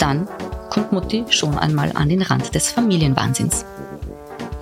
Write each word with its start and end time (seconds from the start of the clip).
Dann 0.00 0.26
kommt 0.70 0.92
Mutti 0.92 1.26
schon 1.28 1.58
einmal 1.58 1.92
an 1.94 2.08
den 2.08 2.22
Rand 2.22 2.54
des 2.54 2.72
Familienwahnsinns. 2.72 3.66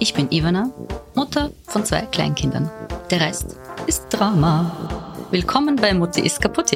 Ich 0.00 0.12
bin 0.12 0.32
Ivana, 0.32 0.68
Mutter 1.14 1.52
von 1.64 1.84
zwei 1.84 2.00
Kleinkindern. 2.02 2.68
Der 3.08 3.20
Rest 3.20 3.56
ist 3.86 4.08
Drama. 4.10 5.06
Willkommen 5.30 5.76
bei 5.76 5.94
Mutti 5.94 6.22
ist 6.22 6.40
kaputt. 6.40 6.72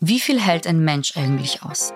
Wie 0.00 0.18
viel 0.18 0.40
hält 0.40 0.66
ein 0.66 0.80
Mensch 0.80 1.16
eigentlich 1.16 1.62
aus? 1.62 1.92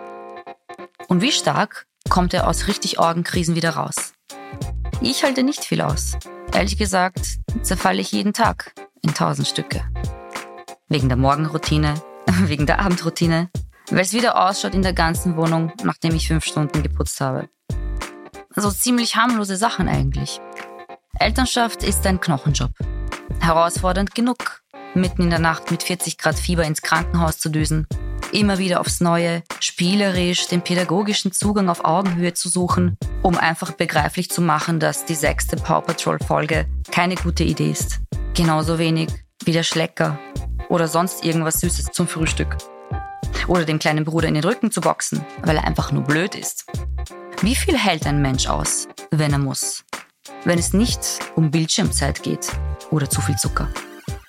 Und 1.08 1.22
wie 1.22 1.33
stark 1.33 1.86
kommt 2.08 2.34
er 2.34 2.47
aus 2.47 2.69
richtig 2.69 3.00
Orgenkrisen 3.00 3.56
wieder 3.56 3.70
raus? 3.70 4.12
Ich 5.00 5.25
halte 5.25 5.42
nicht 5.42 5.64
viel 5.64 5.81
aus. 5.81 6.16
Ehrlich 6.53 6.77
gesagt, 6.77 7.39
zerfalle 7.62 8.01
ich 8.01 8.12
jeden 8.12 8.33
Tag 8.33 8.75
in 9.03 9.15
tausend 9.15 9.47
Stücke. 9.47 9.83
Wegen 10.89 11.09
der 11.09 11.17
Morgenroutine, 11.17 11.95
wegen 12.45 12.67
der 12.67 12.81
Abendroutine, 12.81 13.51
weil 13.91 14.01
es 14.01 14.12
wieder 14.12 14.41
ausschaut 14.48 14.75
in 14.75 14.83
der 14.83 14.93
ganzen 14.93 15.37
Wohnung, 15.37 15.73
nachdem 15.84 16.15
ich 16.15 16.28
fünf 16.28 16.45
Stunden 16.45 16.83
geputzt 16.83 17.21
habe. 17.21 17.48
Also 18.55 18.71
ziemlich 18.71 19.17
harmlose 19.17 19.56
Sachen 19.56 19.89
eigentlich. 19.89 20.41
Elternschaft 21.19 21.83
ist 21.83 22.06
ein 22.06 22.21
Knochenjob. 22.21 22.73
Herausfordernd 23.41 24.15
genug, 24.15 24.62
mitten 24.95 25.23
in 25.23 25.31
der 25.31 25.39
Nacht 25.39 25.71
mit 25.71 25.83
40 25.83 26.19
Grad 26.19 26.39
Fieber 26.39 26.65
ins 26.65 26.83
Krankenhaus 26.83 27.39
zu 27.39 27.48
düsen, 27.48 27.87
immer 28.32 28.58
wieder 28.58 28.80
aufs 28.80 29.00
Neue, 29.00 29.42
spielerisch 29.60 30.46
den 30.48 30.62
pädagogischen 30.62 31.32
Zugang 31.32 31.68
auf 31.68 31.84
Augenhöhe 31.84 32.34
zu 32.34 32.48
suchen, 32.48 32.96
um 33.22 33.36
einfach 33.36 33.72
begreiflich 33.72 34.30
zu 34.30 34.40
machen, 34.40 34.80
dass 34.80 35.04
die 35.04 35.14
sechste 35.14 35.56
Paw 35.56 35.80
Patrol 35.80 36.18
Folge 36.18 36.66
keine 36.91 37.14
gute 37.16 37.44
Idee 37.44 37.70
ist. 37.70 38.00
Genauso 38.34 38.78
wenig 38.78 39.08
wie 39.44 39.52
der 39.52 39.62
Schlecker 39.62 40.18
oder 40.68 40.88
sonst 40.88 41.24
irgendwas 41.24 41.60
Süßes 41.60 41.86
zum 41.92 42.06
Frühstück. 42.06 42.56
Oder 43.48 43.64
dem 43.64 43.78
kleinen 43.78 44.04
Bruder 44.04 44.28
in 44.28 44.34
den 44.34 44.44
Rücken 44.44 44.70
zu 44.70 44.80
boxen, 44.80 45.24
weil 45.42 45.56
er 45.56 45.64
einfach 45.64 45.92
nur 45.92 46.04
blöd 46.04 46.34
ist. 46.34 46.66
Wie 47.42 47.56
viel 47.56 47.76
hält 47.76 48.06
ein 48.06 48.22
Mensch 48.22 48.46
aus, 48.46 48.86
wenn 49.10 49.32
er 49.32 49.38
muss? 49.38 49.84
Wenn 50.44 50.58
es 50.58 50.72
nicht 50.72 51.00
um 51.36 51.50
Bildschirmzeit 51.50 52.22
geht 52.22 52.52
oder 52.91 53.08
zu 53.08 53.20
viel 53.20 53.36
Zucker. 53.36 53.68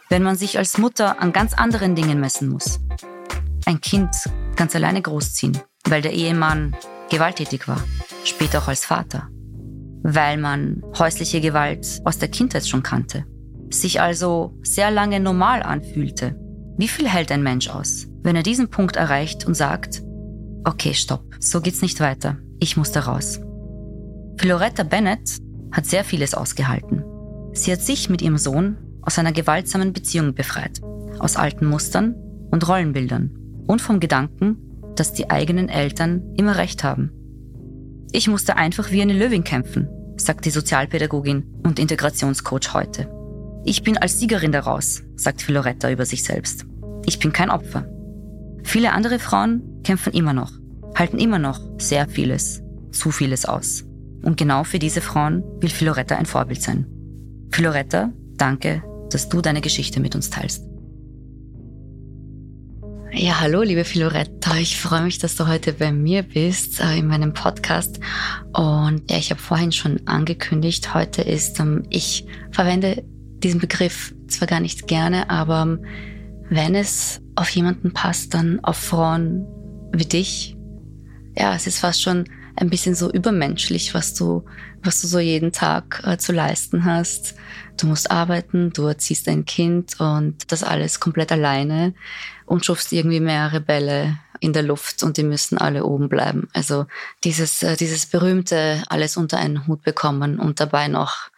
Wenn 0.10 0.24
man 0.24 0.36
sich 0.36 0.58
als 0.58 0.78
Mutter 0.78 1.22
an 1.22 1.32
ganz 1.32 1.54
anderen 1.54 1.96
Dingen 1.96 2.20
messen 2.20 2.50
muss. 2.50 2.80
Ein 3.66 3.82
Kind 3.82 4.16
ganz 4.56 4.76
alleine 4.76 5.02
großziehen, 5.02 5.58
weil 5.86 6.02
der 6.02 6.14
Ehemann 6.14 6.76
gewalttätig 7.10 7.68
war, 7.68 7.84
später 8.24 8.60
auch 8.60 8.68
als 8.68 8.86
Vater. 8.86 9.28
Weil 10.04 10.38
man 10.38 10.82
häusliche 10.98 11.42
Gewalt 11.42 12.02
aus 12.06 12.18
der 12.18 12.30
Kindheit 12.30 12.68
schon 12.68 12.84
kannte 12.84 13.26
sich 13.74 14.02
also 14.02 14.54
sehr 14.64 14.92
lange 14.92 15.20
normal 15.20 15.64
anfühlte. 15.64 16.36
Wie 16.78 16.88
viel 16.88 17.08
hält 17.08 17.32
ein 17.32 17.44
Mensch 17.44 17.70
aus, 17.70 18.08
wenn 18.24 18.36
er 18.36 18.44
diesen 18.44 18.70
Punkt 18.70 18.96
erreicht 18.96 19.46
und 19.46 19.56
sagt, 19.56 20.02
okay, 20.64 20.94
stopp, 20.94 21.24
so 21.40 21.62
geht's 21.62 21.82
nicht 21.82 22.00
weiter, 22.00 22.38
ich 22.60 22.78
muss 22.78 22.92
da 22.92 23.02
raus. 23.02 23.40
Floretta 24.38 24.84
Bennett 24.84 25.38
hat 25.72 25.86
sehr 25.86 26.04
vieles 26.04 26.34
ausgehalten. 26.34 27.04
Sie 27.54 27.72
hat 27.72 27.82
sich 27.82 28.10
mit 28.10 28.22
ihrem 28.22 28.38
Sohn 28.38 28.78
aus 29.02 29.20
einer 29.20 29.32
gewaltsamen 29.32 29.94
Beziehung 29.94 30.34
befreit, 30.34 30.82
aus 31.20 31.36
alten 31.36 31.66
Mustern 31.66 32.16
und 32.52 32.68
Rollenbildern 32.68 33.38
und 33.68 33.82
vom 33.82 34.00
Gedanken, 34.00 34.58
dass 34.96 35.14
die 35.14 35.30
eigenen 35.30 35.70
Eltern 35.70 36.34
immer 36.38 36.58
recht 36.58 36.84
haben. 36.84 37.12
Ich 38.12 38.28
musste 38.28 38.58
einfach 38.58 38.92
wie 38.92 39.02
eine 39.02 39.14
Löwin 39.14 39.44
kämpfen, 39.44 39.88
sagt 40.18 40.46
die 40.46 40.50
Sozialpädagogin 40.50 41.44
und 41.64 41.80
Integrationscoach 41.80 42.74
heute. 42.74 43.10
Ich 43.64 43.84
bin 43.84 43.98
als 43.98 44.20
Siegerin 44.20 44.52
daraus, 44.52 45.04
sagt 45.16 45.42
Filoretta 45.42 45.90
über 45.92 46.06
sich 46.06 46.24
selbst. 46.24 46.66
Ich 47.06 47.20
bin 47.20 47.32
kein 47.32 47.50
Opfer. 47.50 47.88
Viele 48.64 48.92
andere 48.94 49.20
Frauen 49.20 49.82
kämpfen 49.84 50.14
immer 50.14 50.34
noch, 50.34 50.52
halten 50.96 51.20
immer 51.20 51.40
noch 51.40 51.60
sehr 51.78 52.08
vieles, 52.08 52.62
zu 52.92 53.12
vieles 53.12 53.46
aus. 53.46 53.86
Und 54.24 54.38
genau 54.38 54.64
für 54.64 54.80
diese 54.80 55.02
Frauen 55.02 55.44
will 55.60 55.70
Filoretta 55.70 56.16
ein 56.16 56.26
Vorbild 56.26 56.62
sein. 56.62 56.86
Filoretta, 57.52 58.12
danke, 58.36 58.84
dass 59.10 59.30
du 59.30 59.42
deine 59.42 59.62
Geschichte 59.62 60.00
mit 60.00 60.16
uns 60.16 60.30
teilst. 60.30 60.71
Ja, 63.14 63.42
hallo, 63.42 63.62
liebe 63.62 63.84
Filoretta. 63.84 64.56
Ich 64.56 64.80
freue 64.80 65.02
mich, 65.02 65.20
dass 65.20 65.36
du 65.36 65.46
heute 65.46 65.74
bei 65.74 65.92
mir 65.92 66.24
bist 66.24 66.80
äh, 66.80 66.98
in 66.98 67.08
meinem 67.08 67.34
Podcast. 67.34 68.00
Und 68.54 69.12
ja, 69.12 69.18
ich 69.18 69.32
habe 69.32 69.42
vorhin 69.42 69.74
schon 69.74 70.00
angekündigt, 70.08 70.94
heute 70.94 71.22
ist, 71.22 71.60
ähm, 71.60 71.84
ich 71.90 72.26
verwende 72.52 73.04
diesen 73.44 73.60
Begriff 73.60 74.16
zwar 74.28 74.48
gar 74.48 74.62
nicht 74.62 74.88
gerne, 74.88 75.30
aber 75.30 75.78
wenn 76.50 76.74
es 76.74 77.22
auf 77.36 77.50
jemanden 77.50 77.92
passt, 77.92 78.34
dann 78.34 78.64
auf 78.64 78.78
Frauen 78.78 79.46
wie 79.92 80.06
dich. 80.06 80.56
Ja, 81.36 81.54
es 81.54 81.68
ist 81.68 81.80
fast 81.80 82.02
schon 82.02 82.24
ein 82.56 82.70
bisschen 82.70 82.96
so 82.96 83.12
übermenschlich, 83.12 83.94
was 83.94 84.14
du, 84.14 84.44
was 84.84 85.02
du 85.02 85.08
so 85.08 85.20
jeden 85.20 85.52
Tag 85.52 86.02
äh, 86.06 86.18
zu 86.18 86.32
leisten 86.32 86.86
hast. 86.86 87.36
Du 87.78 87.88
musst 87.88 88.12
arbeiten, 88.12 88.72
du 88.74 88.86
erziehst 88.86 89.28
ein 89.28 89.46
Kind 89.46 90.00
und 90.00 90.52
das 90.52 90.64
alles 90.64 91.00
komplett 91.00 91.32
alleine 91.32 91.94
und 92.46 92.66
schubst 92.66 92.92
irgendwie 92.92 93.20
mehrere 93.20 93.62
Bälle 93.62 94.18
in 94.42 94.54
der 94.54 94.64
Luft 94.64 95.04
und 95.04 95.18
die 95.18 95.24
müssen 95.24 95.58
alle 95.58 95.86
oben 95.86 96.10
bleiben. 96.10 96.50
Also 96.54 96.88
dieses, 97.24 97.64
äh, 97.64 97.78
dieses 97.78 98.08
berühmte 98.08 98.84
alles 98.90 99.16
unter 99.16 99.38
einen 99.38 99.68
Hut 99.68 99.84
bekommen 99.84 100.40
und 100.40 100.60
dabei 100.60 100.88
noch 100.88 101.30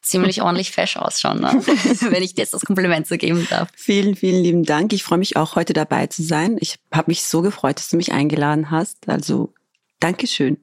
ziemlich 0.00 0.42
ordentlich 0.42 0.70
fesch 0.70 0.96
ausschauen, 0.96 1.40
ne? 1.40 1.50
wenn 2.10 2.22
ich 2.22 2.34
dir 2.34 2.42
jetzt 2.42 2.54
das 2.54 2.64
Kompliment 2.64 3.06
so 3.06 3.16
geben 3.16 3.46
darf. 3.50 3.68
Vielen, 3.74 4.14
vielen 4.14 4.42
lieben 4.42 4.64
Dank. 4.64 4.92
Ich 4.92 5.02
freue 5.02 5.18
mich 5.18 5.36
auch 5.36 5.56
heute 5.56 5.72
dabei 5.72 6.06
zu 6.06 6.22
sein. 6.22 6.56
Ich 6.60 6.78
habe 6.92 7.10
mich 7.10 7.24
so 7.24 7.42
gefreut, 7.42 7.76
dass 7.76 7.88
du 7.88 7.96
mich 7.96 8.12
eingeladen 8.12 8.70
hast. 8.70 9.08
Also 9.08 9.52
Dankeschön. 10.02 10.58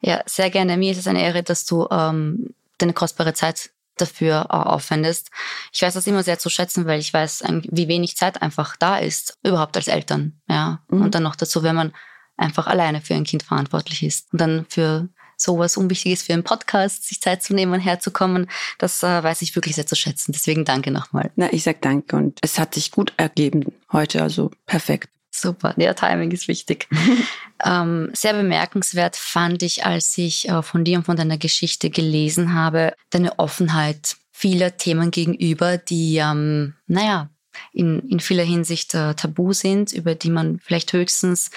Ja, 0.00 0.22
sehr 0.26 0.50
gerne. 0.50 0.76
Mir 0.76 0.92
ist 0.92 0.98
es 0.98 1.06
eine 1.06 1.22
Ehre, 1.22 1.42
dass 1.42 1.64
du 1.64 1.88
ähm, 1.90 2.54
deine 2.78 2.92
kostbare 2.92 3.32
Zeit 3.32 3.70
dafür 3.96 4.46
äh, 4.50 4.54
aufwendest. 4.54 5.30
Ich 5.72 5.82
weiß 5.82 5.94
das 5.94 6.06
immer 6.06 6.22
sehr 6.22 6.38
zu 6.38 6.50
schätzen, 6.50 6.86
weil 6.86 7.00
ich 7.00 7.12
weiß, 7.12 7.44
wie 7.70 7.88
wenig 7.88 8.16
Zeit 8.16 8.42
einfach 8.42 8.76
da 8.76 8.98
ist, 8.98 9.38
überhaupt 9.44 9.76
als 9.76 9.88
Eltern. 9.88 10.40
Ja. 10.48 10.82
Mhm. 10.88 11.02
Und 11.02 11.14
dann 11.14 11.22
noch 11.22 11.36
dazu, 11.36 11.62
wenn 11.62 11.76
man 11.76 11.92
einfach 12.36 12.66
alleine 12.66 13.00
für 13.00 13.14
ein 13.14 13.24
Kind 13.24 13.44
verantwortlich 13.44 14.02
ist 14.02 14.32
und 14.32 14.40
dann 14.40 14.66
für 14.68 15.08
sowas 15.36 15.76
Unwichtiges 15.76 16.22
für 16.22 16.32
einen 16.32 16.44
Podcast, 16.44 17.04
sich 17.08 17.20
Zeit 17.20 17.42
zu 17.42 17.54
nehmen 17.54 17.72
und 17.72 17.80
herzukommen, 17.80 18.48
das 18.78 19.02
äh, 19.02 19.22
weiß 19.22 19.42
ich 19.42 19.54
wirklich 19.54 19.74
sehr 19.74 19.86
zu 19.86 19.96
schätzen. 19.96 20.32
Deswegen 20.32 20.64
danke 20.64 20.90
nochmal. 20.90 21.30
Na, 21.36 21.52
ich 21.52 21.62
sag 21.62 21.80
danke 21.82 22.16
und 22.16 22.38
es 22.42 22.58
hat 22.58 22.74
sich 22.74 22.90
gut 22.90 23.12
ergeben 23.16 23.72
heute, 23.92 24.22
also 24.22 24.50
perfekt. 24.66 25.08
Super, 25.36 25.74
der 25.76 25.96
Timing 25.96 26.30
ist 26.30 26.46
wichtig. 26.46 26.88
ähm, 27.64 28.10
sehr 28.12 28.34
bemerkenswert 28.34 29.16
fand 29.16 29.64
ich, 29.64 29.84
als 29.84 30.16
ich 30.16 30.48
äh, 30.48 30.62
von 30.62 30.84
dir 30.84 30.98
und 30.98 31.04
von 31.04 31.16
deiner 31.16 31.38
Geschichte 31.38 31.90
gelesen 31.90 32.54
habe, 32.54 32.94
deine 33.10 33.36
Offenheit 33.40 34.16
vieler 34.30 34.76
Themen 34.76 35.10
gegenüber, 35.10 35.76
die, 35.76 36.18
ähm, 36.18 36.74
naja, 36.86 37.30
in, 37.72 38.00
in 38.08 38.20
vieler 38.20 38.44
Hinsicht 38.44 38.94
äh, 38.94 39.14
tabu 39.14 39.52
sind, 39.52 39.92
über 39.92 40.14
die 40.14 40.30
man 40.30 40.60
vielleicht 40.60 40.92
höchstens 40.92 41.50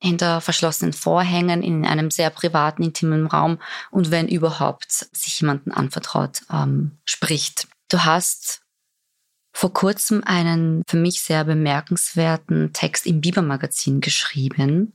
hinter 0.00 0.40
verschlossenen 0.40 0.92
Vorhängen 0.92 1.62
in 1.62 1.86
einem 1.86 2.10
sehr 2.10 2.30
privaten, 2.30 2.82
intimen 2.82 3.28
Raum 3.28 3.58
und 3.92 4.10
wenn 4.10 4.26
überhaupt 4.26 4.90
sich 4.90 5.40
jemanden 5.40 5.70
anvertraut 5.70 6.42
ähm, 6.52 6.98
spricht. 7.04 7.68
Du 7.88 8.04
hast 8.04 8.62
vor 9.52 9.72
kurzem 9.72 10.22
einen 10.24 10.82
für 10.88 10.96
mich 10.96 11.22
sehr 11.22 11.44
bemerkenswerten 11.44 12.72
Text 12.72 13.06
im 13.06 13.20
Biber-Magazin 13.20 14.00
geschrieben. 14.00 14.94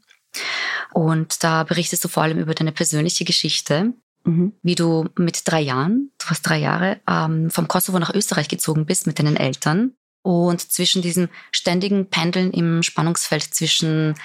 Und 0.94 1.44
da 1.44 1.64
berichtest 1.64 2.04
du 2.04 2.08
vor 2.08 2.24
allem 2.24 2.40
über 2.40 2.54
deine 2.54 2.72
persönliche 2.72 3.26
Geschichte, 3.26 3.94
mhm. 4.24 4.54
wie 4.64 4.76
du 4.76 5.10
mit 5.18 5.42
drei 5.46 5.62
Jahren, 5.62 6.12
du 6.18 6.30
warst 6.30 6.48
drei 6.48 6.58
Jahre, 6.58 7.00
ähm, 7.08 7.50
vom 7.50 7.68
Kosovo 7.68 8.00
nach 8.00 8.14
Österreich 8.14 8.48
gezogen 8.48 8.86
bist 8.86 9.08
mit 9.08 9.20
deinen 9.20 9.38
Eltern 9.38 9.94
und 10.26 10.60
zwischen 10.72 11.02
diesem 11.02 11.30
ständigen 11.52 12.10
Pendeln 12.10 12.52
im 12.52 12.82
Spannungsfeld 12.82 13.44
zwischen 13.44 14.16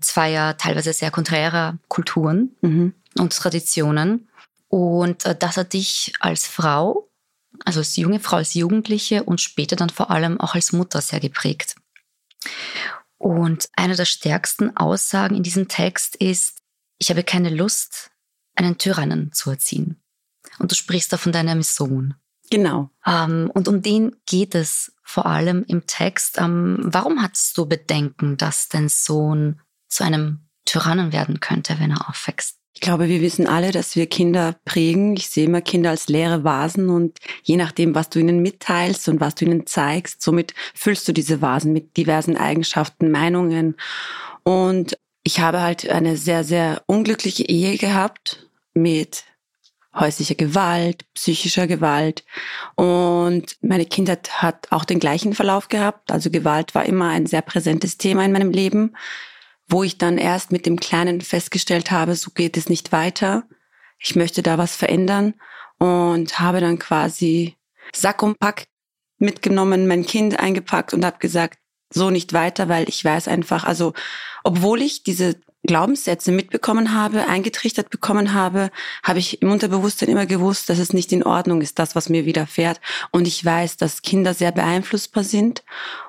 zweier 0.00 0.58
teilweise 0.58 0.92
sehr 0.92 1.10
konträrer 1.10 1.78
Kulturen 1.88 2.54
mhm. 2.60 2.94
und 3.18 3.34
Traditionen. 3.34 4.28
Und 4.68 5.24
äh, 5.24 5.34
das 5.34 5.56
hat 5.56 5.72
dich 5.72 6.12
als 6.20 6.46
Frau 6.46 7.07
also 7.64 7.80
als 7.80 7.96
junge 7.96 8.20
Frau, 8.20 8.36
als 8.36 8.54
Jugendliche 8.54 9.24
und 9.24 9.40
später 9.40 9.76
dann 9.76 9.90
vor 9.90 10.10
allem 10.10 10.40
auch 10.40 10.54
als 10.54 10.72
Mutter 10.72 11.00
sehr 11.00 11.20
geprägt. 11.20 11.76
Und 13.16 13.68
eine 13.72 13.96
der 13.96 14.04
stärksten 14.04 14.76
Aussagen 14.76 15.34
in 15.34 15.42
diesem 15.42 15.68
Text 15.68 16.16
ist, 16.16 16.58
ich 16.98 17.10
habe 17.10 17.24
keine 17.24 17.50
Lust, 17.50 18.10
einen 18.54 18.78
Tyrannen 18.78 19.32
zu 19.32 19.50
erziehen. 19.50 20.00
Und 20.58 20.70
du 20.70 20.76
sprichst 20.76 21.12
da 21.12 21.16
von 21.16 21.32
deinem 21.32 21.62
Sohn. 21.62 22.14
Genau. 22.50 22.90
Ähm, 23.04 23.50
und 23.52 23.68
um 23.68 23.82
den 23.82 24.16
geht 24.26 24.54
es 24.54 24.92
vor 25.02 25.26
allem 25.26 25.64
im 25.68 25.86
Text. 25.86 26.38
Ähm, 26.38 26.78
warum 26.80 27.22
hattest 27.22 27.58
du 27.58 27.66
Bedenken, 27.66 28.36
dass 28.36 28.68
dein 28.68 28.88
Sohn 28.88 29.60
zu 29.88 30.04
einem 30.04 30.48
Tyrannen 30.64 31.12
werden 31.12 31.40
könnte, 31.40 31.78
wenn 31.78 31.90
er 31.90 32.08
aufwächst? 32.08 32.57
Ich 32.78 32.82
glaube, 32.82 33.08
wir 33.08 33.20
wissen 33.22 33.48
alle, 33.48 33.72
dass 33.72 33.96
wir 33.96 34.06
Kinder 34.06 34.54
prägen. 34.64 35.16
Ich 35.16 35.30
sehe 35.30 35.46
immer 35.46 35.60
Kinder 35.60 35.90
als 35.90 36.06
leere 36.06 36.44
Vasen 36.44 36.90
und 36.90 37.18
je 37.42 37.56
nachdem, 37.56 37.96
was 37.96 38.08
du 38.08 38.20
ihnen 38.20 38.40
mitteilst 38.40 39.08
und 39.08 39.18
was 39.18 39.34
du 39.34 39.46
ihnen 39.46 39.66
zeigst, 39.66 40.22
somit 40.22 40.54
füllst 40.74 41.08
du 41.08 41.12
diese 41.12 41.42
Vasen 41.42 41.72
mit 41.72 41.96
diversen 41.96 42.36
Eigenschaften, 42.36 43.10
Meinungen. 43.10 43.74
Und 44.44 44.96
ich 45.24 45.40
habe 45.40 45.60
halt 45.60 45.90
eine 45.90 46.16
sehr, 46.16 46.44
sehr 46.44 46.84
unglückliche 46.86 47.48
Ehe 47.48 47.78
gehabt 47.78 48.48
mit 48.74 49.24
häuslicher 49.92 50.36
Gewalt, 50.36 51.04
psychischer 51.14 51.66
Gewalt. 51.66 52.24
Und 52.76 53.56
meine 53.60 53.86
Kindheit 53.86 54.40
hat 54.40 54.68
auch 54.70 54.84
den 54.84 55.00
gleichen 55.00 55.34
Verlauf 55.34 55.66
gehabt. 55.66 56.12
Also 56.12 56.30
Gewalt 56.30 56.76
war 56.76 56.86
immer 56.86 57.08
ein 57.08 57.26
sehr 57.26 57.42
präsentes 57.42 57.98
Thema 57.98 58.24
in 58.24 58.30
meinem 58.30 58.52
Leben 58.52 58.94
wo 59.68 59.82
ich 59.82 59.98
dann 59.98 60.18
erst 60.18 60.52
mit 60.52 60.66
dem 60.66 60.80
Kleinen 60.80 61.20
festgestellt 61.20 61.90
habe, 61.90 62.14
so 62.14 62.30
geht 62.30 62.56
es 62.56 62.68
nicht 62.68 62.92
weiter. 62.92 63.44
Ich 63.98 64.16
möchte 64.16 64.42
da 64.42 64.58
was 64.58 64.76
verändern 64.76 65.34
und 65.78 66.40
habe 66.40 66.60
dann 66.60 66.78
quasi 66.78 67.56
Sack 67.94 68.22
und 68.22 68.38
Pack 68.38 68.66
mitgenommen, 69.18 69.86
mein 69.86 70.06
Kind 70.06 70.38
eingepackt 70.38 70.94
und 70.94 71.04
habe 71.04 71.18
gesagt, 71.18 71.58
so 71.90 72.10
nicht 72.10 72.32
weiter, 72.32 72.68
weil 72.68 72.88
ich 72.88 73.04
weiß 73.04 73.28
einfach, 73.28 73.64
also 73.64 73.94
obwohl 74.44 74.82
ich 74.82 75.02
diese 75.02 75.36
Glaubenssätze 75.66 76.32
mitbekommen 76.32 76.94
habe, 76.94 77.26
eingetrichtert 77.26 77.90
bekommen 77.90 78.32
habe, 78.32 78.70
habe 79.02 79.18
ich 79.18 79.42
im 79.42 79.50
Unterbewusstsein 79.50 80.08
immer 80.08 80.26
gewusst, 80.26 80.70
dass 80.70 80.78
es 80.78 80.92
nicht 80.92 81.12
in 81.12 81.24
Ordnung 81.24 81.60
ist, 81.60 81.78
das, 81.78 81.94
was 81.94 82.08
mir 82.08 82.24
widerfährt. 82.24 82.80
Und 83.10 83.26
ich 83.26 83.44
weiß, 83.44 83.76
dass 83.76 84.02
Kinder 84.02 84.34
sehr 84.34 84.52
beeinflussbar 84.52 85.24
sind. 85.24 85.64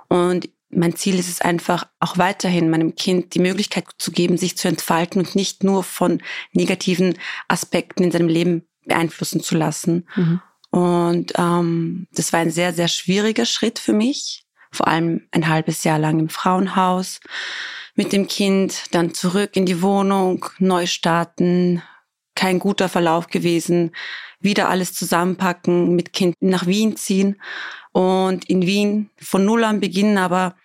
Und 0.08 0.50
mein 0.70 0.96
Ziel 0.96 1.18
ist 1.18 1.30
es 1.30 1.42
einfach, 1.42 1.88
auch 2.00 2.18
weiterhin 2.18 2.70
meinem 2.70 2.96
Kind 2.96 3.34
die 3.34 3.40
Möglichkeit 3.40 3.86
zu 3.98 4.12
geben, 4.12 4.38
sich 4.38 4.58
zu 4.58 4.68
entfalten 4.68 5.22
und 5.22 5.36
nicht 5.36 5.64
nur 5.64 5.84
von 5.84 6.22
negativen 6.52 7.18
Aspekten 7.48 8.04
in 8.04 8.12
seinem 8.12 8.28
Leben 8.28 8.68
beeinflussen 8.86 9.42
zu 9.42 9.56
lassen. 9.56 10.08
Mhm. 10.16 10.42
Und 10.72 11.34
ähm, 11.38 12.08
das 12.14 12.32
war 12.34 12.42
ein 12.42 12.52
sehr, 12.52 12.74
sehr 12.74 12.88
schwieriger 12.88 13.46
Schritt 13.46 13.80
für 13.80 13.94
mich. 13.94 14.46
Vor 14.72 14.88
allem 14.88 15.28
ein 15.32 15.48
halbes 15.48 15.84
Jahr 15.84 15.98
lang 15.98 16.20
im 16.20 16.30
Frauenhaus 16.30 17.20
mit 17.96 18.14
dem 18.14 18.28
Kind, 18.28 18.84
dann 18.92 19.14
zurück 19.14 19.56
in 19.56 19.66
die 19.66 19.82
Wohnung, 19.82 20.46
neu 20.60 20.86
starten, 20.86 21.82
kein 22.40 22.60
guter 22.60 22.88
Verlauf 22.88 23.28
gewesen, 23.28 23.92
wieder 24.40 24.70
alles 24.70 24.94
zusammenpacken, 24.94 25.94
mit 25.94 26.14
Kind 26.14 26.38
nach 26.40 26.68
Wien 26.68 26.96
ziehen 26.96 27.42
und 27.92 28.50
in 28.50 28.66
Wien 28.66 29.10
von 29.18 29.44
Null 29.44 29.66
an 29.66 29.82
beginnen, 29.82 30.18
aber 30.18 30.56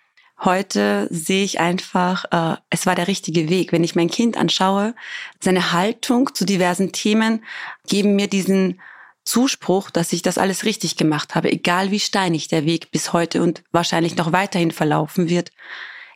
heute 0.41 1.09
sehe 1.11 1.43
ich 1.43 1.59
einfach, 1.59 2.23
äh, 2.31 2.55
es 2.69 2.85
war 2.85 2.95
der 2.95 3.09
richtige 3.09 3.49
Weg. 3.49 3.73
Wenn 3.73 3.83
ich 3.83 3.93
mein 3.93 4.09
Kind 4.09 4.37
anschaue, 4.37 4.95
seine 5.41 5.73
Haltung 5.73 6.33
zu 6.33 6.45
diversen 6.45 6.93
Themen 6.93 7.43
geben 7.89 8.15
mir 8.15 8.27
diesen 8.27 8.79
Zuspruch, 9.25 9.89
dass 9.89 10.13
ich 10.13 10.21
das 10.21 10.37
alles 10.37 10.63
richtig 10.63 10.95
gemacht 10.95 11.35
habe, 11.35 11.51
egal 11.51 11.91
wie 11.91 11.99
steinig 11.99 12.47
der 12.47 12.63
Weg 12.63 12.89
bis 12.91 13.11
heute 13.11 13.43
und 13.43 13.63
wahrscheinlich 13.73 14.15
noch 14.15 14.31
weiterhin 14.31 14.71
verlaufen 14.71 15.27
wird, 15.27 15.51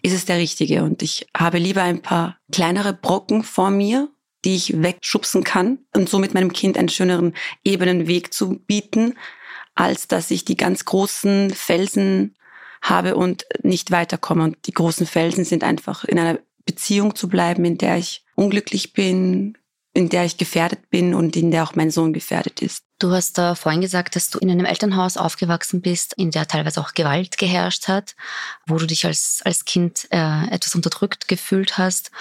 ist 0.03 0.13
es 0.13 0.23
der 0.23 0.37
richtige. 0.37 0.83
Und 0.83 1.01
ich 1.01 1.27
habe 1.35 1.57
lieber 1.57 1.83
ein 1.83 2.01
paar 2.01 2.37
kleinere 2.49 2.93
Brocken 2.93 3.43
vor 3.43 3.71
mir, 3.71 4.07
die 4.45 4.55
ich 4.55 4.81
wegschubsen 4.81 5.43
kann 5.43 5.79
und 5.95 6.09
somit 6.09 6.33
meinem 6.33 6.53
Kind 6.53 6.77
einen 6.77 6.89
schöneren, 6.89 7.35
ebenen 7.63 8.07
Weg 8.07 8.33
zu 8.33 8.59
bieten, 8.59 9.17
als 9.75 10.07
dass 10.07 10.31
ich 10.31 10.45
die 10.45 10.57
ganz 10.57 10.85
großen 10.85 11.51
Felsen 11.51 12.35
habe 12.81 13.15
und 13.15 13.45
nicht 13.63 13.91
weiterkomme. 13.91 14.43
Und 14.43 14.57
die 14.65 14.73
großen 14.73 15.05
Felsen 15.05 15.45
sind 15.45 15.63
einfach 15.63 16.03
in 16.05 16.19
einer 16.19 16.39
Beziehung 16.65 17.15
zu 17.15 17.27
bleiben, 17.27 17.65
in 17.65 17.77
der 17.77 17.97
ich 17.97 18.23
unglücklich 18.35 18.93
bin, 18.93 19.57
in 19.93 20.09
der 20.09 20.23
ich 20.25 20.37
gefährdet 20.37 20.89
bin 20.89 21.13
und 21.13 21.35
in 21.35 21.51
der 21.51 21.63
auch 21.63 21.75
mein 21.75 21.91
Sohn 21.91 22.13
gefährdet 22.13 22.61
ist. 22.61 22.83
Du 22.99 23.11
hast 23.11 23.37
da 23.37 23.55
vorhin 23.55 23.81
gesagt, 23.81 24.15
dass 24.15 24.29
du 24.29 24.39
in 24.39 24.51
einem 24.51 24.65
Elternhaus 24.65 25.17
aufgewachsen 25.17 25.81
bist, 25.81 26.13
in 26.13 26.31
der 26.31 26.47
teilweise 26.47 26.81
auch 26.81 26.93
Gewalt 26.93 27.37
geherrscht 27.37 27.87
hat, 27.87 28.15
wo 28.67 28.77
du 28.77 28.85
dich 28.85 29.05
als, 29.05 29.41
als 29.45 29.65
Kind 29.65 30.07
äh, 30.11 30.47
etwas 30.49 30.75
unterdrückt 30.75 31.27
gefühlt 31.27 31.77
hast. 31.77 32.11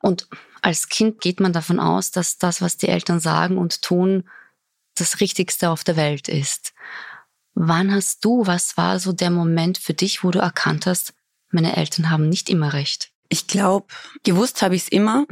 Und 0.00 0.28
als 0.66 0.88
Kind 0.88 1.20
geht 1.20 1.38
man 1.38 1.52
davon 1.52 1.78
aus, 1.78 2.10
dass 2.10 2.38
das, 2.38 2.60
was 2.60 2.76
die 2.76 2.88
Eltern 2.88 3.20
sagen 3.20 3.56
und 3.56 3.82
tun, 3.82 4.28
das 4.96 5.20
Richtigste 5.20 5.70
auf 5.70 5.84
der 5.84 5.94
Welt 5.94 6.26
ist. 6.28 6.74
Wann 7.54 7.94
hast 7.94 8.24
du, 8.24 8.48
was 8.48 8.76
war 8.76 8.98
so 8.98 9.12
der 9.12 9.30
Moment 9.30 9.78
für 9.78 9.94
dich, 9.94 10.24
wo 10.24 10.32
du 10.32 10.40
erkannt 10.40 10.86
hast, 10.86 11.14
meine 11.52 11.76
Eltern 11.76 12.10
haben 12.10 12.28
nicht 12.28 12.50
immer 12.50 12.72
recht? 12.72 13.12
Ich 13.28 13.46
glaube, 13.46 13.86
gewusst 14.24 14.60
habe 14.60 14.74
ich 14.74 14.82
es 14.82 14.88
immer, 14.88 15.26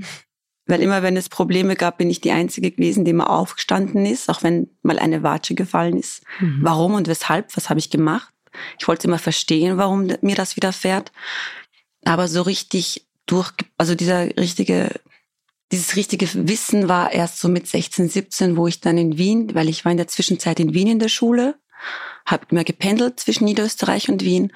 weil 0.66 0.80
immer 0.80 1.02
wenn 1.02 1.16
es 1.16 1.28
Probleme 1.28 1.74
gab, 1.74 1.98
bin 1.98 2.10
ich 2.10 2.20
die 2.20 2.30
Einzige 2.30 2.70
gewesen, 2.70 3.04
die 3.04 3.10
immer 3.10 3.28
aufgestanden 3.28 4.06
ist, 4.06 4.28
auch 4.28 4.44
wenn 4.44 4.70
mal 4.82 5.00
eine 5.00 5.24
Watsche 5.24 5.56
gefallen 5.56 5.98
ist. 5.98 6.22
Mhm. 6.38 6.60
Warum 6.62 6.94
und 6.94 7.08
weshalb, 7.08 7.56
was 7.56 7.70
habe 7.70 7.80
ich 7.80 7.90
gemacht? 7.90 8.32
Ich 8.78 8.86
wollte 8.86 9.08
immer 9.08 9.18
verstehen, 9.18 9.78
warum 9.78 10.12
mir 10.20 10.36
das 10.36 10.54
widerfährt. 10.54 11.10
Aber 12.04 12.28
so 12.28 12.42
richtig 12.42 13.04
durch, 13.26 13.50
also 13.78 13.94
dieser 13.94 14.36
richtige 14.36 14.90
dieses 15.74 15.96
richtige 15.96 16.28
Wissen 16.48 16.88
war 16.88 17.12
erst 17.12 17.40
so 17.40 17.48
mit 17.48 17.66
16, 17.66 18.08
17, 18.08 18.56
wo 18.56 18.68
ich 18.68 18.80
dann 18.80 18.96
in 18.96 19.18
Wien, 19.18 19.54
weil 19.54 19.68
ich 19.68 19.84
war 19.84 19.90
in 19.90 19.98
der 19.98 20.06
Zwischenzeit 20.06 20.60
in 20.60 20.72
Wien 20.72 20.86
in 20.86 20.98
der 21.00 21.08
Schule, 21.08 21.56
habe 22.24 22.46
immer 22.50 22.62
gependelt 22.62 23.18
zwischen 23.18 23.44
Niederösterreich 23.44 24.08
und 24.08 24.22
Wien 24.22 24.52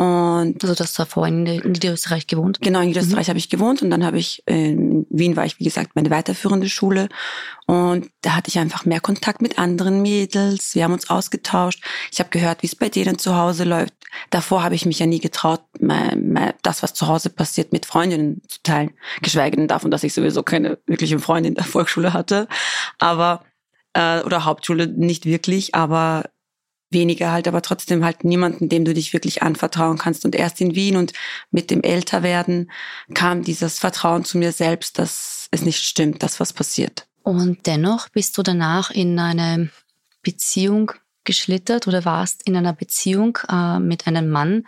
und 0.00 0.62
also 0.62 0.74
das 0.74 0.94
davor 0.94 1.26
in 1.26 1.42
Niederösterreich 1.42 2.26
gewohnt? 2.26 2.58
Genau, 2.62 2.80
in 2.80 2.88
Niederösterreich 2.88 3.26
mhm. 3.26 3.32
habe 3.32 3.38
ich 3.38 3.50
gewohnt 3.50 3.82
und 3.82 3.90
dann 3.90 4.02
habe 4.02 4.18
ich, 4.18 4.42
in 4.46 5.04
Wien 5.10 5.36
war 5.36 5.44
ich, 5.44 5.60
wie 5.60 5.64
gesagt, 5.64 5.90
meine 5.94 6.08
weiterführende 6.08 6.70
Schule 6.70 7.10
und 7.66 8.08
da 8.22 8.34
hatte 8.34 8.48
ich 8.48 8.58
einfach 8.58 8.86
mehr 8.86 9.02
Kontakt 9.02 9.42
mit 9.42 9.58
anderen 9.58 10.00
Mädels. 10.00 10.74
Wir 10.74 10.84
haben 10.84 10.94
uns 10.94 11.10
ausgetauscht. 11.10 11.84
Ich 12.10 12.18
habe 12.18 12.30
gehört, 12.30 12.62
wie 12.62 12.66
es 12.66 12.76
bei 12.76 12.88
denen 12.88 13.18
zu 13.18 13.36
Hause 13.36 13.64
läuft. 13.64 13.92
Davor 14.30 14.62
habe 14.62 14.74
ich 14.74 14.86
mich 14.86 15.00
ja 15.00 15.04
nie 15.04 15.20
getraut, 15.20 15.60
das, 16.62 16.82
was 16.82 16.94
zu 16.94 17.06
Hause 17.06 17.28
passiert, 17.28 17.74
mit 17.74 17.84
Freundinnen 17.84 18.40
zu 18.48 18.62
teilen. 18.62 18.92
Geschweige 19.20 19.58
denn 19.58 19.68
davon, 19.68 19.90
dass 19.90 20.02
ich 20.02 20.14
sowieso 20.14 20.42
keine 20.42 20.78
wirkliche 20.86 21.18
Freundin 21.18 21.56
der 21.56 21.64
Volksschule 21.64 22.14
hatte. 22.14 22.48
Aber, 22.98 23.44
äh, 23.92 24.22
oder 24.22 24.46
Hauptschule 24.46 24.86
nicht 24.86 25.26
wirklich, 25.26 25.74
aber 25.74 26.24
weniger 26.90 27.32
halt, 27.32 27.48
aber 27.48 27.62
trotzdem 27.62 28.04
halt 28.04 28.24
niemanden, 28.24 28.68
dem 28.68 28.84
du 28.84 28.94
dich 28.94 29.12
wirklich 29.12 29.42
anvertrauen 29.42 29.98
kannst. 29.98 30.24
Und 30.24 30.34
erst 30.34 30.60
in 30.60 30.74
Wien 30.74 30.96
und 30.96 31.12
mit 31.50 31.70
dem 31.70 31.82
Älterwerden 31.82 32.70
kam 33.14 33.42
dieses 33.42 33.78
Vertrauen 33.78 34.24
zu 34.24 34.38
mir 34.38 34.52
selbst, 34.52 34.98
dass 34.98 35.48
es 35.50 35.62
nicht 35.62 35.82
stimmt, 35.84 36.22
dass 36.22 36.40
was 36.40 36.52
passiert. 36.52 37.06
Und 37.22 37.66
dennoch 37.66 38.08
bist 38.08 38.36
du 38.38 38.42
danach 38.42 38.90
in 38.90 39.18
eine 39.18 39.70
Beziehung 40.22 40.92
geschlittert 41.24 41.86
oder 41.86 42.04
warst 42.04 42.42
in 42.46 42.56
einer 42.56 42.72
Beziehung 42.72 43.38
äh, 43.48 43.78
mit 43.78 44.06
einem 44.06 44.30
Mann, 44.30 44.66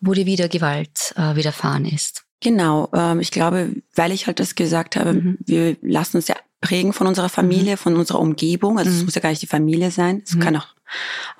wo 0.00 0.12
dir 0.12 0.26
wieder 0.26 0.48
Gewalt 0.48 1.14
äh, 1.16 1.36
widerfahren 1.36 1.86
ist. 1.86 2.24
Genau, 2.40 2.90
ähm, 2.92 3.20
ich 3.20 3.30
glaube, 3.30 3.74
weil 3.94 4.12
ich 4.12 4.26
halt 4.26 4.38
das 4.38 4.54
gesagt 4.54 4.96
habe, 4.96 5.14
mhm. 5.14 5.38
wir 5.46 5.76
lassen 5.80 6.18
uns 6.18 6.28
ja 6.28 6.36
prägen 6.60 6.92
von 6.92 7.06
unserer 7.06 7.28
Familie, 7.28 7.72
mhm. 7.72 7.78
von 7.78 7.96
unserer 7.96 8.20
Umgebung. 8.20 8.78
Also 8.78 8.90
mhm. 8.90 8.96
es 8.98 9.04
muss 9.04 9.14
ja 9.14 9.20
gar 9.20 9.30
nicht 9.30 9.42
die 9.42 9.46
Familie 9.46 9.90
sein, 9.90 10.22
es 10.24 10.34
mhm. 10.34 10.40
kann 10.40 10.56
auch 10.56 10.73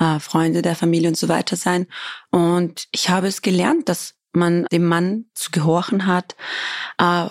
äh, 0.00 0.18
Freunde 0.18 0.62
der 0.62 0.76
Familie 0.76 1.08
und 1.08 1.16
so 1.16 1.28
weiter 1.28 1.56
sein. 1.56 1.86
Und 2.30 2.88
ich 2.92 3.08
habe 3.08 3.26
es 3.26 3.42
gelernt, 3.42 3.88
dass 3.88 4.14
man 4.32 4.66
dem 4.72 4.84
Mann 4.86 5.26
zu 5.34 5.50
gehorchen 5.50 6.06
hat, 6.06 6.36
äh, 6.98 7.28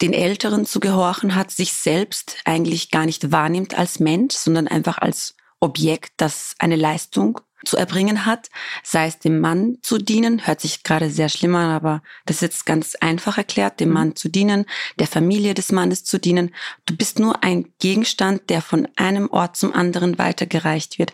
den 0.00 0.12
Älteren 0.12 0.64
zu 0.64 0.80
gehorchen 0.80 1.34
hat, 1.34 1.50
sich 1.50 1.72
selbst 1.72 2.36
eigentlich 2.44 2.90
gar 2.90 3.04
nicht 3.04 3.32
wahrnimmt 3.32 3.76
als 3.76 3.98
Mensch, 3.98 4.34
sondern 4.34 4.68
einfach 4.68 4.98
als 4.98 5.34
Objekt, 5.60 6.12
das 6.18 6.54
eine 6.58 6.76
Leistung 6.76 7.40
zu 7.64 7.76
erbringen 7.76 8.24
hat, 8.24 8.48
sei 8.84 9.06
es 9.06 9.18
dem 9.18 9.40
Mann 9.40 9.78
zu 9.82 9.98
dienen, 9.98 10.46
hört 10.46 10.60
sich 10.60 10.84
gerade 10.84 11.10
sehr 11.10 11.28
schlimm 11.28 11.56
an, 11.56 11.70
aber 11.70 12.02
das 12.24 12.36
ist 12.36 12.42
jetzt 12.42 12.66
ganz 12.66 12.94
einfach 12.94 13.36
erklärt, 13.36 13.80
dem 13.80 13.88
mhm. 13.88 13.94
Mann 13.94 14.16
zu 14.16 14.28
dienen, 14.28 14.64
der 14.98 15.08
Familie 15.08 15.54
des 15.54 15.72
Mannes 15.72 16.04
zu 16.04 16.18
dienen. 16.18 16.54
Du 16.86 16.96
bist 16.96 17.18
nur 17.18 17.42
ein 17.42 17.72
Gegenstand, 17.80 18.48
der 18.50 18.62
von 18.62 18.86
einem 18.96 19.28
Ort 19.30 19.56
zum 19.56 19.74
anderen 19.74 20.18
weitergereicht 20.18 20.98
wird. 20.98 21.12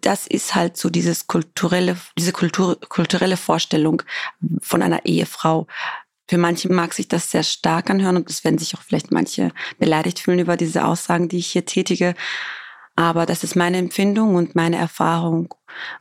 Das 0.00 0.26
ist 0.26 0.54
halt 0.54 0.76
so 0.76 0.90
dieses 0.90 1.26
kulturelle, 1.26 1.96
diese 2.18 2.32
Kultur, 2.32 2.78
kulturelle 2.88 3.36
Vorstellung 3.36 4.02
von 4.60 4.82
einer 4.82 5.04
Ehefrau. 5.04 5.66
Für 6.28 6.38
manche 6.38 6.72
mag 6.72 6.94
sich 6.94 7.08
das 7.08 7.30
sehr 7.30 7.42
stark 7.42 7.90
anhören 7.90 8.16
und 8.16 8.30
es 8.30 8.44
werden 8.44 8.58
sich 8.58 8.74
auch 8.74 8.82
vielleicht 8.82 9.12
manche 9.12 9.50
beleidigt 9.78 10.20
fühlen 10.20 10.38
über 10.38 10.56
diese 10.56 10.84
Aussagen, 10.84 11.28
die 11.28 11.38
ich 11.38 11.48
hier 11.48 11.66
tätige. 11.66 12.14
Aber 12.96 13.26
das 13.26 13.44
ist 13.44 13.56
meine 13.56 13.78
Empfindung 13.78 14.36
und 14.36 14.54
meine 14.54 14.76
Erfahrung. 14.76 15.52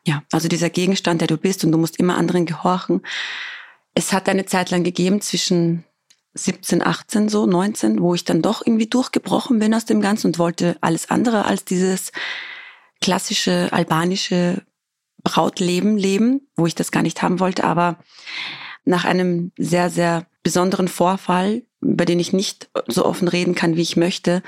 Ja, 0.06 0.24
also 0.32 0.48
dieser 0.48 0.70
Gegenstand, 0.70 1.22
der 1.22 1.28
du 1.28 1.38
bist 1.38 1.66
und 1.66 1.72
du 1.72 1.78
musst 1.78 1.98
immer 1.98 2.18
anderen 2.18 2.46
gehorchen. 2.46 3.02
Es 3.96 4.14
hat 4.14 4.30
eine 4.30 4.46
Zeit 4.46 4.72
lang 4.72 4.84
gegeben 4.84 5.20
zwischen 5.20 5.84
17, 6.36 6.82
18, 6.82 7.30
so 7.30 7.46
19, 7.46 8.02
wo 8.02 8.16
ich 8.16 8.26
dann 8.26 8.42
doch 8.42 8.66
irgendwie 8.66 8.88
durchgebrochen 8.88 9.60
bin 9.60 9.74
aus 9.74 9.86
dem 9.86 10.02
Ganzen 10.02 10.28
und 10.28 10.40
wollte 10.40 10.78
alles 10.82 11.10
andere 11.10 11.46
als 11.46 11.66
dieses 11.66 12.12
klassische 13.04 13.68
albanische 13.72 14.64
Brautleben 15.24 15.98
leben, 15.98 16.48
wo 16.56 16.66
ich 16.66 16.74
das 16.74 16.90
gar 16.90 17.04
nicht 17.04 17.22
haben 17.22 17.42
wollte. 17.42 17.66
Aber 17.66 17.98
nach 18.86 19.04
einem 19.04 19.52
sehr, 19.58 19.90
sehr 19.90 20.26
besonderen 20.42 20.88
Vorfall, 20.88 21.64
über 21.82 22.06
den 22.06 22.20
ich 22.20 22.32
nicht 22.32 22.70
so 22.88 23.06
offen 23.06 23.28
reden 23.28 23.56
kann, 23.56 23.76
wie 23.76 23.82
ich 23.82 23.98
möchte, 23.98 24.42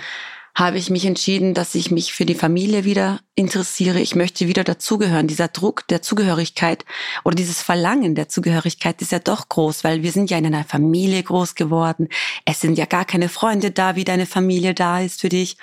habe 0.58 0.78
ich 0.78 0.90
mich 0.90 1.06
entschieden, 1.06 1.54
dass 1.54 1.76
ich 1.76 1.92
mich 1.92 2.14
für 2.14 2.26
die 2.26 2.34
Familie 2.34 2.86
wieder 2.86 3.20
interessiere. 3.36 4.00
Ich 4.00 4.16
möchte 4.16 4.48
wieder 4.48 4.64
dazugehören. 4.64 5.28
Dieser 5.28 5.50
Druck 5.50 5.86
der 5.90 6.02
Zugehörigkeit 6.02 6.86
oder 7.26 7.36
dieses 7.36 7.62
Verlangen 7.62 8.16
der 8.16 8.30
Zugehörigkeit 8.30 9.02
ist 9.02 9.12
ja 9.12 9.20
doch 9.20 9.50
groß, 9.50 9.84
weil 9.84 10.02
wir 10.02 10.14
sind 10.14 10.32
ja 10.32 10.38
in 10.38 10.46
einer 10.46 10.64
Familie 10.64 11.22
groß 11.22 11.56
geworden. 11.56 12.08
Es 12.46 12.62
sind 12.62 12.78
ja 12.78 12.86
gar 12.86 13.04
keine 13.04 13.28
Freunde 13.28 13.72
da, 13.72 13.98
wie 13.98 14.06
deine 14.06 14.26
Familie 14.26 14.74
da 14.74 15.02
ist 15.02 15.20
für 15.20 15.30
dich. 15.30 15.58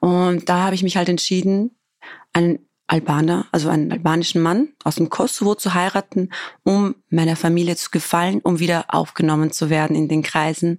Und 0.00 0.48
da 0.48 0.64
habe 0.64 0.74
ich 0.74 0.82
mich 0.82 0.96
halt 0.96 1.10
entschieden, 1.10 1.76
einen 2.32 2.58
Albaner, 2.86 3.46
also 3.52 3.68
einen 3.68 3.90
albanischen 3.90 4.42
Mann 4.42 4.68
aus 4.84 4.96
dem 4.96 5.08
Kosovo 5.08 5.54
zu 5.54 5.72
heiraten, 5.72 6.30
um 6.62 6.94
meiner 7.08 7.36
Familie 7.36 7.76
zu 7.76 7.90
gefallen, 7.90 8.40
um 8.40 8.58
wieder 8.58 8.86
aufgenommen 8.88 9.50
zu 9.50 9.70
werden 9.70 9.96
in 9.96 10.08
den 10.08 10.22
Kreisen. 10.22 10.78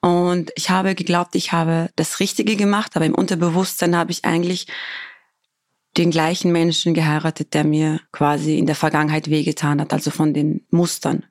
Und 0.00 0.52
ich 0.56 0.70
habe 0.70 0.94
geglaubt, 0.94 1.34
ich 1.34 1.52
habe 1.52 1.90
das 1.96 2.20
Richtige 2.20 2.56
gemacht, 2.56 2.96
aber 2.96 3.06
im 3.06 3.14
Unterbewusstsein 3.14 3.96
habe 3.96 4.10
ich 4.12 4.24
eigentlich 4.24 4.66
den 5.96 6.10
gleichen 6.10 6.52
Menschen 6.52 6.94
geheiratet, 6.94 7.54
der 7.54 7.64
mir 7.64 8.00
quasi 8.12 8.58
in 8.58 8.66
der 8.66 8.76
Vergangenheit 8.76 9.30
wehgetan 9.30 9.80
hat, 9.80 9.92
also 9.92 10.10
von 10.10 10.34
den 10.34 10.66
Mustern. 10.70 11.24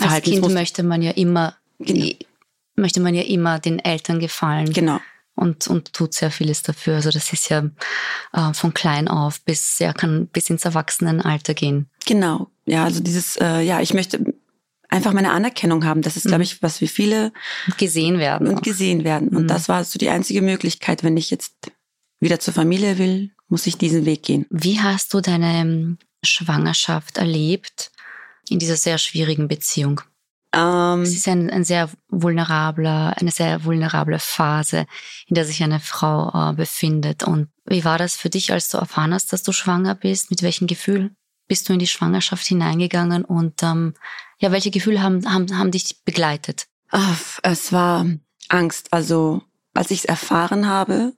Als 0.00 0.22
Kind 0.22 0.48
möchte 0.52 0.82
man 0.82 1.02
ja 1.02 1.10
immer, 1.10 1.56
genau. 1.78 2.06
möchte 2.76 3.00
man 3.00 3.14
ja 3.14 3.22
immer 3.22 3.58
den 3.58 3.80
Eltern 3.80 4.18
gefallen. 4.20 4.72
Genau. 4.72 5.00
Und, 5.34 5.66
und 5.66 5.94
tut 5.94 6.12
sehr 6.12 6.30
vieles 6.30 6.62
dafür. 6.62 6.96
Also 6.96 7.10
das 7.10 7.32
ist 7.32 7.48
ja 7.48 7.70
äh, 8.32 8.52
von 8.52 8.74
klein 8.74 9.08
auf 9.08 9.40
bis, 9.42 9.78
ja, 9.78 9.92
kann 9.92 10.26
bis 10.26 10.50
ins 10.50 10.64
Erwachsenenalter 10.64 11.54
gehen. 11.54 11.88
Genau. 12.04 12.50
Ja, 12.66 12.84
also 12.84 13.00
dieses, 13.00 13.36
äh, 13.36 13.60
ja, 13.60 13.80
ich 13.80 13.94
möchte 13.94 14.34
einfach 14.92 15.12
meine 15.12 15.32
Anerkennung 15.32 15.84
haben. 15.84 16.02
Das 16.02 16.16
ist, 16.16 16.26
glaube 16.26 16.38
mhm. 16.38 16.42
ich, 16.42 16.62
was 16.62 16.80
wir 16.80 16.88
viele 16.88 17.32
gesehen 17.78 18.18
werden. 18.18 18.46
Und 18.46 18.58
auch. 18.58 18.62
gesehen 18.62 19.04
werden. 19.04 19.28
Und 19.28 19.44
mhm. 19.44 19.48
das 19.48 19.68
war 19.68 19.82
so 19.84 19.98
die 19.98 20.10
einzige 20.10 20.42
Möglichkeit, 20.42 21.02
wenn 21.02 21.16
ich 21.16 21.30
jetzt 21.30 21.54
wieder 22.20 22.38
zur 22.38 22.54
Familie 22.54 22.98
will, 22.98 23.30
muss 23.48 23.66
ich 23.66 23.78
diesen 23.78 24.04
Weg 24.04 24.22
gehen. 24.22 24.46
Wie 24.50 24.80
hast 24.80 25.12
du 25.12 25.20
deine 25.20 25.60
ähm, 25.60 25.98
Schwangerschaft 26.22 27.18
erlebt 27.18 27.90
in 28.48 28.58
dieser 28.58 28.76
sehr 28.76 28.98
schwierigen 28.98 29.48
Beziehung? 29.48 30.02
Ähm, 30.54 31.02
es 31.02 31.14
ist 31.14 31.28
ein, 31.28 31.50
ein, 31.50 31.64
sehr 31.64 31.88
vulnerabler, 32.08 33.14
eine 33.18 33.30
sehr 33.30 33.64
vulnerable 33.64 34.18
Phase, 34.18 34.86
in 35.26 35.34
der 35.34 35.44
sich 35.44 35.62
eine 35.62 35.80
Frau 35.80 36.50
äh, 36.50 36.52
befindet. 36.54 37.22
Und 37.22 37.48
wie 37.64 37.84
war 37.84 37.98
das 37.98 38.16
für 38.16 38.30
dich, 38.30 38.52
als 38.52 38.68
du 38.68 38.78
erfahren 38.78 39.14
hast, 39.14 39.32
dass 39.32 39.42
du 39.42 39.52
schwanger 39.52 39.94
bist? 39.94 40.30
Mit 40.30 40.42
welchem 40.42 40.66
Gefühl 40.66 41.10
bist 41.48 41.68
du 41.68 41.72
in 41.72 41.78
die 41.78 41.86
Schwangerschaft 41.86 42.46
hineingegangen 42.46 43.24
und 43.24 43.62
ähm, 43.62 43.94
ja, 44.38 44.52
welche 44.52 44.70
Gefühle 44.70 45.02
haben, 45.02 45.32
haben, 45.32 45.58
haben 45.58 45.70
dich 45.70 46.02
begleitet? 46.04 46.66
Ach, 46.90 47.38
es 47.42 47.72
war 47.72 48.06
Angst. 48.48 48.92
Also 48.92 49.42
als 49.74 49.90
ich 49.90 50.00
es 50.00 50.04
erfahren 50.04 50.68
habe, 50.68 51.14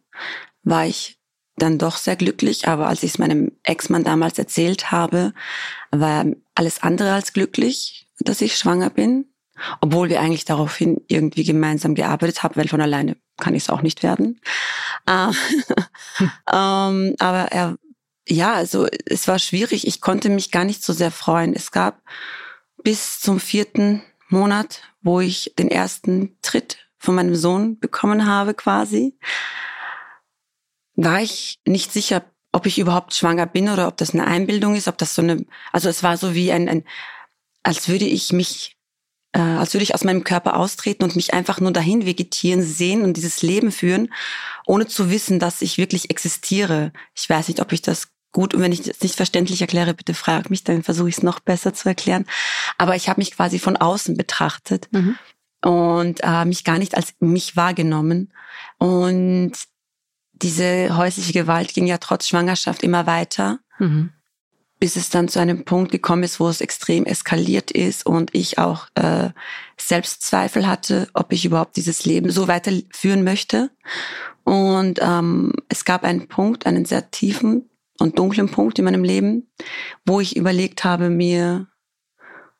war 0.62 0.86
ich 0.86 1.18
dann 1.56 1.78
doch 1.78 1.96
sehr 1.96 2.16
glücklich, 2.16 2.66
aber 2.66 2.88
als 2.88 3.02
ich 3.02 3.12
es 3.12 3.18
meinem 3.18 3.52
Ex-Mann 3.62 4.04
damals 4.04 4.38
erzählt 4.38 4.90
habe, 4.90 5.32
war 5.90 6.26
alles 6.54 6.82
andere 6.82 7.12
als 7.12 7.32
glücklich, 7.32 8.08
dass 8.18 8.40
ich 8.40 8.56
schwanger 8.56 8.90
bin, 8.90 9.26
obwohl 9.80 10.08
wir 10.08 10.20
eigentlich 10.20 10.44
daraufhin 10.44 11.00
irgendwie 11.06 11.44
gemeinsam 11.44 11.94
gearbeitet 11.94 12.42
haben, 12.42 12.56
weil 12.56 12.68
von 12.68 12.80
alleine 12.80 13.16
kann 13.36 13.54
ich 13.54 13.64
es 13.64 13.70
auch 13.70 13.82
nicht 13.82 14.02
werden. 14.02 14.40
Äh, 15.06 15.28
ähm, 16.52 17.14
aber 17.18 17.52
er 17.52 17.76
ja, 18.28 18.54
also 18.54 18.86
es 19.06 19.28
war 19.28 19.38
schwierig. 19.38 19.86
Ich 19.86 20.00
konnte 20.00 20.30
mich 20.30 20.50
gar 20.50 20.64
nicht 20.64 20.82
so 20.82 20.92
sehr 20.92 21.10
freuen. 21.10 21.54
Es 21.54 21.70
gab 21.70 22.00
bis 22.82 23.20
zum 23.20 23.38
vierten 23.38 24.02
Monat, 24.28 24.82
wo 25.02 25.20
ich 25.20 25.54
den 25.58 25.70
ersten 25.70 26.36
Tritt 26.40 26.78
von 26.98 27.14
meinem 27.14 27.36
Sohn 27.36 27.78
bekommen 27.78 28.26
habe 28.26 28.54
quasi, 28.54 29.18
war 30.96 31.20
ich 31.20 31.58
nicht 31.66 31.92
sicher, 31.92 32.24
ob 32.52 32.66
ich 32.66 32.78
überhaupt 32.78 33.14
schwanger 33.14 33.46
bin 33.46 33.68
oder 33.68 33.88
ob 33.88 33.96
das 33.96 34.14
eine 34.14 34.26
Einbildung 34.26 34.76
ist, 34.76 34.86
ob 34.88 34.96
das 34.98 35.14
so 35.14 35.22
eine, 35.22 35.44
also 35.72 35.88
es 35.88 36.02
war 36.02 36.16
so 36.16 36.34
wie 36.34 36.52
ein, 36.52 36.68
ein 36.68 36.84
als 37.64 37.88
würde 37.88 38.04
ich 38.04 38.32
mich, 38.32 38.76
äh, 39.32 39.40
als 39.40 39.74
würde 39.74 39.82
ich 39.82 39.94
aus 39.94 40.04
meinem 40.04 40.22
Körper 40.22 40.56
austreten 40.56 41.02
und 41.02 41.16
mich 41.16 41.34
einfach 41.34 41.60
nur 41.60 41.72
dahin 41.72 42.06
vegetieren, 42.06 42.62
sehen 42.62 43.02
und 43.02 43.16
dieses 43.16 43.42
Leben 43.42 43.72
führen, 43.72 44.12
ohne 44.66 44.86
zu 44.86 45.10
wissen, 45.10 45.40
dass 45.40 45.62
ich 45.62 45.78
wirklich 45.78 46.10
existiere. 46.10 46.92
Ich 47.14 47.28
weiß 47.28 47.48
nicht, 47.48 47.60
ob 47.60 47.72
ich 47.72 47.82
das 47.82 48.08
gut. 48.30 48.54
Und 48.54 48.60
wenn 48.60 48.72
ich 48.72 48.86
es 48.86 49.00
nicht 49.00 49.16
verständlich 49.16 49.62
erkläre, 49.62 49.94
bitte 49.94 50.14
frag 50.14 50.50
mich, 50.50 50.62
dann 50.62 50.82
versuche 50.82 51.08
ich 51.08 51.16
es 51.16 51.22
noch 51.22 51.40
besser 51.40 51.74
zu 51.74 51.88
erklären. 51.88 52.26
Aber 52.78 52.94
ich 52.94 53.08
habe 53.08 53.20
mich 53.20 53.32
quasi 53.32 53.58
von 53.58 53.76
außen 53.76 54.16
betrachtet 54.16 54.88
mhm. 54.92 55.16
und 55.62 56.20
äh, 56.22 56.44
mich 56.44 56.64
gar 56.64 56.78
nicht 56.78 56.96
als 56.96 57.14
mich 57.18 57.56
wahrgenommen. 57.56 58.32
Und 58.78 59.52
diese 60.34 60.96
häusliche 60.96 61.32
Gewalt 61.32 61.74
ging 61.74 61.86
ja 61.86 61.98
trotz 61.98 62.28
Schwangerschaft 62.28 62.82
immer 62.82 63.06
weiter. 63.06 63.60
Mhm. 63.78 64.10
Bis 64.80 64.96
es 64.96 65.08
dann 65.08 65.28
zu 65.28 65.38
einem 65.38 65.64
Punkt 65.64 65.92
gekommen 65.92 66.24
ist, 66.24 66.40
wo 66.40 66.48
es 66.48 66.60
extrem 66.60 67.06
eskaliert 67.06 67.70
ist 67.70 68.04
und 68.04 68.34
ich 68.34 68.58
auch 68.58 68.88
äh, 68.96 69.30
Selbstzweifel 69.78 70.66
hatte, 70.66 71.08
ob 71.14 71.32
ich 71.32 71.44
überhaupt 71.44 71.76
dieses 71.76 72.04
Leben 72.04 72.30
so 72.30 72.48
weiterführen 72.48 73.24
möchte. 73.24 73.70
Und 74.42 74.98
ähm, 75.00 75.52
es 75.68 75.84
gab 75.84 76.04
einen 76.04 76.28
Punkt, 76.28 76.66
einen 76.66 76.84
sehr 76.84 77.10
tiefen 77.10 77.70
und 77.98 78.18
dunklen 78.18 78.50
Punkt 78.50 78.78
in 78.78 78.84
meinem 78.84 79.04
Leben, 79.04 79.48
wo 80.04 80.20
ich 80.20 80.36
überlegt 80.36 80.84
habe, 80.84 81.08
mir 81.08 81.68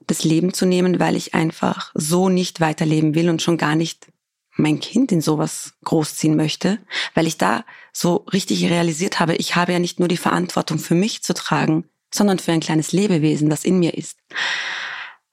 das 0.06 0.24
Leben 0.24 0.52
zu 0.52 0.66
nehmen, 0.66 1.00
weil 1.00 1.16
ich 1.16 1.34
einfach 1.34 1.90
so 1.94 2.28
nicht 2.28 2.60
weiterleben 2.60 3.14
will 3.14 3.28
und 3.28 3.42
schon 3.42 3.58
gar 3.58 3.74
nicht 3.74 4.08
mein 4.56 4.80
Kind 4.80 5.12
in 5.12 5.20
sowas 5.20 5.74
großziehen 5.84 6.36
möchte, 6.36 6.78
weil 7.14 7.26
ich 7.26 7.38
da 7.38 7.64
so 7.92 8.24
richtig 8.32 8.64
realisiert 8.64 9.20
habe, 9.20 9.36
ich 9.36 9.56
habe 9.56 9.72
ja 9.72 9.78
nicht 9.78 9.98
nur 9.98 10.08
die 10.08 10.16
Verantwortung 10.16 10.78
für 10.78 10.94
mich 10.94 11.22
zu 11.22 11.34
tragen, 11.34 11.84
sondern 12.12 12.38
für 12.38 12.52
ein 12.52 12.60
kleines 12.60 12.92
Lebewesen, 12.92 13.50
das 13.50 13.64
in 13.64 13.78
mir 13.78 13.94
ist. 13.94 14.18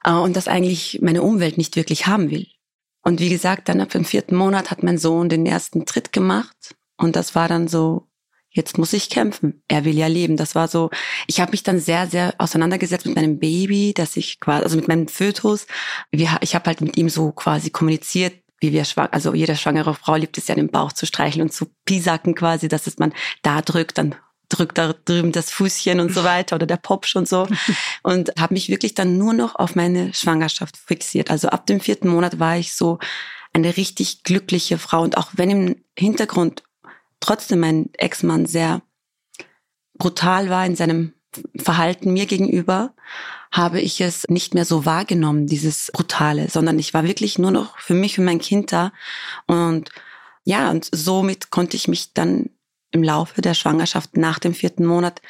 Äh, 0.04 0.12
und 0.12 0.36
das 0.36 0.48
eigentlich 0.48 1.00
meine 1.02 1.22
Umwelt 1.22 1.58
nicht 1.58 1.76
wirklich 1.76 2.08
haben 2.08 2.32
will. 2.32 2.48
Und 3.04 3.20
wie 3.20 3.30
gesagt, 3.30 3.70
dann 3.70 3.82
ab 3.82 3.90
dem 3.90 4.06
vierten 4.06 4.36
Monat 4.36 4.70
hat 4.72 4.84
mein 4.84 4.98
Sohn 4.98 5.30
den 5.30 5.46
ersten 5.46 5.86
Tritt 5.86 6.14
gemacht. 6.14 6.76
Und 6.98 7.16
das 7.16 7.34
war 7.34 7.48
dann 7.48 7.68
so 7.68 8.08
jetzt 8.52 8.78
muss 8.78 8.94
ich 8.94 9.10
kämpfen. 9.10 9.64
Er 9.68 9.86
will 9.86 9.98
ja 9.98 10.08
leben. 10.08 10.38
Das 10.38 10.56
war 10.56 10.68
so, 10.68 10.90
ich 11.28 11.40
habe 11.40 11.52
mich 11.52 11.64
dann 11.64 11.80
sehr, 11.80 12.08
sehr 12.08 12.36
auseinandergesetzt 12.38 13.06
mit 13.06 13.16
meinem 13.16 13.40
Baby, 13.40 13.94
dass 13.94 14.18
ich 14.18 14.40
quasi, 14.40 14.64
also 14.64 14.76
mit 14.76 14.88
meinem 14.88 15.08
Fötus. 15.08 15.68
Ich 16.12 16.56
habe 16.56 16.66
halt 16.66 16.82
mit 16.82 16.98
ihm 16.98 17.10
so 17.10 17.32
quasi 17.32 17.70
kommuniziert, 17.70 18.34
wie 18.62 18.72
wir 18.72 18.86
schwanger, 18.86 19.14
also 19.14 19.34
jede 19.34 19.56
schwangere 19.56 19.94
Frau 19.96 20.16
liebt 20.16 20.38
es 20.38 20.48
ja, 20.48 20.56
den 20.56 20.70
Bauch 20.70 20.94
zu 20.94 21.06
streicheln 21.06 21.42
und 21.42 21.52
zu 21.52 21.66
pisacken 21.86 22.36
quasi, 22.36 22.68
dass 22.68 22.88
es 22.88 23.00
man 23.00 23.14
da 23.42 23.62
drückt, 23.62 23.98
dann 23.98 24.16
drückt 24.50 24.78
da 24.78 24.94
drüben 24.94 25.32
das 25.32 25.52
Fußchen 25.52 26.00
und 26.00 26.14
so 26.14 26.24
weiter 26.24 26.56
oder 26.56 26.68
der 26.68 26.78
Popsch 26.78 27.16
und 27.16 27.28
so. 27.28 27.48
Und 28.04 28.32
habe 28.38 28.54
mich 28.54 28.68
wirklich 28.68 28.94
dann 28.94 29.18
nur 29.18 29.34
noch 29.34 29.56
auf 29.56 29.76
meine 29.76 30.14
Schwangerschaft 30.14 30.76
fixiert. 30.76 31.32
Also 31.32 31.48
ab 31.48 31.66
dem 31.68 31.80
vierten 31.80 32.10
Monat 32.10 32.40
war 32.40 32.58
ich 32.58 32.74
so 32.74 33.00
eine 33.54 33.78
richtig 33.78 34.24
glückliche 34.24 34.78
Frau. 34.78 35.04
Und 35.04 35.18
auch 35.18 35.30
wenn 35.34 35.50
im 35.50 35.76
Hintergrund 35.98 36.64
trotzdem 37.22 37.62
mein 37.62 37.90
Ex-Mann 37.94 38.46
sehr 38.46 38.82
brutal 39.98 40.50
war 40.50 40.66
in 40.66 40.76
seinem 40.76 41.14
Verhalten 41.56 42.12
mir 42.12 42.26
gegenüber, 42.26 42.94
habe 43.52 43.82
ich 43.82 44.00
es 44.02 44.28
nicht 44.30 44.54
mehr 44.54 44.66
so 44.66 44.86
wahrgenommen, 44.86 45.46
dieses 45.46 45.92
Brutale, 45.92 46.50
sondern 46.50 46.80
ich 46.80 46.94
war 46.94 47.04
wirklich 47.04 47.38
nur 47.38 47.52
noch 47.52 47.78
für 47.78 47.94
mich 47.94 48.18
und 48.18 48.26
mein 48.26 48.40
Kind 48.40 48.72
da. 48.72 48.94
Und 49.46 49.90
ja, 50.44 50.72
und 50.72 50.88
somit 50.92 51.52
konnte 51.52 51.76
ich 51.76 51.88
mich 51.88 52.14
dann 52.14 52.50
im 52.92 53.04
Laufe 53.04 53.42
der 53.42 53.54
Schwangerschaft 53.54 54.18
nach 54.18 54.40
dem 54.40 54.54
vierten 54.54 54.86
Monat 54.86 55.22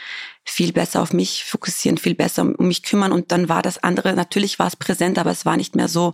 viel 0.43 0.73
besser 0.73 1.01
auf 1.01 1.13
mich 1.13 1.45
fokussieren, 1.45 1.97
viel 1.97 2.15
besser 2.15 2.43
um 2.43 2.67
mich 2.67 2.83
kümmern. 2.83 3.11
Und 3.11 3.31
dann 3.31 3.49
war 3.49 3.61
das 3.61 3.83
andere, 3.83 4.13
natürlich 4.13 4.59
war 4.59 4.67
es 4.67 4.75
präsent, 4.75 5.19
aber 5.19 5.31
es 5.31 5.45
war 5.45 5.57
nicht 5.57 5.75
mehr 5.75 5.87
so, 5.87 6.13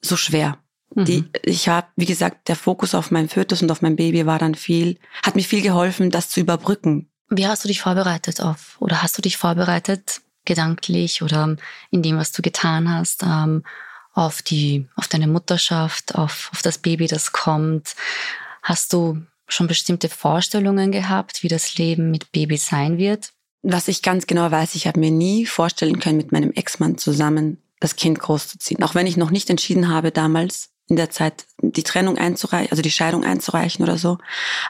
so 0.00 0.16
schwer. 0.16 0.58
Die, 0.94 1.22
mhm. 1.22 1.30
ich 1.42 1.68
habe, 1.68 1.86
wie 1.96 2.04
gesagt, 2.04 2.48
der 2.48 2.56
Fokus 2.56 2.94
auf 2.94 3.10
meinem 3.10 3.28
Fötus 3.28 3.62
und 3.62 3.70
auf 3.70 3.80
mein 3.80 3.96
Baby 3.96 4.26
war 4.26 4.38
dann 4.38 4.54
viel, 4.54 4.98
hat 5.22 5.36
mir 5.36 5.42
viel 5.42 5.62
geholfen, 5.62 6.10
das 6.10 6.28
zu 6.28 6.40
überbrücken. 6.40 7.10
Wie 7.30 7.46
hast 7.46 7.64
du 7.64 7.68
dich 7.68 7.80
vorbereitet 7.80 8.42
auf, 8.42 8.76
oder 8.78 9.02
hast 9.02 9.16
du 9.16 9.22
dich 9.22 9.38
vorbereitet, 9.38 10.20
gedanklich 10.44 11.22
oder 11.22 11.56
in 11.90 12.02
dem, 12.02 12.18
was 12.18 12.32
du 12.32 12.42
getan 12.42 12.92
hast, 12.92 13.22
ähm, 13.22 13.64
auf 14.14 14.42
die, 14.42 14.88
auf 14.96 15.08
deine 15.08 15.26
Mutterschaft, 15.26 16.14
auf, 16.14 16.50
auf 16.52 16.62
das 16.62 16.78
Baby, 16.78 17.06
das 17.06 17.32
kommt? 17.32 17.94
Hast 18.62 18.92
du 18.92 19.22
schon 19.48 19.66
bestimmte 19.66 20.08
Vorstellungen 20.08 20.92
gehabt, 20.92 21.42
wie 21.42 21.48
das 21.48 21.76
Leben 21.76 22.10
mit 22.10 22.32
Baby 22.32 22.56
sein 22.56 22.98
wird? 22.98 23.32
Was 23.62 23.88
ich 23.88 24.02
ganz 24.02 24.26
genau 24.26 24.50
weiß, 24.50 24.74
ich 24.74 24.86
habe 24.86 25.00
mir 25.00 25.10
nie 25.10 25.46
vorstellen 25.46 26.00
können, 26.00 26.16
mit 26.16 26.32
meinem 26.32 26.52
Ex-Mann 26.52 26.98
zusammen 26.98 27.62
das 27.80 27.96
Kind 27.96 28.18
großzuziehen. 28.18 28.82
Auch 28.82 28.94
wenn 28.94 29.06
ich 29.06 29.16
noch 29.16 29.30
nicht 29.30 29.50
entschieden 29.50 29.88
habe 29.88 30.10
damals 30.10 30.70
in 30.88 30.96
der 30.96 31.10
Zeit 31.10 31.46
die 31.60 31.82
Trennung 31.82 32.18
einzureichen, 32.18 32.70
also 32.70 32.82
die 32.82 32.90
Scheidung 32.90 33.24
einzureichen 33.24 33.84
oder 33.84 33.98
so. 33.98 34.18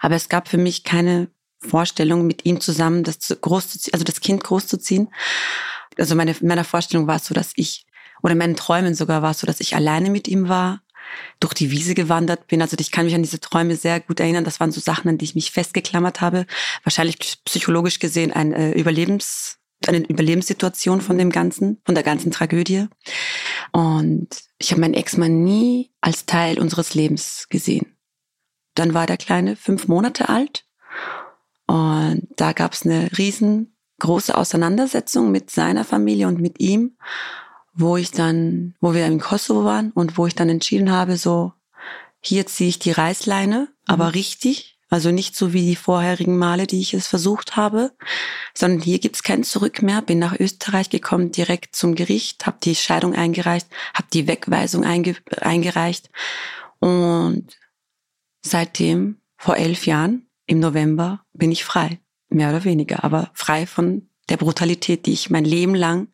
Aber 0.01 0.15
es 0.15 0.29
gab 0.29 0.49
für 0.49 0.59
mich 0.59 0.85
keine 0.85 1.29
Vorstellung, 1.63 2.27
mit 2.27 2.45
ihm 2.45 2.61
zusammen 2.61 3.05
das 3.05 3.37
großzuziehen, 3.41 3.95
also 3.95 4.05
das 4.05 4.21
Kind 4.21 4.45
großzuziehen. 4.45 5.09
Also 5.99 6.15
meine, 6.15 6.35
meiner 6.43 6.65
Vorstellung 6.65 7.07
war 7.07 7.17
es 7.17 7.27
so, 7.27 7.35
dass 7.35 7.53
ich, 7.57 7.87
oder 8.23 8.33
in 8.33 8.39
meinen 8.39 8.57
Träumen 8.57 8.95
sogar 8.95 9.23
war 9.23 9.33
es 9.33 9.41
so, 9.41 9.47
dass 9.47 9.61
ich 9.61 9.75
alleine 9.77 10.11
mit 10.11 10.29
ihm 10.29 10.49
war, 10.49 10.83
durch 11.41 11.55
die 11.55 11.71
Wiese 11.71 11.95
gewandert 11.95 12.47
bin. 12.47 12.63
Also 12.63 12.77
ich 12.79 12.91
kann 12.91 13.05
mich 13.05 13.15
an 13.15 13.23
diese 13.23 13.41
Träume 13.41 13.77
sehr 13.77 14.01
gut 14.01 14.21
erinnern. 14.21 14.45
Das 14.45 14.61
waren 14.61 14.73
so 14.73 14.81
Sachen, 14.81 15.09
an 15.09 15.19
die 15.19 15.25
ich 15.25 15.35
mich 15.35 15.51
festgeklammert 15.51 16.21
habe. 16.21 16.47
Wahrscheinlich 16.85 17.19
psychologisch 17.45 17.99
gesehen 17.99 18.33
ein 18.33 18.53
äh, 18.53 18.73
Überlebens, 18.73 19.59
eine 19.87 19.99
Überlebenssituation 19.99 21.01
von 21.01 21.19
dem 21.19 21.31
Ganzen, 21.31 21.81
von 21.85 21.95
der 21.95 22.05
ganzen 22.05 22.31
Tragödie. 22.31 22.87
Und 23.73 24.29
ich 24.59 24.71
habe 24.71 24.81
meinen 24.81 24.95
Ex-Mann 24.95 25.43
nie 25.43 25.93
als 26.01 26.27
Teil 26.27 26.59
unseres 26.59 26.95
Lebens 26.95 27.47
gesehen. 27.51 27.97
Dann 28.75 28.95
war 28.95 29.07
der 29.07 29.17
Kleine 29.17 29.57
fünf 29.57 29.89
Monate 29.89 30.29
alt 30.29 30.65
und 31.67 32.29
da 32.37 32.53
gab 32.53 32.73
es 32.73 32.85
eine 32.85 33.11
riesengroße 33.17 34.37
Auseinandersetzung 34.37 35.31
mit 35.31 35.51
seiner 35.51 35.85
Familie 35.85 36.29
und 36.29 36.41
mit 36.41 36.61
ihm 36.61 36.97
wo 37.75 37.97
ich 37.97 38.11
dann, 38.11 38.75
wo 38.81 38.95
wir 38.95 39.07
im 39.07 39.21
Kosovo 39.21 39.65
waren 39.65 39.93
und 39.93 40.19
wo 40.19 40.27
ich 40.27 40.35
dann 40.35 40.49
entschieden 40.49 40.91
habe, 40.91 41.17
so, 41.17 41.53
hier 42.21 42.47
ziehe 42.47 42.69
ich 42.69 42.79
die 42.79 42.93
Reißleine, 42.93 43.69
aber 43.87 44.07
mhm. 44.07 44.11
richtig, 44.11 44.79
also 44.91 45.11
nicht 45.11 45.35
so 45.35 45.53
wie 45.53 45.65
die 45.65 45.77
vorherigen 45.77 46.37
Male, 46.37 46.67
die 46.67 46.81
ich 46.81 46.93
es 46.93 47.07
versucht 47.07 47.57
habe, 47.57 47.93
sondern 48.55 48.81
hier 48.81 48.99
gibt's 48.99 49.23
kein 49.23 49.43
Zurück 49.43 49.81
mehr. 49.81 50.03
Bin 50.03 50.19
nach 50.19 50.39
Österreich 50.39 50.91
gekommen, 50.91 51.33
direkt 51.33 51.75
zum 51.75 51.95
Gericht, 51.95 52.45
habe 52.45 52.59
die 52.63 52.75
Scheidung 52.75 53.15
eingereicht, 53.15 53.69
habe 53.95 54.09
die 54.13 54.27
Wegweisung 54.27 54.85
einge 54.85 55.17
eingereicht 55.41 56.11
und 56.79 57.47
seitdem, 58.43 59.19
vor 59.39 59.57
elf 59.57 59.87
Jahren, 59.87 60.29
im 60.47 60.61
November, 60.61 61.25
bin 61.33 61.53
ich 61.53 61.65
frei, 61.65 62.01
mehr 62.29 62.51
oder 62.51 62.65
weniger, 62.65 63.05
aber 63.05 63.31
frei 63.35 63.67
von 63.67 64.09
der 64.29 64.37
Brutalität, 64.37 65.07
die 65.07 65.13
ich 65.13 65.31
mein 65.31 65.45
Leben 65.45 65.75
lang 65.75 66.09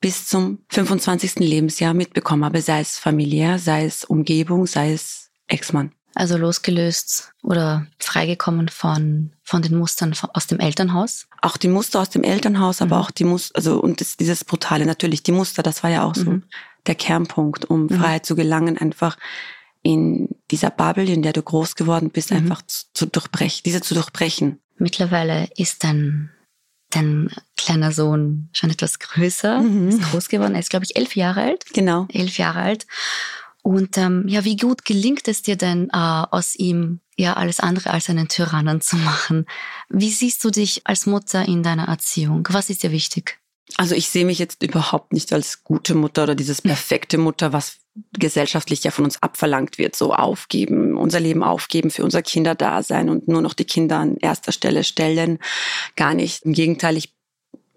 bis 0.00 0.26
zum 0.26 0.58
25. 0.68 1.36
Lebensjahr 1.36 1.94
mitbekommen 1.94 2.44
habe, 2.44 2.60
sei 2.60 2.80
es 2.80 2.98
familiär, 2.98 3.58
sei 3.58 3.86
es 3.86 4.04
Umgebung, 4.04 4.66
sei 4.66 4.92
es 4.92 5.30
Ex-Mann. 5.48 5.92
Also 6.14 6.38
losgelöst 6.38 7.32
oder 7.42 7.86
freigekommen 7.98 8.68
von, 8.68 9.32
von 9.42 9.60
den 9.60 9.76
Mustern 9.76 10.14
aus 10.32 10.46
dem 10.46 10.60
Elternhaus? 10.60 11.26
Auch 11.42 11.58
die 11.58 11.68
Muster 11.68 12.00
aus 12.00 12.08
dem 12.08 12.22
Elternhaus, 12.22 12.80
aber 12.80 12.96
mhm. 12.96 13.02
auch 13.02 13.10
die 13.10 13.24
Muster, 13.24 13.56
also 13.56 13.80
und 13.80 14.00
das, 14.00 14.16
dieses 14.16 14.44
Brutale 14.44 14.86
natürlich, 14.86 15.22
die 15.22 15.32
Muster, 15.32 15.62
das 15.62 15.82
war 15.82 15.90
ja 15.90 16.04
auch 16.04 16.14
so 16.14 16.30
mhm. 16.30 16.44
der 16.86 16.94
Kernpunkt, 16.94 17.66
um 17.66 17.82
mhm. 17.82 18.00
Freiheit 18.00 18.24
zu 18.24 18.34
gelangen, 18.34 18.78
einfach 18.78 19.18
in 19.86 20.28
dieser 20.50 20.70
Bubble, 20.70 21.04
in 21.04 21.22
der 21.22 21.32
du 21.32 21.42
groß 21.42 21.76
geworden 21.76 22.10
bist, 22.10 22.32
mhm. 22.32 22.38
einfach 22.38 22.62
zu, 22.66 22.86
zu 22.92 23.06
durchbrechen, 23.06 23.62
diese 23.64 23.80
zu 23.80 23.94
durchbrechen. 23.94 24.58
Mittlerweile 24.78 25.48
ist 25.56 25.84
dein 25.84 26.30
dein 26.90 27.30
kleiner 27.56 27.92
Sohn 27.92 28.48
schon 28.52 28.70
etwas 28.70 28.98
größer, 28.98 29.60
mhm. 29.60 29.88
ist 29.88 30.02
groß 30.02 30.28
geworden. 30.28 30.54
Er 30.54 30.60
ist, 30.60 30.70
glaube 30.70 30.84
ich, 30.84 30.96
elf 30.96 31.14
Jahre 31.14 31.42
alt. 31.42 31.64
Genau. 31.72 32.06
Elf 32.12 32.38
Jahre 32.38 32.60
alt. 32.60 32.86
Und 33.62 33.96
ähm, 33.98 34.24
ja, 34.28 34.44
wie 34.44 34.56
gut 34.56 34.84
gelingt 34.84 35.28
es 35.28 35.42
dir 35.42 35.56
denn, 35.56 35.88
äh, 35.90 35.96
aus 35.96 36.54
ihm 36.54 37.00
ja 37.16 37.34
alles 37.34 37.60
andere 37.60 37.90
als 37.90 38.08
einen 38.08 38.28
Tyrannen 38.28 38.80
zu 38.80 38.96
machen? 38.96 39.46
Wie 39.88 40.10
siehst 40.10 40.42
du 40.44 40.50
dich 40.50 40.82
als 40.84 41.06
Mutter 41.06 41.46
in 41.46 41.62
deiner 41.62 41.88
Erziehung? 41.88 42.46
Was 42.50 42.70
ist 42.70 42.82
dir 42.82 42.92
wichtig? 42.92 43.38
Also 43.76 43.94
ich 43.94 44.08
sehe 44.08 44.24
mich 44.24 44.38
jetzt 44.38 44.62
überhaupt 44.62 45.12
nicht 45.12 45.32
als 45.32 45.64
gute 45.64 45.94
Mutter 45.94 46.24
oder 46.24 46.34
dieses 46.34 46.62
perfekte 46.72 47.18
Mutter, 47.18 47.52
was 47.52 47.78
gesellschaftlich 48.12 48.84
ja 48.84 48.90
von 48.90 49.04
uns 49.04 49.22
abverlangt 49.22 49.78
wird, 49.78 49.96
so 49.96 50.12
aufgeben, 50.12 50.96
unser 50.96 51.20
Leben 51.20 51.42
aufgeben, 51.42 51.90
für 51.90 52.04
unser 52.04 52.22
Kinderdasein 52.22 53.08
und 53.08 53.28
nur 53.28 53.42
noch 53.42 53.54
die 53.54 53.64
Kinder 53.64 53.98
an 53.98 54.16
erster 54.16 54.52
Stelle 54.52 54.84
stellen. 54.84 55.38
Gar 55.96 56.14
nicht. 56.14 56.44
Im 56.44 56.52
Gegenteil, 56.52 56.96
ich 56.96 57.14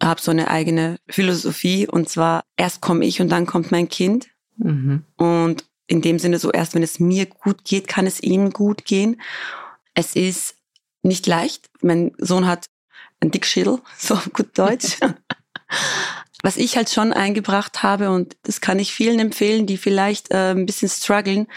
habe 0.01 0.21
so 0.21 0.31
eine 0.31 0.49
eigene 0.49 0.97
Philosophie 1.07 1.87
und 1.87 2.09
zwar 2.09 2.43
erst 2.57 2.81
komme 2.81 3.05
ich 3.05 3.21
und 3.21 3.29
dann 3.29 3.45
kommt 3.45 3.71
mein 3.71 3.89
Kind. 3.89 4.27
Mhm. 4.57 5.03
Und 5.17 5.65
in 5.87 6.01
dem 6.01 6.19
Sinne 6.19 6.39
so 6.39 6.51
erst, 6.51 6.75
wenn 6.75 6.83
es 6.83 6.99
mir 6.99 7.25
gut 7.25 7.65
geht, 7.65 7.87
kann 7.87 8.05
es 8.05 8.21
ihm 8.21 8.51
gut 8.51 8.85
gehen. 8.85 9.21
Es 9.93 10.15
ist 10.15 10.55
nicht 11.01 11.27
leicht. 11.27 11.69
Mein 11.81 12.11
Sohn 12.17 12.45
hat 12.47 12.67
einen 13.19 13.31
Dickschädel, 13.31 13.79
so 13.97 14.19
gut 14.33 14.57
Deutsch. 14.57 14.97
Was 16.41 16.57
ich 16.57 16.77
halt 16.77 16.89
schon 16.89 17.11
eingebracht 17.11 17.83
habe, 17.83 18.11
und 18.11 18.37
das 18.43 18.61
kann 18.61 18.79
ich 18.79 18.93
vielen 18.93 19.19
empfehlen, 19.19 19.65
die 19.65 19.77
vielleicht 19.77 20.31
äh, 20.31 20.51
ein 20.51 20.65
bisschen 20.65 20.89
strugglen. 20.89 21.47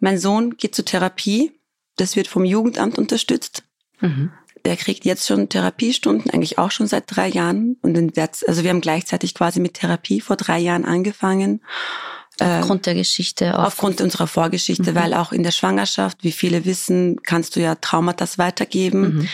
Mein 0.00 0.18
Sohn 0.18 0.56
geht 0.56 0.74
zur 0.74 0.84
Therapie. 0.84 1.52
Das 1.96 2.16
wird 2.16 2.26
vom 2.26 2.44
Jugendamt 2.44 2.98
unterstützt. 2.98 3.62
Mhm. 4.00 4.32
Der 4.64 4.76
kriegt 4.76 5.04
jetzt 5.04 5.26
schon 5.26 5.48
Therapiestunden, 5.48 6.30
eigentlich 6.30 6.58
auch 6.58 6.70
schon 6.70 6.86
seit 6.86 7.04
drei 7.06 7.28
Jahren. 7.28 7.76
Und 7.82 8.16
jetzt, 8.16 8.48
also 8.48 8.62
wir 8.62 8.70
haben 8.70 8.80
gleichzeitig 8.80 9.34
quasi 9.34 9.60
mit 9.60 9.74
Therapie 9.74 10.20
vor 10.20 10.36
drei 10.36 10.58
Jahren 10.58 10.84
angefangen. 10.84 11.60
Aufgrund 12.40 12.86
der 12.86 12.94
Geschichte. 12.94 13.58
Auch. 13.58 13.66
Aufgrund 13.66 14.00
unserer 14.00 14.26
Vorgeschichte, 14.26 14.92
mhm. 14.92 14.94
weil 14.96 15.14
auch 15.14 15.32
in 15.32 15.42
der 15.42 15.50
Schwangerschaft, 15.50 16.18
wie 16.22 16.32
viele 16.32 16.64
wissen, 16.64 17.22
kannst 17.22 17.56
du 17.56 17.60
ja 17.60 17.74
Traumata 17.76 18.26
weitergeben. 18.36 19.00
Mhm. 19.00 19.28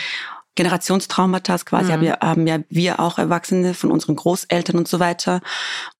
Generationstraumata 0.59 1.57
quasi 1.59 1.85
mhm. 1.85 1.93
haben, 1.93 2.03
ja, 2.03 2.19
haben 2.19 2.47
ja 2.47 2.59
wir 2.69 2.99
auch 2.99 3.17
Erwachsene 3.17 3.73
von 3.73 3.91
unseren 3.91 4.17
Großeltern 4.17 4.77
und 4.77 4.89
so 4.89 4.99
weiter. 4.99 5.39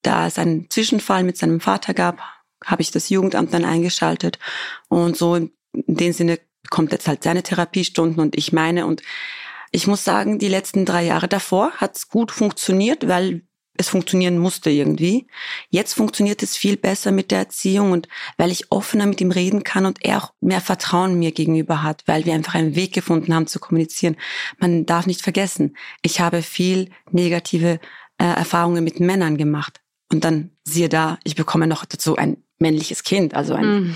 Da 0.01 0.27
es 0.27 0.37
einen 0.37 0.69
Zwischenfall 0.69 1.23
mit 1.23 1.37
seinem 1.37 1.61
Vater 1.61 1.93
gab, 1.93 2.19
habe 2.65 2.81
ich 2.81 2.91
das 2.91 3.07
Jugendamt 3.07 3.53
dann 3.53 3.63
eingeschaltet. 3.63 4.37
Und 4.89 5.15
so 5.15 5.35
in 5.35 5.51
dem 5.71 6.11
Sinne 6.11 6.39
kommt 6.69 6.91
jetzt 6.91 7.07
halt 7.07 7.23
seine 7.23 7.41
Therapiestunden 7.41 8.21
und 8.21 8.37
ich 8.37 8.51
meine. 8.51 8.85
Und 8.85 9.01
ich 9.71 9.87
muss 9.87 10.03
sagen, 10.03 10.39
die 10.39 10.49
letzten 10.49 10.83
drei 10.83 11.05
Jahre 11.05 11.29
davor 11.29 11.71
hat 11.77 11.95
es 11.95 12.09
gut 12.09 12.31
funktioniert, 12.31 13.07
weil 13.07 13.43
es 13.79 13.87
funktionieren 13.87 14.37
musste 14.37 14.69
irgendwie. 14.69 15.25
Jetzt 15.69 15.93
funktioniert 15.93 16.43
es 16.43 16.57
viel 16.57 16.75
besser 16.75 17.13
mit 17.13 17.31
der 17.31 17.39
Erziehung 17.39 17.93
und 17.93 18.09
weil 18.37 18.51
ich 18.51 18.71
offener 18.73 19.05
mit 19.05 19.21
ihm 19.21 19.31
reden 19.31 19.63
kann 19.63 19.85
und 19.85 20.03
er 20.03 20.17
auch 20.17 20.33
mehr 20.41 20.59
Vertrauen 20.59 21.17
mir 21.17 21.31
gegenüber 21.31 21.81
hat, 21.81 22.03
weil 22.05 22.25
wir 22.25 22.33
einfach 22.33 22.55
einen 22.55 22.75
Weg 22.75 22.93
gefunden 22.93 23.33
haben 23.33 23.47
zu 23.47 23.59
kommunizieren. 23.59 24.17
Man 24.57 24.85
darf 24.85 25.07
nicht 25.07 25.21
vergessen, 25.21 25.77
ich 26.01 26.19
habe 26.19 26.41
viel 26.41 26.89
negative 27.09 27.79
äh, 28.17 28.25
Erfahrungen 28.25 28.83
mit 28.83 28.99
Männern 28.99 29.37
gemacht. 29.37 29.79
Und 30.11 30.25
dann 30.25 30.51
siehe 30.65 30.89
da, 30.89 31.17
ich 31.23 31.35
bekomme 31.35 31.65
noch 31.65 31.85
dazu 31.85 32.17
ein 32.17 32.35
männliches 32.57 33.03
Kind. 33.03 33.33
Also 33.33 33.53
ein, 33.53 33.65
mm. 33.65 33.95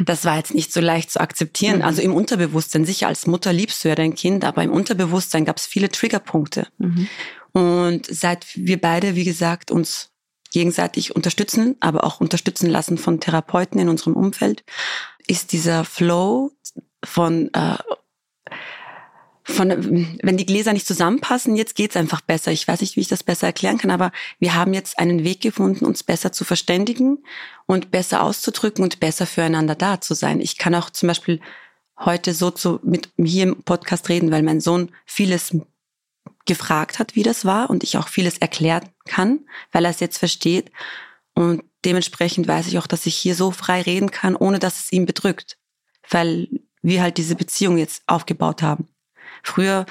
das 0.06 0.24
war 0.24 0.38
jetzt 0.38 0.54
nicht 0.54 0.72
so 0.72 0.80
leicht 0.80 1.10
zu 1.10 1.20
akzeptieren. 1.20 1.80
Mm. 1.80 1.82
Also 1.82 2.00
im 2.00 2.14
Unterbewusstsein, 2.14 2.86
sicher 2.86 3.08
als 3.08 3.26
Mutter 3.26 3.52
liebst 3.52 3.84
du 3.84 3.88
ja 3.88 3.94
dein 3.94 4.14
Kind, 4.14 4.46
aber 4.46 4.62
im 4.62 4.70
Unterbewusstsein 4.70 5.44
gab 5.44 5.58
es 5.58 5.66
viele 5.66 5.90
Triggerpunkte. 5.90 6.68
Mm. 6.78 7.04
Und 7.52 8.06
seit 8.10 8.46
wir 8.54 8.80
beide, 8.80 9.14
wie 9.14 9.24
gesagt, 9.24 9.70
uns 9.70 10.10
gegenseitig 10.52 11.14
unterstützen, 11.14 11.76
aber 11.80 12.04
auch 12.04 12.20
unterstützen 12.20 12.70
lassen 12.70 12.98
von 12.98 13.20
Therapeuten 13.20 13.80
in 13.80 13.88
unserem 13.88 14.14
Umfeld, 14.14 14.64
ist 15.26 15.52
dieser 15.52 15.84
Flow 15.84 16.52
von, 17.04 17.52
äh, 17.52 17.76
von 19.44 20.18
wenn 20.22 20.36
die 20.36 20.46
Gläser 20.46 20.72
nicht 20.72 20.86
zusammenpassen, 20.86 21.56
jetzt 21.56 21.74
geht's 21.74 21.96
einfach 21.96 22.20
besser. 22.20 22.52
Ich 22.52 22.66
weiß 22.66 22.80
nicht, 22.80 22.96
wie 22.96 23.00
ich 23.00 23.08
das 23.08 23.22
besser 23.22 23.46
erklären 23.46 23.78
kann, 23.78 23.90
aber 23.90 24.12
wir 24.38 24.54
haben 24.54 24.74
jetzt 24.74 24.98
einen 24.98 25.24
Weg 25.24 25.40
gefunden, 25.40 25.84
uns 25.84 26.02
besser 26.02 26.32
zu 26.32 26.44
verständigen 26.44 27.18
und 27.66 27.90
besser 27.90 28.22
auszudrücken 28.22 28.84
und 28.84 29.00
besser 29.00 29.26
füreinander 29.26 29.74
da 29.74 30.00
zu 30.00 30.14
sein. 30.14 30.40
Ich 30.40 30.58
kann 30.58 30.74
auch 30.74 30.90
zum 30.90 31.06
Beispiel 31.06 31.40
heute 31.98 32.34
so 32.34 32.50
zu, 32.50 32.80
mit 32.82 33.10
hier 33.16 33.44
im 33.44 33.62
Podcast 33.62 34.08
reden, 34.08 34.30
weil 34.30 34.42
mein 34.42 34.60
Sohn 34.60 34.90
vieles 35.04 35.54
gefragt 36.48 36.98
hat, 36.98 37.14
wie 37.14 37.22
das 37.22 37.44
war 37.44 37.70
und 37.70 37.84
ich 37.84 37.96
auch 37.96 38.08
vieles 38.08 38.38
erklären 38.38 38.88
kann, 39.06 39.40
weil 39.70 39.84
er 39.84 39.92
es 39.92 40.00
jetzt 40.00 40.18
versteht. 40.18 40.72
Und 41.34 41.62
dementsprechend 41.84 42.48
weiß 42.48 42.66
ich 42.66 42.78
auch, 42.78 42.88
dass 42.88 43.06
ich 43.06 43.16
hier 43.16 43.36
so 43.36 43.52
frei 43.52 43.82
reden 43.82 44.10
kann, 44.10 44.34
ohne 44.34 44.58
dass 44.58 44.80
es 44.80 44.92
ihn 44.92 45.06
bedrückt, 45.06 45.56
weil 46.10 46.48
wir 46.82 47.02
halt 47.02 47.18
diese 47.18 47.36
Beziehung 47.36 47.78
jetzt 47.78 48.02
aufgebaut 48.06 48.62
haben. 48.62 48.88
Früher 49.44 49.86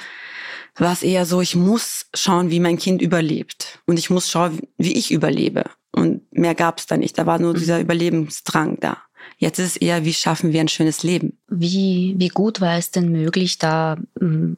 war 0.75 0.91
es 0.91 1.03
eher 1.03 1.25
so, 1.25 1.39
ich 1.39 1.55
muss 1.55 2.07
schauen, 2.13 2.49
wie 2.49 2.59
mein 2.59 2.77
Kind 2.77 3.01
überlebt 3.01 3.79
und 3.85 3.97
ich 3.97 4.09
muss 4.09 4.29
schauen, 4.29 4.59
wie 4.77 4.97
ich 4.97 5.11
überlebe. 5.11 5.63
Und 5.91 6.21
mehr 6.31 6.53
gab 6.53 6.79
es 6.79 6.85
da 6.85 6.97
nicht. 6.97 7.17
Da 7.17 7.25
war 7.25 7.39
nur 7.39 7.53
mhm. 7.53 7.57
dieser 7.57 7.79
Überlebensdrang 7.79 8.79
da. 8.79 8.97
Jetzt 9.37 9.59
ist 9.59 9.75
es 9.75 9.77
eher, 9.77 10.05
wie 10.05 10.13
schaffen 10.13 10.53
wir 10.53 10.61
ein 10.61 10.67
schönes 10.67 11.03
Leben? 11.03 11.37
Wie, 11.47 12.15
wie 12.17 12.29
gut 12.29 12.61
war 12.61 12.77
es 12.77 12.91
denn 12.91 13.11
möglich, 13.11 13.57
da 13.57 13.97
hm, 14.19 14.57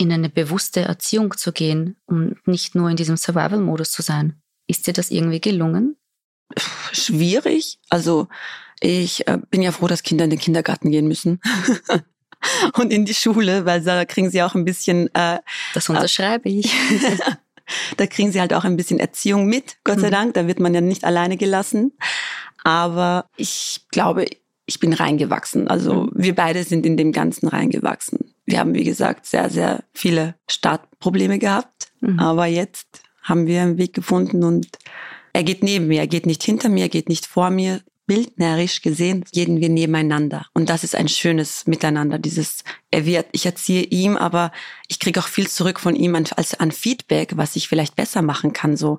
in 0.00 0.10
eine 0.10 0.30
bewusste 0.30 0.80
Erziehung 0.80 1.36
zu 1.36 1.52
gehen 1.52 1.96
und 2.06 2.36
nicht 2.48 2.74
nur 2.74 2.88
in 2.88 2.96
diesem 2.96 3.18
Survival-Modus 3.18 3.92
zu 3.92 4.00
sein. 4.00 4.40
Ist 4.66 4.86
dir 4.86 4.94
das 4.94 5.10
irgendwie 5.10 5.42
gelungen? 5.42 5.96
Schwierig. 6.92 7.78
Also 7.90 8.26
ich 8.80 9.28
äh, 9.28 9.38
bin 9.50 9.60
ja 9.60 9.72
froh, 9.72 9.88
dass 9.88 10.02
Kinder 10.02 10.24
in 10.24 10.30
den 10.30 10.38
Kindergarten 10.38 10.90
gehen 10.90 11.06
müssen. 11.06 11.38
und 12.78 12.94
in 12.94 13.04
die 13.04 13.12
Schule, 13.12 13.66
weil 13.66 13.82
da 13.82 14.06
kriegen 14.06 14.30
sie 14.30 14.42
auch 14.42 14.54
ein 14.54 14.64
bisschen. 14.64 15.14
Äh, 15.14 15.40
das 15.74 15.90
unterschreibe 15.90 16.48
ich. 16.48 16.72
da 17.98 18.06
kriegen 18.06 18.32
sie 18.32 18.40
halt 18.40 18.54
auch 18.54 18.64
ein 18.64 18.78
bisschen 18.78 19.00
Erziehung 19.00 19.46
mit, 19.46 19.76
Gott 19.84 20.00
sei 20.00 20.06
mhm. 20.06 20.12
Dank. 20.12 20.34
Da 20.34 20.46
wird 20.46 20.60
man 20.60 20.72
ja 20.72 20.80
nicht 20.80 21.04
alleine 21.04 21.36
gelassen. 21.36 21.92
Aber 22.64 23.26
ich 23.36 23.82
glaube, 23.90 24.24
ich 24.64 24.80
bin 24.80 24.94
reingewachsen. 24.94 25.68
Also 25.68 26.04
mhm. 26.04 26.12
wir 26.14 26.34
beide 26.34 26.64
sind 26.64 26.86
in 26.86 26.96
dem 26.96 27.12
Ganzen 27.12 27.48
reingewachsen. 27.48 28.34
Wir 28.50 28.58
haben, 28.58 28.74
wie 28.74 28.84
gesagt, 28.84 29.26
sehr, 29.26 29.50
sehr 29.50 29.84
viele 29.94 30.34
Startprobleme 30.48 31.38
gehabt. 31.38 31.92
Mhm. 32.00 32.18
Aber 32.18 32.46
jetzt 32.46 33.02
haben 33.22 33.46
wir 33.46 33.62
einen 33.62 33.78
Weg 33.78 33.94
gefunden 33.94 34.42
und 34.42 34.66
er 35.32 35.44
geht 35.44 35.62
neben 35.62 35.86
mir, 35.86 36.00
er 36.00 36.06
geht 36.06 36.26
nicht 36.26 36.42
hinter 36.42 36.68
mir, 36.68 36.84
er 36.84 36.88
geht 36.88 37.08
nicht 37.08 37.26
vor 37.26 37.50
mir. 37.50 37.80
Bildnerisch 38.06 38.82
gesehen 38.82 39.24
gehen 39.30 39.60
wir 39.60 39.68
nebeneinander. 39.68 40.46
Und 40.52 40.68
das 40.68 40.82
ist 40.82 40.96
ein 40.96 41.06
schönes 41.06 41.68
Miteinander. 41.68 42.18
Dieses, 42.18 42.64
er 42.90 43.06
wird, 43.06 43.26
ich 43.30 43.46
erziehe 43.46 43.84
ihm, 43.84 44.16
aber 44.16 44.50
ich 44.88 44.98
kriege 44.98 45.20
auch 45.20 45.28
viel 45.28 45.48
zurück 45.48 45.78
von 45.78 45.94
ihm 45.94 46.16
als 46.16 46.58
an 46.58 46.72
Feedback, 46.72 47.36
was 47.36 47.54
ich 47.54 47.68
vielleicht 47.68 47.94
besser 47.94 48.20
machen 48.20 48.52
kann. 48.52 48.76
So, 48.76 48.98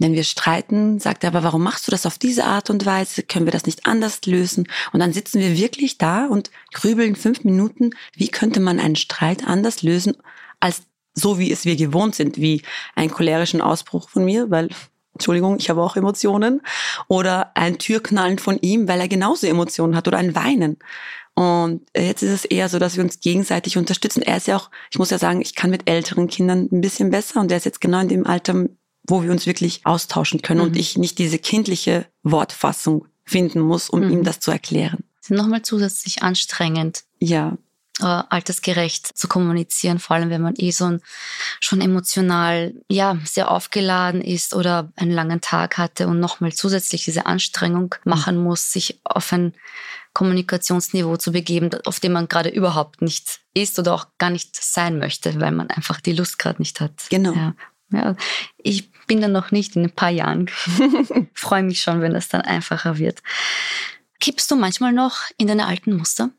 wenn 0.00 0.14
wir 0.14 0.24
streiten, 0.24 0.98
sagt 0.98 1.22
er, 1.22 1.28
aber 1.28 1.44
warum 1.44 1.62
machst 1.62 1.86
du 1.86 1.90
das 1.90 2.06
auf 2.06 2.18
diese 2.18 2.44
Art 2.44 2.70
und 2.70 2.86
Weise? 2.86 3.22
Können 3.22 3.46
wir 3.46 3.52
das 3.52 3.66
nicht 3.66 3.86
anders 3.86 4.20
lösen? 4.26 4.66
Und 4.92 5.00
dann 5.00 5.12
sitzen 5.12 5.40
wir 5.40 5.56
wirklich 5.56 5.98
da 5.98 6.26
und 6.26 6.50
grübeln 6.72 7.14
fünf 7.14 7.44
Minuten, 7.44 7.90
wie 8.14 8.28
könnte 8.28 8.60
man 8.60 8.80
einen 8.80 8.96
Streit 8.96 9.46
anders 9.46 9.82
lösen, 9.82 10.16
als 10.58 10.82
so 11.12 11.38
wie 11.38 11.52
es 11.52 11.64
wir 11.64 11.76
gewohnt 11.76 12.14
sind, 12.14 12.38
wie 12.38 12.62
einen 12.94 13.10
cholerischen 13.10 13.60
Ausbruch 13.60 14.08
von 14.08 14.24
mir, 14.24 14.50
weil 14.50 14.70
Entschuldigung, 15.14 15.58
ich 15.58 15.68
habe 15.68 15.82
auch 15.82 15.96
Emotionen. 15.96 16.62
Oder 17.08 17.54
ein 17.54 17.78
Türknallen 17.78 18.38
von 18.38 18.58
ihm, 18.60 18.88
weil 18.88 19.00
er 19.00 19.08
genauso 19.08 19.46
Emotionen 19.46 19.96
hat. 19.96 20.08
Oder 20.08 20.18
ein 20.18 20.34
Weinen. 20.34 20.78
Und 21.34 21.82
jetzt 21.94 22.22
ist 22.22 22.30
es 22.30 22.44
eher 22.44 22.68
so, 22.68 22.78
dass 22.78 22.96
wir 22.96 23.04
uns 23.04 23.20
gegenseitig 23.20 23.76
unterstützen. 23.76 24.22
Er 24.22 24.38
ist 24.38 24.46
ja 24.46 24.56
auch, 24.56 24.70
ich 24.90 24.98
muss 24.98 25.10
ja 25.10 25.18
sagen, 25.18 25.42
ich 25.42 25.54
kann 25.54 25.70
mit 25.70 25.90
älteren 25.90 26.28
Kindern 26.28 26.68
ein 26.72 26.80
bisschen 26.80 27.10
besser. 27.10 27.40
Und 27.40 27.50
er 27.50 27.58
ist 27.58 27.64
jetzt 27.64 27.80
genau 27.80 28.00
in 28.00 28.08
dem 28.08 28.26
Alter, 28.26 28.66
wo 29.06 29.22
wir 29.22 29.30
uns 29.30 29.46
wirklich 29.46 29.84
austauschen 29.84 30.42
können. 30.42 30.60
Mhm. 30.60 30.66
Und 30.66 30.76
ich 30.76 30.96
nicht 30.98 31.18
diese 31.18 31.38
kindliche 31.38 32.06
Wortfassung 32.22 33.06
finden 33.24 33.60
muss, 33.60 33.90
um 33.90 34.00
mhm. 34.00 34.10
ihm 34.10 34.24
das 34.24 34.40
zu 34.40 34.50
erklären. 34.50 35.04
Sind 35.20 35.36
nochmal 35.36 35.62
zusätzlich 35.62 36.22
anstrengend. 36.22 37.04
Ja, 37.18 37.56
äh, 38.00 38.22
altersgerecht 38.28 39.06
zu 39.16 39.28
kommunizieren, 39.28 39.98
vor 39.98 40.16
allem 40.16 40.30
wenn 40.30 40.40
man 40.40 40.54
eh 40.56 40.70
so 40.70 40.86
ein, 40.86 41.00
schon 41.60 41.80
emotional 41.80 42.74
ja 42.88 43.18
sehr 43.24 43.50
aufgeladen 43.50 44.20
ist 44.22 44.54
oder 44.54 44.90
einen 44.96 45.10
langen 45.10 45.40
Tag 45.40 45.78
hatte 45.78 46.06
und 46.06 46.20
nochmal 46.20 46.52
zusätzlich 46.52 47.04
diese 47.04 47.26
Anstrengung 47.26 47.94
mhm. 48.04 48.10
machen 48.10 48.42
muss, 48.42 48.72
sich 48.72 49.00
auf 49.04 49.32
ein 49.32 49.54
Kommunikationsniveau 50.12 51.18
zu 51.18 51.30
begeben, 51.30 51.70
auf 51.84 52.00
dem 52.00 52.12
man 52.12 52.28
gerade 52.28 52.48
überhaupt 52.48 53.00
nicht 53.00 53.40
ist 53.54 53.78
oder 53.78 53.94
auch 53.94 54.06
gar 54.18 54.30
nicht 54.30 54.56
sein 54.56 54.98
möchte, 54.98 55.40
weil 55.40 55.52
man 55.52 55.70
einfach 55.70 56.00
die 56.00 56.12
Lust 56.12 56.38
gerade 56.38 56.60
nicht 56.60 56.80
hat. 56.80 56.92
Genau. 57.10 57.32
Ja. 57.32 57.54
Ja, 57.92 58.16
ich 58.58 58.90
bin 59.06 59.20
dann 59.20 59.32
noch 59.32 59.50
nicht 59.50 59.76
in 59.76 59.84
ein 59.84 59.90
paar 59.90 60.10
Jahren. 60.10 60.48
Freue 61.34 61.62
mich 61.62 61.80
schon, 61.80 62.00
wenn 62.00 62.12
das 62.12 62.28
dann 62.28 62.42
einfacher 62.42 62.98
wird. 62.98 63.22
Kippst 64.20 64.50
du 64.50 64.56
manchmal 64.56 64.92
noch 64.92 65.22
in 65.38 65.48
deine 65.48 65.66
alten 65.66 65.96
Muster? 65.96 66.30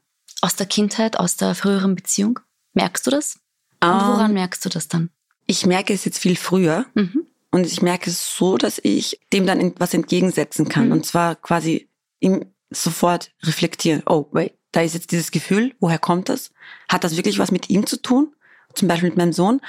aus 0.41 0.55
der 0.55 0.65
Kindheit, 0.65 1.17
aus 1.17 1.37
der 1.37 1.55
früheren 1.55 1.95
Beziehung? 1.95 2.39
Merkst 2.73 3.05
du 3.07 3.11
das? 3.11 3.39
Und 3.81 3.89
um, 3.89 3.99
woran 3.99 4.31
ähm, 4.31 4.33
merkst 4.33 4.65
du 4.65 4.69
das 4.69 4.87
dann? 4.87 5.09
Ich 5.45 5.65
merke 5.65 5.93
es 5.93 6.03
jetzt 6.05 6.19
viel 6.19 6.35
früher. 6.35 6.85
Mhm. 6.95 7.25
Und 7.51 7.65
ich 7.65 7.81
merke 7.81 8.09
es 8.09 8.35
so, 8.35 8.57
dass 8.57 8.79
ich 8.81 9.19
dem 9.33 9.45
dann 9.45 9.73
was 9.77 9.93
entgegensetzen 9.93 10.67
kann. 10.67 10.87
Mhm. 10.87 10.91
Und 10.93 11.05
zwar 11.05 11.35
quasi 11.35 11.89
ihm 12.19 12.45
sofort 12.69 13.31
reflektieren. 13.43 14.03
Oh, 14.05 14.27
wait, 14.31 14.53
da 14.71 14.81
ist 14.81 14.93
jetzt 14.93 15.11
dieses 15.11 15.31
Gefühl. 15.31 15.75
Woher 15.79 15.99
kommt 15.99 16.29
das? 16.29 16.51
Hat 16.87 17.03
das 17.03 17.17
wirklich 17.17 17.39
was 17.39 17.51
mit 17.51 17.69
ihm 17.69 17.85
zu 17.85 18.01
tun? 18.01 18.33
Zum 18.73 18.87
Beispiel 18.87 19.09
mit 19.09 19.17
meinem 19.17 19.33
Sohn? 19.33 19.61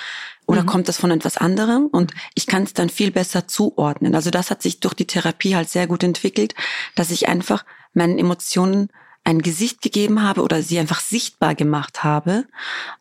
Oder 0.47 0.63
mhm. 0.63 0.67
kommt 0.67 0.89
das 0.89 0.99
von 0.99 1.11
etwas 1.11 1.37
anderem? 1.37 1.87
Und 1.87 2.13
ich 2.35 2.47
kann 2.47 2.65
es 2.65 2.75
dann 2.75 2.89
viel 2.89 3.11
besser 3.11 3.47
zuordnen. 3.49 4.15
Also 4.15 4.31
das 4.31 4.51
hat 4.51 4.63
sich 4.63 4.81
durch 4.81 4.95
die 4.95 5.07
Therapie 5.07 5.55
halt 5.55 5.69
sehr 5.69 5.87
gut 5.87 6.03
entwickelt, 6.03 6.55
dass 6.95 7.11
ich 7.11 7.29
einfach 7.29 7.65
meinen 7.95 8.19
Emotionen 8.19 8.89
ein 9.25 9.41
Gesicht 9.41 9.83
gegeben 9.83 10.23
habe 10.23 10.43
oder 10.43 10.63
sie 10.63 10.79
einfach 10.79 11.01
sichtbar 11.01 11.55
gemacht 11.55 12.03
habe 12.03 12.47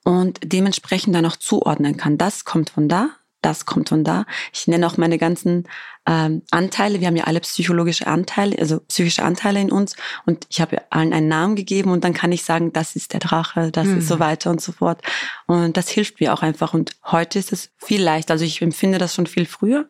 und 0.04 0.40
dementsprechend 0.44 1.16
dann 1.16 1.26
auch 1.26 1.36
zuordnen 1.36 1.98
kann. 1.98 2.18
Das 2.18 2.46
kommt 2.46 2.70
von 2.70 2.88
da, 2.88 3.10
das 3.42 3.66
kommt 3.66 3.90
von 3.90 4.04
da. 4.04 4.26
Ich 4.54 4.68
nenne 4.68 4.86
auch 4.86 4.98
meine 4.98 5.18
ganzen 5.18 5.68
ähm, 6.08 6.42
Anteile. 6.52 7.00
Wir 7.00 7.08
haben 7.08 7.16
ja 7.16 7.26
alle 7.26 7.40
psychologische 7.42 8.08
Anteile, 8.08 8.58
also 8.60 8.80
psychische 8.82 9.24
Anteile 9.24 9.62
in 9.62 9.72
uns. 9.72 9.96
Und 10.26 10.46
ich 10.50 10.62
habe 10.62 10.82
allen 10.90 11.14
einen 11.14 11.28
Namen 11.28 11.56
gegeben 11.56 11.92
und 11.92 12.04
dann 12.04 12.14
kann 12.14 12.32
ich 12.32 12.44
sagen, 12.44 12.74
das 12.74 12.96
ist 12.96 13.14
der 13.14 13.20
Drache, 13.20 13.72
das 13.72 13.88
mhm. 13.88 14.00
ist 14.00 14.08
so 14.08 14.20
weiter 14.20 14.50
und 14.50 14.62
so 14.62 14.72
fort. 14.72 15.02
Und 15.48 15.78
das 15.78 15.90
hilft 15.90 16.20
mir 16.20 16.34
auch 16.34 16.42
einfach. 16.42 16.74
Und 16.74 16.92
heute 17.06 17.40
ist 17.40 17.52
es 17.52 17.70
viel 17.78 18.02
leichter. 18.02 18.34
Also 18.34 18.46
ich 18.46 18.62
empfinde 18.62 18.98
das 18.98 19.16
schon 19.16 19.28
viel 19.28 19.46
früher. 19.46 19.90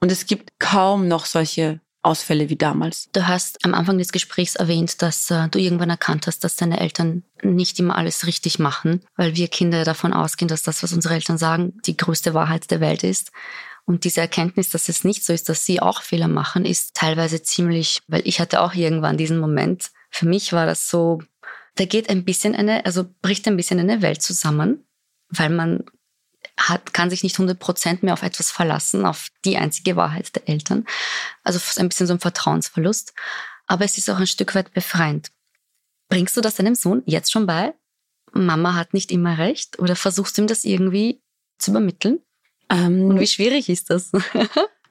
Und 0.00 0.12
es 0.12 0.26
gibt 0.26 0.58
kaum 0.58 1.08
noch 1.08 1.26
solche 1.26 1.80
Ausfälle 2.02 2.48
wie 2.48 2.56
damals. 2.56 3.10
Du 3.12 3.28
hast 3.28 3.62
am 3.64 3.74
Anfang 3.74 3.98
des 3.98 4.12
Gesprächs 4.12 4.56
erwähnt, 4.56 5.02
dass 5.02 5.30
äh, 5.30 5.48
du 5.50 5.58
irgendwann 5.58 5.90
erkannt 5.90 6.26
hast, 6.26 6.44
dass 6.44 6.56
deine 6.56 6.80
Eltern 6.80 7.24
nicht 7.42 7.78
immer 7.78 7.96
alles 7.96 8.26
richtig 8.26 8.58
machen, 8.58 9.02
weil 9.16 9.36
wir 9.36 9.48
Kinder 9.48 9.84
davon 9.84 10.14
ausgehen, 10.14 10.48
dass 10.48 10.62
das, 10.62 10.82
was 10.82 10.94
unsere 10.94 11.14
Eltern 11.14 11.36
sagen, 11.36 11.74
die 11.84 11.96
größte 11.96 12.32
Wahrheit 12.32 12.70
der 12.70 12.80
Welt 12.80 13.04
ist. 13.04 13.32
Und 13.90 14.04
diese 14.04 14.20
Erkenntnis, 14.20 14.70
dass 14.70 14.88
es 14.88 15.02
nicht 15.02 15.24
so 15.24 15.32
ist, 15.32 15.48
dass 15.48 15.66
sie 15.66 15.82
auch 15.82 16.02
Fehler 16.02 16.28
machen, 16.28 16.64
ist 16.64 16.94
teilweise 16.94 17.42
ziemlich, 17.42 18.02
weil 18.06 18.22
ich 18.24 18.38
hatte 18.38 18.60
auch 18.60 18.72
irgendwann 18.72 19.16
diesen 19.16 19.40
Moment. 19.40 19.90
Für 20.12 20.28
mich 20.28 20.52
war 20.52 20.64
das 20.64 20.88
so, 20.88 21.20
da 21.74 21.86
geht 21.86 22.08
ein 22.08 22.24
bisschen 22.24 22.54
eine, 22.54 22.86
also 22.86 23.04
bricht 23.20 23.48
ein 23.48 23.56
bisschen 23.56 23.80
eine 23.80 24.00
Welt 24.00 24.22
zusammen, 24.22 24.86
weil 25.30 25.50
man 25.50 25.82
hat, 26.56 26.94
kann 26.94 27.10
sich 27.10 27.24
nicht 27.24 27.34
100% 27.34 27.98
mehr 28.02 28.12
auf 28.12 28.22
etwas 28.22 28.52
verlassen, 28.52 29.04
auf 29.04 29.26
die 29.44 29.56
einzige 29.56 29.96
Wahrheit 29.96 30.36
der 30.36 30.48
Eltern. 30.48 30.86
Also 31.42 31.58
ein 31.80 31.88
bisschen 31.88 32.06
so 32.06 32.12
ein 32.12 32.20
Vertrauensverlust. 32.20 33.12
Aber 33.66 33.84
es 33.84 33.98
ist 33.98 34.08
auch 34.08 34.20
ein 34.20 34.28
Stück 34.28 34.54
weit 34.54 34.72
befreiend. 34.72 35.32
Bringst 36.08 36.36
du 36.36 36.40
das 36.40 36.54
deinem 36.54 36.76
Sohn 36.76 37.02
jetzt 37.06 37.32
schon 37.32 37.46
bei? 37.46 37.74
Mama 38.30 38.76
hat 38.76 38.94
nicht 38.94 39.10
immer 39.10 39.38
recht? 39.38 39.80
Oder 39.80 39.96
versuchst 39.96 40.38
du 40.38 40.42
ihm 40.42 40.46
das 40.46 40.64
irgendwie 40.64 41.20
zu 41.58 41.72
übermitteln? 41.72 42.20
Ähm, 42.70 43.10
Und 43.10 43.20
wie 43.20 43.26
schwierig 43.26 43.68
ist 43.68 43.90
das? 43.90 44.12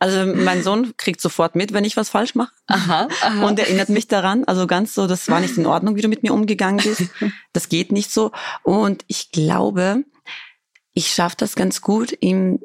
Also 0.02 0.34
mein 0.34 0.64
Sohn 0.64 0.96
kriegt 0.96 1.20
sofort 1.20 1.58
mit, 1.58 1.74
wenn 1.74 1.84
ich 1.84 1.98
was 1.98 2.08
falsch 2.08 2.34
mache. 2.34 2.54
Aha, 2.68 3.10
aha. 3.22 3.46
Und 3.46 3.60
erinnert 3.60 3.90
mich 3.90 4.08
daran. 4.08 4.46
Also 4.46 4.66
ganz 4.66 4.94
so, 4.94 5.08
das 5.08 5.28
war 5.28 5.42
nicht 5.42 5.58
in 5.58 5.66
Ordnung, 5.66 5.98
wie 5.98 6.02
du 6.02 6.08
mit 6.08 6.24
mir 6.24 6.34
umgegangen 6.34 6.82
bist. 6.82 7.04
Das 7.52 7.68
geht 7.68 7.92
nicht 7.92 8.10
so. 8.10 8.32
Und 8.64 9.04
ich 9.08 9.32
glaube, 9.32 10.06
ich 10.94 11.12
schaffe 11.12 11.36
das 11.38 11.56
ganz 11.56 11.82
gut, 11.82 12.16
ihm, 12.22 12.60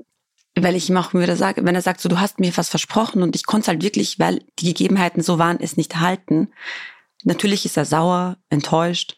weil 0.55 0.77
ich 0.77 0.89
ihm 0.89 0.97
auch 0.97 1.13
wieder 1.13 1.35
sage, 1.37 1.65
wenn 1.65 1.75
er 1.75 1.83
sagt, 1.83 2.01
so 2.01 2.09
du 2.09 2.21
hast 2.21 2.39
mir 2.39 2.57
was 2.57 2.69
versprochen 2.69 3.23
und 3.23 3.35
ich 3.35 3.47
konnte 3.47 3.63
es 3.65 3.69
halt 3.69 3.83
wirklich, 3.83 4.21
weil 4.21 4.45
die 4.61 4.67
Gegebenheiten 4.67 5.21
so 5.21 5.39
waren, 5.41 5.59
es 5.59 5.77
nicht 5.77 5.97
halten. 5.97 6.53
Natürlich 7.25 7.65
ist 7.65 7.77
er 7.77 7.85
sauer, 7.85 8.37
enttäuscht 8.49 9.17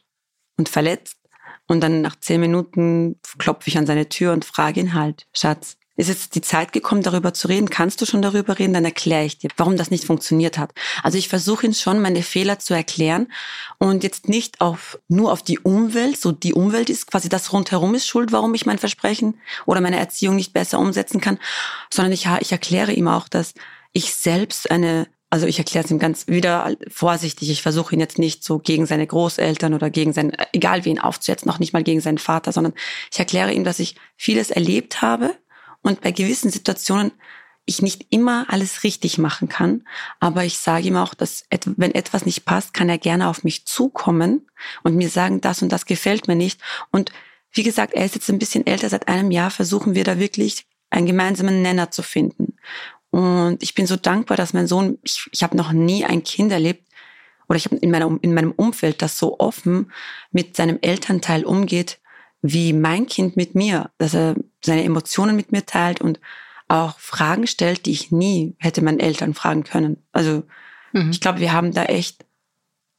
und 0.56 0.70
verletzt. 0.70 1.18
Und 1.66 1.80
dann 1.80 2.00
nach 2.00 2.16
zehn 2.16 2.40
Minuten 2.40 3.20
klopfe 3.38 3.68
ich 3.68 3.76
an 3.76 3.86
seine 3.86 4.08
Tür 4.08 4.32
und 4.32 4.46
frage 4.46 4.80
ihn 4.80 4.94
halt, 4.94 5.26
Schatz, 5.34 5.76
ist 5.96 6.08
jetzt 6.08 6.34
die 6.34 6.42
Zeit 6.42 6.72
gekommen, 6.72 7.02
darüber 7.02 7.32
zu 7.32 7.48
reden? 7.48 7.70
Kannst 7.70 8.00
du 8.00 8.06
schon 8.06 8.20
darüber 8.20 8.58
reden? 8.58 8.74
Dann 8.74 8.84
erkläre 8.84 9.24
ich 9.24 9.38
dir, 9.38 9.48
warum 9.56 9.76
das 9.76 9.90
nicht 9.90 10.04
funktioniert 10.04 10.58
hat. 10.58 10.72
Also 11.02 11.16
ich 11.16 11.28
versuche 11.28 11.66
ihn 11.66 11.74
schon, 11.74 12.00
meine 12.00 12.22
Fehler 12.22 12.58
zu 12.58 12.74
erklären 12.74 13.28
und 13.78 14.02
jetzt 14.02 14.28
nicht 14.28 14.60
auf, 14.60 14.98
nur 15.08 15.32
auf 15.32 15.42
die 15.42 15.58
Umwelt. 15.58 16.20
So 16.20 16.32
die 16.32 16.54
Umwelt 16.54 16.90
ist 16.90 17.06
quasi 17.06 17.28
das 17.28 17.52
rundherum 17.52 17.94
ist 17.94 18.06
schuld, 18.06 18.32
warum 18.32 18.54
ich 18.54 18.66
mein 18.66 18.78
Versprechen 18.78 19.40
oder 19.64 19.80
meine 19.80 19.98
Erziehung 19.98 20.36
nicht 20.36 20.52
besser 20.52 20.78
umsetzen 20.78 21.20
kann, 21.20 21.38
sondern 21.90 22.12
ich, 22.12 22.28
ich 22.40 22.52
erkläre 22.52 22.92
ihm 22.92 23.08
auch, 23.08 23.28
dass 23.28 23.54
ich 23.92 24.14
selbst 24.14 24.70
eine 24.70 25.06
also 25.28 25.46
ich 25.48 25.58
erkläre 25.58 25.84
es 25.84 25.90
ihm 25.90 25.98
ganz 25.98 26.28
wieder 26.28 26.76
vorsichtig. 26.88 27.50
Ich 27.50 27.60
versuche 27.60 27.94
ihn 27.94 28.00
jetzt 28.00 28.16
nicht 28.16 28.44
so 28.44 28.60
gegen 28.60 28.86
seine 28.86 29.08
Großeltern 29.08 29.74
oder 29.74 29.90
gegen 29.90 30.12
sein, 30.12 30.32
egal 30.52 30.84
wen 30.84 31.00
aufzusetzen, 31.00 31.48
noch 31.48 31.58
nicht 31.58 31.72
mal 31.72 31.82
gegen 31.82 32.00
seinen 32.00 32.18
Vater, 32.18 32.52
sondern 32.52 32.74
ich 33.12 33.18
erkläre 33.18 33.52
ihm, 33.52 33.64
dass 33.64 33.80
ich 33.80 33.96
vieles 34.16 34.50
erlebt 34.50 35.02
habe 35.02 35.34
und 35.86 36.00
bei 36.00 36.10
gewissen 36.10 36.50
Situationen 36.50 37.12
ich 37.64 37.80
nicht 37.80 38.06
immer 38.10 38.46
alles 38.48 38.82
richtig 38.82 39.18
machen 39.18 39.48
kann, 39.48 39.86
aber 40.20 40.44
ich 40.44 40.58
sage 40.58 40.88
ihm 40.88 40.96
auch, 40.96 41.14
dass 41.14 41.44
wenn 41.64 41.94
etwas 41.94 42.26
nicht 42.26 42.44
passt, 42.44 42.74
kann 42.74 42.88
er 42.88 42.98
gerne 42.98 43.28
auf 43.28 43.44
mich 43.44 43.66
zukommen 43.66 44.48
und 44.82 44.96
mir 44.96 45.08
sagen, 45.08 45.40
das 45.40 45.62
und 45.62 45.70
das 45.70 45.86
gefällt 45.86 46.26
mir 46.26 46.34
nicht. 46.36 46.60
Und 46.90 47.10
wie 47.52 47.62
gesagt, 47.62 47.94
er 47.94 48.04
ist 48.04 48.16
jetzt 48.16 48.28
ein 48.30 48.38
bisschen 48.38 48.66
älter, 48.66 48.88
seit 48.88 49.08
einem 49.08 49.30
Jahr 49.30 49.50
versuchen 49.50 49.94
wir 49.94 50.04
da 50.04 50.18
wirklich 50.18 50.66
einen 50.90 51.06
gemeinsamen 51.06 51.62
Nenner 51.62 51.90
zu 51.90 52.02
finden. 52.02 52.56
Und 53.10 53.62
ich 53.62 53.74
bin 53.74 53.86
so 53.86 53.96
dankbar, 53.96 54.36
dass 54.36 54.52
mein 54.52 54.66
Sohn, 54.66 54.98
ich, 55.02 55.28
ich 55.32 55.42
habe 55.42 55.56
noch 55.56 55.72
nie 55.72 56.04
ein 56.04 56.22
Kind 56.22 56.52
erlebt, 56.52 56.84
oder 57.48 57.56
ich 57.56 57.66
habe 57.66 57.76
in, 57.76 57.92
in 58.22 58.34
meinem 58.34 58.52
Umfeld, 58.52 59.02
das 59.02 59.18
so 59.18 59.38
offen 59.38 59.92
mit 60.32 60.56
seinem 60.56 60.78
Elternteil 60.82 61.44
umgeht, 61.44 62.00
wie 62.42 62.72
mein 62.72 63.06
Kind 63.06 63.36
mit 63.36 63.54
mir, 63.54 63.90
dass 63.98 64.14
er 64.14 64.36
seine 64.66 64.84
Emotionen 64.84 65.36
mit 65.36 65.52
mir 65.52 65.64
teilt 65.64 66.00
und 66.00 66.20
auch 66.68 66.98
Fragen 66.98 67.46
stellt, 67.46 67.86
die 67.86 67.92
ich 67.92 68.10
nie 68.10 68.56
hätte 68.58 68.82
meinen 68.82 69.00
Eltern 69.00 69.34
fragen 69.34 69.64
können. 69.64 70.02
Also 70.12 70.42
mhm. 70.92 71.10
ich 71.10 71.20
glaube, 71.20 71.40
wir 71.40 71.52
haben 71.52 71.72
da 71.72 71.84
echt 71.84 72.26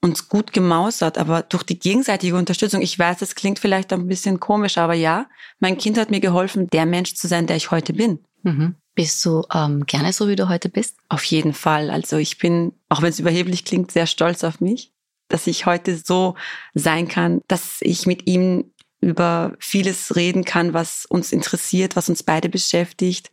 uns 0.02 0.30
gut 0.30 0.54
gemausert, 0.54 1.18
aber 1.18 1.42
durch 1.42 1.64
die 1.64 1.80
gegenseitige 1.80 2.36
Unterstützung, 2.36 2.82
ich 2.82 2.98
weiß, 2.98 3.22
es 3.22 3.36
klingt 3.36 3.60
vielleicht 3.60 3.92
ein 3.92 4.08
bisschen 4.08 4.40
komisch, 4.40 4.78
aber 4.78 4.94
ja, 4.94 5.28
mein 5.60 5.78
Kind 5.78 5.98
hat 5.98 6.12
mir 6.12 6.20
geholfen, 6.20 6.68
der 6.68 6.86
Mensch 6.86 7.16
zu 7.16 7.28
sein, 7.28 7.48
der 7.48 7.58
ich 7.58 7.72
heute 7.72 7.94
bin. 7.94 8.20
Mhm. 8.44 8.76
Bist 8.96 9.24
du 9.26 9.44
ähm, 9.54 9.86
gerne 9.86 10.14
so, 10.14 10.28
wie 10.28 10.36
du 10.36 10.50
heute 10.50 10.70
bist? 10.70 10.98
Auf 11.10 11.24
jeden 11.26 11.54
Fall. 11.54 11.90
Also 11.90 12.18
ich 12.18 12.38
bin, 12.38 12.74
auch 12.90 13.02
wenn 13.02 13.10
es 13.10 13.20
überheblich 13.20 13.66
klingt, 13.66 13.92
sehr 13.92 14.08
stolz 14.08 14.44
auf 14.44 14.62
mich, 14.62 14.92
dass 15.28 15.46
ich 15.48 15.66
heute 15.66 15.98
so 15.98 16.36
sein 16.74 17.08
kann, 17.08 17.42
dass 17.48 17.78
ich 17.82 18.06
mit 18.06 18.28
ihm 18.28 18.72
über 19.08 19.56
vieles 19.58 20.18
reden 20.18 20.44
kann, 20.44 20.74
was 20.74 21.06
uns 21.06 21.32
interessiert, 21.32 21.96
was 21.96 22.10
uns 22.10 22.24
beide 22.24 22.50
beschäftigt. 22.50 23.32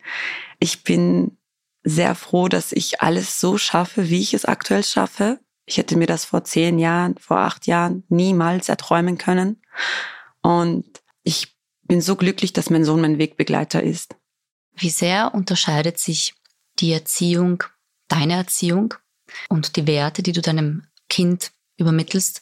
Ich 0.57 0.83
bin 0.83 1.37
sehr 1.83 2.15
froh, 2.15 2.47
dass 2.47 2.71
ich 2.71 3.01
alles 3.01 3.41
so 3.41 3.57
schaffe, 3.57 4.09
wie 4.09 4.21
ich 4.21 4.33
es 4.33 4.45
aktuell 4.45 4.85
schaffe. 4.85 5.41
Ich 5.65 5.77
hätte 5.77 5.97
mir 5.97 6.07
das 6.07 6.23
vor 6.23 6.45
zehn 6.45 6.79
Jahren, 6.79 7.17
vor 7.17 7.39
acht 7.39 7.67
Jahren 7.67 8.05
niemals 8.07 8.69
erträumen 8.69 9.17
können. 9.17 9.61
Und 10.41 10.85
ich 11.23 11.57
bin 11.83 11.99
so 11.99 12.15
glücklich, 12.15 12.53
dass 12.53 12.69
mein 12.69 12.85
Sohn 12.85 13.01
mein 13.01 13.17
Wegbegleiter 13.17 13.83
ist. 13.83 14.15
Wie 14.77 14.89
sehr 14.89 15.33
unterscheidet 15.33 15.99
sich 15.99 16.35
die 16.79 16.93
Erziehung, 16.93 17.63
deine 18.07 18.35
Erziehung 18.35 18.93
und 19.49 19.75
die 19.75 19.87
Werte, 19.87 20.23
die 20.23 20.31
du 20.31 20.41
deinem 20.41 20.87
Kind 21.09 21.51
übermittelst, 21.77 22.41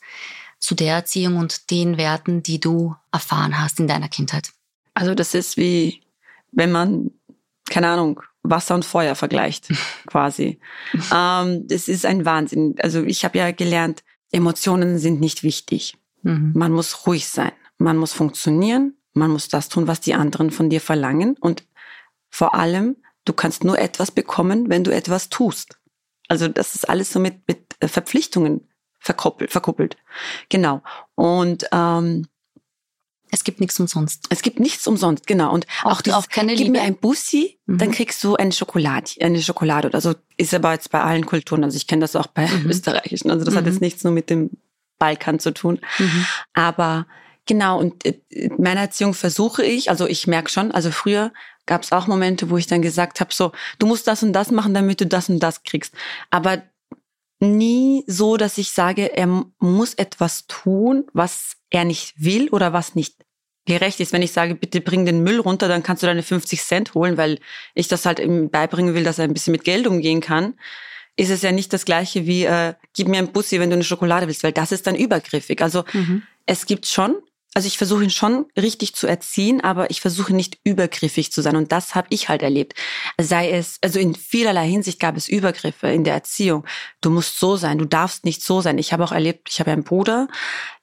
zu 0.63 0.75
der 0.75 0.95
Erziehung 0.95 1.35
und 1.35 1.71
den 1.71 1.97
Werten, 1.97 2.41
die 2.41 2.57
du 2.57 2.95
erfahren 3.11 3.59
hast 3.59 3.81
in 3.81 3.87
deiner 3.87 4.07
Kindheit? 4.07 4.53
Also 4.93 5.13
das 5.13 5.33
ist 5.33 5.57
wie, 5.57 6.01
wenn 6.53 6.71
man, 6.71 7.11
keine 7.69 7.89
Ahnung, 7.89 8.21
Wasser 8.43 8.73
und 8.73 8.85
Feuer 8.85 9.15
vergleicht, 9.15 9.67
quasi. 10.07 10.59
ähm, 11.13 11.67
das 11.67 11.89
ist 11.89 12.05
ein 12.05 12.23
Wahnsinn. 12.23 12.75
Also 12.79 13.03
ich 13.03 13.25
habe 13.25 13.39
ja 13.39 13.51
gelernt, 13.51 14.03
Emotionen 14.31 14.99
sind 14.99 15.19
nicht 15.19 15.43
wichtig. 15.43 15.97
Mhm. 16.21 16.53
Man 16.55 16.71
muss 16.71 17.05
ruhig 17.05 17.27
sein, 17.27 17.51
man 17.77 17.97
muss 17.97 18.13
funktionieren, 18.13 18.95
man 19.11 19.31
muss 19.31 19.49
das 19.49 19.67
tun, 19.67 19.87
was 19.87 19.99
die 19.99 20.13
anderen 20.13 20.49
von 20.49 20.69
dir 20.69 20.79
verlangen 20.79 21.35
und 21.41 21.65
vor 22.29 22.55
allem, 22.55 22.95
du 23.25 23.33
kannst 23.33 23.65
nur 23.65 23.77
etwas 23.77 24.11
bekommen, 24.11 24.69
wenn 24.69 24.85
du 24.85 24.95
etwas 24.95 25.27
tust. 25.27 25.77
Also 26.29 26.47
das 26.47 26.73
ist 26.73 26.87
alles 26.87 27.11
so 27.11 27.19
mit, 27.19 27.45
mit 27.49 27.75
Verpflichtungen 27.81 28.69
verkoppelt, 29.03 29.51
verkuppelt. 29.51 29.97
Genau. 30.49 30.81
Und 31.15 31.65
ähm, 31.71 32.27
es 33.31 33.43
gibt 33.43 33.59
nichts 33.59 33.79
umsonst. 33.79 34.27
Es 34.29 34.41
gibt 34.41 34.59
nichts 34.59 34.87
umsonst, 34.87 35.27
genau. 35.27 35.51
Und 35.53 35.67
auch, 35.83 35.93
auch, 35.93 36.01
dieses, 36.01 36.17
auch 36.17 36.29
keine 36.29 36.55
gib 36.55 36.67
Liebe. 36.67 36.71
mir 36.77 36.83
ein 36.83 36.95
Bussi, 36.95 37.59
mhm. 37.65 37.79
dann 37.79 37.91
kriegst 37.91 38.23
du 38.23 38.35
eine 38.35 38.51
Schokolade, 38.51 39.11
eine 39.21 39.41
Schokolade. 39.41 39.93
Also 39.93 40.15
ist 40.37 40.53
aber 40.53 40.71
jetzt 40.71 40.89
bei 40.89 41.01
allen 41.01 41.25
Kulturen. 41.25 41.63
Also 41.63 41.75
ich 41.75 41.87
kenne 41.87 42.01
das 42.01 42.15
auch 42.15 42.27
bei 42.27 42.47
mhm. 42.47 42.69
österreichischen. 42.69 43.29
Also 43.29 43.43
das 43.43 43.53
mhm. 43.53 43.57
hat 43.57 43.65
jetzt 43.65 43.81
nichts 43.81 44.03
nur 44.03 44.13
mit 44.13 44.29
dem 44.29 44.51
Balkan 44.99 45.39
zu 45.39 45.53
tun. 45.53 45.81
Mhm. 45.99 46.25
Aber 46.53 47.07
genau, 47.45 47.79
und 47.79 48.05
in 48.05 48.21
äh, 48.29 48.49
meiner 48.57 48.81
Erziehung 48.81 49.13
versuche 49.13 49.65
ich, 49.65 49.89
also 49.89 50.07
ich 50.07 50.27
merke 50.27 50.49
schon, 50.49 50.71
also 50.71 50.91
früher 50.91 51.33
gab 51.65 51.83
es 51.83 51.91
auch 51.91 52.07
Momente, 52.07 52.49
wo 52.49 52.57
ich 52.57 52.67
dann 52.67 52.81
gesagt 52.81 53.19
habe, 53.19 53.33
so, 53.33 53.51
du 53.79 53.87
musst 53.87 54.07
das 54.07 54.23
und 54.23 54.33
das 54.33 54.51
machen, 54.51 54.73
damit 54.73 55.01
du 55.01 55.07
das 55.07 55.29
und 55.29 55.39
das 55.39 55.63
kriegst. 55.63 55.93
Aber 56.29 56.61
nie 57.43 58.03
so, 58.07 58.37
dass 58.37 58.57
ich 58.57 58.71
sage, 58.71 59.15
er 59.15 59.27
muss 59.59 59.93
etwas 59.93 60.47
tun, 60.47 61.05
was 61.13 61.53
er 61.69 61.85
nicht 61.85 62.13
will 62.17 62.49
oder 62.49 62.73
was 62.73 62.95
nicht 62.95 63.25
gerecht 63.65 63.99
ist. 63.99 64.13
Wenn 64.13 64.21
ich 64.21 64.31
sage, 64.31 64.55
bitte 64.55 64.81
bring 64.81 65.05
den 65.05 65.23
Müll 65.23 65.39
runter, 65.39 65.67
dann 65.67 65.83
kannst 65.83 66.03
du 66.03 66.07
deine 66.07 66.23
50 66.23 66.61
Cent 66.61 66.93
holen, 66.93 67.17
weil 67.17 67.39
ich 67.75 67.87
das 67.87 68.05
halt 68.05 68.19
ihm 68.19 68.49
beibringen 68.49 68.93
will, 68.93 69.03
dass 69.03 69.19
er 69.19 69.25
ein 69.25 69.33
bisschen 69.33 69.51
mit 69.51 69.63
Geld 69.63 69.87
umgehen 69.87 70.21
kann, 70.21 70.55
ist 71.15 71.29
es 71.29 71.43
ja 71.43 71.51
nicht 71.51 71.71
das 71.73 71.85
gleiche 71.85 72.25
wie, 72.25 72.45
äh, 72.45 72.73
gib 72.93 73.07
mir 73.07 73.19
ein 73.19 73.31
Bussi, 73.31 73.59
wenn 73.59 73.69
du 73.69 73.75
eine 73.75 73.83
Schokolade 73.83 74.27
willst, 74.27 74.43
weil 74.43 74.51
das 74.51 74.71
ist 74.71 74.87
dann 74.87 74.95
übergriffig. 74.95 75.61
Also 75.61 75.83
mhm. 75.93 76.23
es 76.45 76.65
gibt 76.65 76.87
schon 76.87 77.15
also 77.53 77.67
ich 77.67 77.77
versuche 77.77 78.03
ihn 78.03 78.09
schon 78.09 78.45
richtig 78.57 78.95
zu 78.95 79.07
erziehen, 79.07 79.61
aber 79.61 79.91
ich 79.91 80.01
versuche 80.01 80.33
nicht 80.33 80.57
übergriffig 80.63 81.31
zu 81.31 81.41
sein. 81.41 81.55
Und 81.55 81.71
das 81.71 81.93
habe 81.95 82.07
ich 82.09 82.29
halt 82.29 82.41
erlebt. 82.41 82.73
Sei 83.21 83.51
es, 83.51 83.77
also 83.83 83.99
in 83.99 84.15
vielerlei 84.15 84.67
Hinsicht 84.67 84.99
gab 84.99 85.15
es 85.15 85.29
Übergriffe 85.29 85.87
in 85.87 86.03
der 86.03 86.15
Erziehung. 86.15 86.65
Du 87.01 87.09
musst 87.09 87.39
so 87.39 87.55
sein, 87.55 87.77
du 87.77 87.85
darfst 87.85 88.25
nicht 88.25 88.43
so 88.43 88.61
sein. 88.61 88.77
Ich 88.77 88.91
habe 88.91 89.03
auch 89.03 89.11
erlebt, 89.11 89.49
ich 89.51 89.59
habe 89.59 89.71
einen 89.71 89.83
Bruder, 89.83 90.27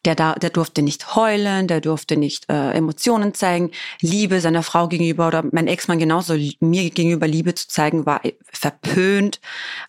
der 0.05 0.15
da, 0.15 0.35
der 0.35 0.51
durfte 0.51 0.83
nicht 0.83 1.15
heulen, 1.15 1.67
der 1.67 1.81
durfte 1.81 2.17
nicht 2.17 2.49
äh, 2.49 2.73
Emotionen 2.73 3.35
zeigen. 3.35 3.71
Liebe 4.01 4.41
seiner 4.41 4.63
Frau 4.63 4.89
gegenüber 4.89 5.29
oder 5.29 5.45
mein 5.53 5.67
Ex-Mann 5.67 5.99
genauso 5.99 6.35
mir 6.61 6.91
gegenüber 6.91 7.27
Liebe 7.27 7.55
zu 7.55 7.69
zeigen, 7.69 8.07
war 8.07 8.23
verpönt. 8.53 9.41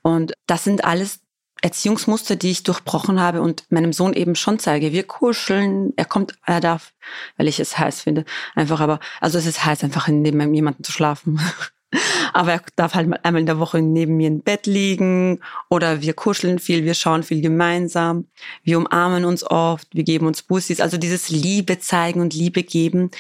Und 0.02 0.34
das 0.48 0.64
sind 0.64 0.84
alles 0.84 1.21
Erziehungsmuster, 1.62 2.36
die 2.36 2.52
ich 2.52 2.64
durchbrochen 2.64 3.20
habe 3.20 3.42
und 3.42 3.72
meinem 3.72 3.94
Sohn 3.94 4.14
eben 4.14 4.36
schon 4.36 4.60
zeige. 4.60 4.92
Wir 4.92 5.04
kuscheln, 5.04 5.94
er 5.96 6.06
kommt, 6.06 6.36
er 6.46 6.60
darf, 6.60 6.94
weil 7.38 7.48
ich 7.48 7.60
es 7.60 7.78
heiß 7.78 8.02
finde, 8.02 8.26
einfach 8.56 8.80
aber, 8.80 9.00
also 9.20 9.38
es 9.38 9.46
ist 9.46 9.64
heiß, 9.64 9.84
einfach 9.84 10.08
neben 10.08 10.54
jemandem 10.54 10.84
zu 10.84 10.92
schlafen. 10.92 11.40
Aber 12.34 12.54
er 12.54 12.62
darf 12.76 12.94
halt 12.96 13.08
mal 13.08 13.20
einmal 13.24 13.42
in 13.42 13.46
der 13.46 13.60
Woche 13.60 13.82
neben 13.82 14.18
mir 14.18 14.28
im 14.28 14.42
Bett 14.42 14.66
liegen 14.66 15.40
oder 15.70 16.02
wir 16.02 16.14
kuscheln 16.14 16.60
viel, 16.60 16.86
wir 16.86 16.94
schauen 16.94 17.24
viel 17.24 17.42
gemeinsam, 17.42 18.26
wir 18.64 18.78
umarmen 18.78 19.26
uns 19.26 19.44
oft, 19.44 19.88
wir 19.94 20.04
geben 20.04 20.28
uns 20.28 20.42
Bussis. 20.42 20.80
Also 20.80 20.98
dieses 20.98 21.30
Liebe 21.30 21.80
zeigen 21.80 22.22
und 22.22 22.34
Liebe 22.34 22.64
geben, 22.64 23.12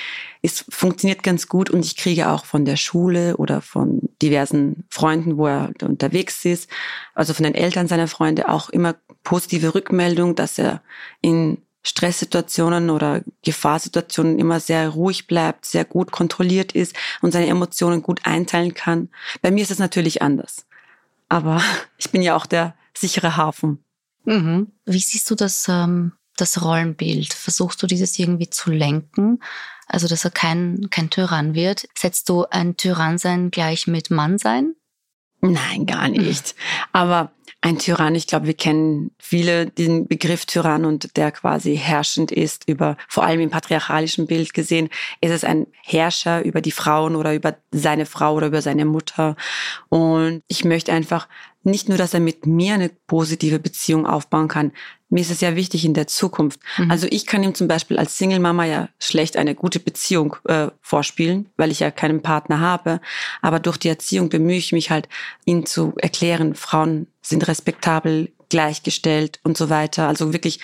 ist, 0.41 0.65
funktioniert 0.69 1.23
ganz 1.23 1.47
gut 1.47 1.69
und 1.69 1.85
ich 1.85 1.97
kriege 1.97 2.29
auch 2.29 2.45
von 2.45 2.65
der 2.65 2.77
Schule 2.77 3.37
oder 3.37 3.61
von 3.61 4.01
diversen 4.21 4.85
Freunden, 4.89 5.37
wo 5.37 5.47
er 5.47 5.71
unterwegs 5.81 6.45
ist, 6.45 6.69
also 7.13 7.33
von 7.33 7.43
den 7.43 7.55
Eltern 7.55 7.87
seiner 7.87 8.07
Freunde 8.07 8.49
auch 8.49 8.69
immer 8.69 8.95
positive 9.23 9.75
Rückmeldung, 9.75 10.35
dass 10.35 10.57
er 10.57 10.81
in 11.21 11.57
Stresssituationen 11.83 12.89
oder 12.89 13.21
Gefahrsituationen 13.43 14.39
immer 14.39 14.59
sehr 14.59 14.89
ruhig 14.89 15.27
bleibt, 15.27 15.65
sehr 15.65 15.85
gut 15.85 16.11
kontrolliert 16.11 16.73
ist 16.73 16.95
und 17.21 17.31
seine 17.31 17.47
Emotionen 17.47 18.03
gut 18.03 18.25
einteilen 18.25 18.73
kann. 18.73 19.09
Bei 19.41 19.51
mir 19.51 19.63
ist 19.63 19.71
es 19.71 19.79
natürlich 19.79 20.21
anders. 20.21 20.65
Aber 21.29 21.61
ich 21.97 22.11
bin 22.11 22.21
ja 22.21 22.35
auch 22.35 22.45
der 22.45 22.75
sichere 22.95 23.37
Hafen. 23.37 23.83
Mhm. 24.25 24.71
Wie 24.85 24.99
siehst 24.99 25.29
du 25.31 25.35
das, 25.35 25.67
ähm, 25.67 26.13
das 26.37 26.63
Rollenbild? 26.63 27.33
Versuchst 27.33 27.81
du 27.81 27.87
dieses 27.87 28.19
irgendwie 28.19 28.49
zu 28.49 28.71
lenken? 28.71 29.41
Also, 29.87 30.07
dass 30.07 30.23
er 30.23 30.31
kein, 30.31 30.87
kein 30.89 31.09
Tyrann 31.09 31.53
wird? 31.55 31.87
Setzt 31.97 32.29
du 32.29 32.45
ein 32.45 32.77
Tyrannsein 32.77 33.51
gleich 33.51 33.87
mit 33.87 34.11
Mannsein? 34.11 34.75
Nein, 35.41 35.87
gar 35.87 36.07
nicht. 36.07 36.55
Aber 36.93 37.31
ein 37.59 37.77
Tyrann, 37.77 38.15
ich 38.15 38.27
glaube, 38.27 38.47
wir 38.47 38.53
kennen 38.53 39.11
viele 39.19 39.67
den 39.67 40.07
Begriff 40.07 40.45
Tyrann 40.45 40.85
und 40.85 41.17
der 41.17 41.31
quasi 41.31 41.77
herrschend 41.77 42.31
ist 42.31 42.67
über, 42.67 42.97
vor 43.07 43.23
allem 43.23 43.41
im 43.41 43.49
patriarchalischen 43.49 44.27
Bild 44.27 44.53
gesehen, 44.53 44.89
ist 45.19 45.31
es 45.31 45.43
ein 45.43 45.67
Herrscher 45.83 46.43
über 46.43 46.61
die 46.61 46.71
Frauen 46.71 47.15
oder 47.15 47.33
über 47.33 47.57
seine 47.71 48.05
Frau 48.05 48.35
oder 48.35 48.47
über 48.47 48.61
seine 48.61 48.85
Mutter. 48.85 49.35
Und 49.89 50.43
ich 50.47 50.63
möchte 50.63 50.93
einfach 50.93 51.27
nicht 51.63 51.89
nur, 51.89 51.97
dass 51.97 52.13
er 52.13 52.19
mit 52.19 52.45
mir 52.45 52.73
eine 52.73 52.89
positive 52.89 53.59
Beziehung 53.59 54.07
aufbauen 54.07 54.47
kann. 54.47 54.71
Mir 55.09 55.21
ist 55.21 55.31
es 55.31 55.41
ja 55.41 55.55
wichtig 55.55 55.85
in 55.85 55.93
der 55.93 56.07
Zukunft. 56.07 56.59
Mhm. 56.77 56.89
Also 56.89 57.07
ich 57.09 57.25
kann 57.25 57.43
ihm 57.43 57.53
zum 57.53 57.67
Beispiel 57.67 57.97
als 57.97 58.17
Single-Mama 58.17 58.65
ja 58.65 58.89
schlecht 58.99 59.37
eine 59.37 59.55
gute 59.55 59.79
Beziehung 59.79 60.37
äh, 60.47 60.69
vorspielen, 60.81 61.49
weil 61.57 61.71
ich 61.71 61.81
ja 61.81 61.91
keinen 61.91 62.21
Partner 62.21 62.59
habe. 62.59 63.01
Aber 63.41 63.59
durch 63.59 63.77
die 63.77 63.89
Erziehung 63.89 64.29
bemühe 64.29 64.57
ich 64.57 64.71
mich 64.71 64.89
halt, 64.89 65.07
ihn 65.45 65.65
zu 65.65 65.93
erklären, 65.97 66.55
Frauen 66.55 67.07
sind 67.21 67.47
respektabel, 67.47 68.31
gleichgestellt 68.49 69.39
und 69.43 69.57
so 69.57 69.69
weiter. 69.69 70.07
Also 70.07 70.33
wirklich 70.33 70.59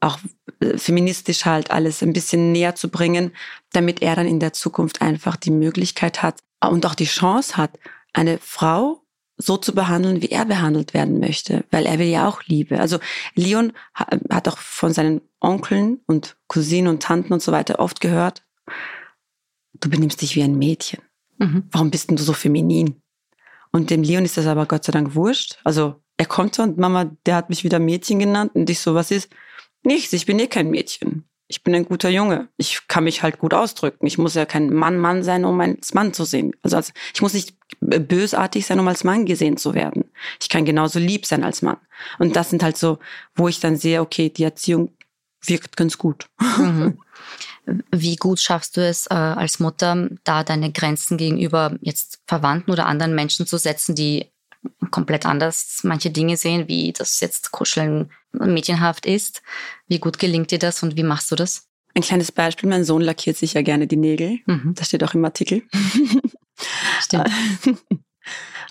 auch 0.00 0.18
äh, 0.60 0.78
feministisch 0.78 1.44
halt 1.44 1.70
alles 1.70 2.02
ein 2.02 2.12
bisschen 2.12 2.52
näher 2.52 2.74
zu 2.74 2.88
bringen, 2.88 3.32
damit 3.72 4.02
er 4.02 4.14
dann 4.14 4.26
in 4.26 4.40
der 4.40 4.52
Zukunft 4.52 5.02
einfach 5.02 5.36
die 5.36 5.50
Möglichkeit 5.50 6.22
hat 6.22 6.40
und 6.60 6.86
auch 6.86 6.94
die 6.94 7.06
Chance 7.06 7.56
hat, 7.56 7.78
eine 8.12 8.38
Frau 8.38 9.03
so 9.36 9.56
zu 9.56 9.74
behandeln, 9.74 10.22
wie 10.22 10.30
er 10.30 10.44
behandelt 10.44 10.94
werden 10.94 11.18
möchte, 11.18 11.64
weil 11.70 11.86
er 11.86 11.98
will 11.98 12.06
ja 12.06 12.28
auch 12.28 12.42
Liebe. 12.44 12.80
Also 12.80 12.98
Leon 13.34 13.72
hat 13.94 14.48
auch 14.48 14.58
von 14.58 14.92
seinen 14.92 15.22
Onkeln 15.40 16.00
und 16.06 16.36
Cousinen 16.46 16.88
und 16.88 17.02
Tanten 17.02 17.32
und 17.32 17.42
so 17.42 17.50
weiter 17.52 17.80
oft 17.80 18.00
gehört, 18.00 18.44
du 19.74 19.90
benimmst 19.90 20.22
dich 20.22 20.36
wie 20.36 20.42
ein 20.42 20.56
Mädchen. 20.56 21.00
Mhm. 21.38 21.64
Warum 21.70 21.90
bist 21.90 22.10
denn 22.10 22.16
du 22.16 22.22
so 22.22 22.32
feminin? 22.32 23.02
Und 23.72 23.90
dem 23.90 24.04
Leon 24.04 24.24
ist 24.24 24.36
das 24.36 24.46
aber 24.46 24.66
Gott 24.66 24.84
sei 24.84 24.92
Dank 24.92 25.16
wurscht. 25.16 25.58
Also 25.64 26.00
er 26.16 26.26
kommt 26.26 26.58
und 26.60 26.78
Mama, 26.78 27.10
der 27.26 27.34
hat 27.34 27.48
mich 27.48 27.64
wieder 27.64 27.80
Mädchen 27.80 28.20
genannt 28.20 28.52
und 28.54 28.70
ich 28.70 28.78
so, 28.78 28.94
was 28.94 29.10
ist? 29.10 29.28
Nichts, 29.82 30.12
ich 30.12 30.26
bin 30.26 30.38
eh 30.38 30.46
kein 30.46 30.70
Mädchen 30.70 31.24
ich 31.46 31.62
bin 31.62 31.74
ein 31.74 31.84
guter 31.84 32.08
Junge. 32.08 32.48
Ich 32.56 32.88
kann 32.88 33.04
mich 33.04 33.22
halt 33.22 33.38
gut 33.38 33.52
ausdrücken. 33.52 34.06
Ich 34.06 34.16
muss 34.16 34.34
ja 34.34 34.46
kein 34.46 34.72
Mann 34.72 34.98
Mann 34.98 35.22
sein, 35.22 35.44
um 35.44 35.60
als 35.60 35.92
Mann 35.92 36.14
zu 36.14 36.24
sehen. 36.24 36.52
Also 36.62 36.76
als, 36.76 36.92
ich 37.12 37.20
muss 37.20 37.34
nicht 37.34 37.54
bösartig 37.80 38.64
sein, 38.66 38.80
um 38.80 38.88
als 38.88 39.04
Mann 39.04 39.26
gesehen 39.26 39.56
zu 39.56 39.74
werden. 39.74 40.10
Ich 40.40 40.48
kann 40.48 40.64
genauso 40.64 40.98
lieb 40.98 41.26
sein 41.26 41.44
als 41.44 41.60
Mann. 41.60 41.76
Und 42.18 42.34
das 42.34 42.50
sind 42.50 42.62
halt 42.62 42.78
so, 42.78 42.98
wo 43.34 43.48
ich 43.48 43.60
dann 43.60 43.76
sehe, 43.76 44.00
okay, 44.00 44.30
die 44.30 44.44
Erziehung 44.44 44.96
wirkt 45.42 45.76
ganz 45.76 45.98
gut. 45.98 46.28
Mhm. 46.60 46.98
Wie 47.90 48.16
gut 48.16 48.40
schaffst 48.40 48.76
du 48.76 48.82
es 48.82 49.06
äh, 49.06 49.14
als 49.14 49.58
Mutter, 49.58 50.08
da 50.22 50.44
deine 50.44 50.70
Grenzen 50.70 51.16
gegenüber 51.16 51.76
jetzt 51.80 52.20
Verwandten 52.26 52.70
oder 52.70 52.86
anderen 52.86 53.14
Menschen 53.14 53.46
zu 53.46 53.56
setzen, 53.56 53.94
die 53.94 54.30
komplett 54.90 55.26
anders 55.26 55.80
manche 55.82 56.10
Dinge 56.10 56.36
sehen, 56.36 56.68
wie 56.68 56.92
das 56.92 57.20
jetzt 57.20 57.50
Kuscheln 57.50 58.10
mädchenhaft 58.32 59.06
ist. 59.06 59.42
Wie 59.88 59.98
gut 59.98 60.18
gelingt 60.18 60.50
dir 60.50 60.58
das 60.58 60.82
und 60.82 60.96
wie 60.96 61.02
machst 61.02 61.30
du 61.30 61.36
das? 61.36 61.68
Ein 61.94 62.02
kleines 62.02 62.32
Beispiel, 62.32 62.68
mein 62.68 62.84
Sohn 62.84 63.02
lackiert 63.02 63.36
sich 63.36 63.54
ja 63.54 63.62
gerne 63.62 63.86
die 63.86 63.96
Nägel. 63.96 64.40
Mhm. 64.46 64.74
Das 64.74 64.88
steht 64.88 65.04
auch 65.04 65.14
im 65.14 65.24
Artikel. 65.24 65.62
Stimmt. 67.00 67.30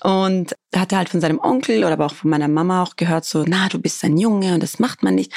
Und 0.04 0.54
er 0.72 0.82
hatte 0.82 0.98
halt 0.98 1.08
von 1.08 1.22
seinem 1.22 1.40
Onkel 1.40 1.80
oder 1.80 1.94
aber 1.94 2.08
auch 2.08 2.14
von 2.14 2.30
meiner 2.30 2.50
Mama 2.50 2.84
auch 2.84 2.98
gehört, 2.98 3.24
so, 3.24 3.46
na, 3.48 3.70
du 3.70 3.80
bist 3.80 4.04
ein 4.04 4.18
Junge 4.18 4.54
und 4.54 4.62
das 4.62 4.78
macht 4.78 5.02
man 5.02 5.16
nicht. 5.16 5.32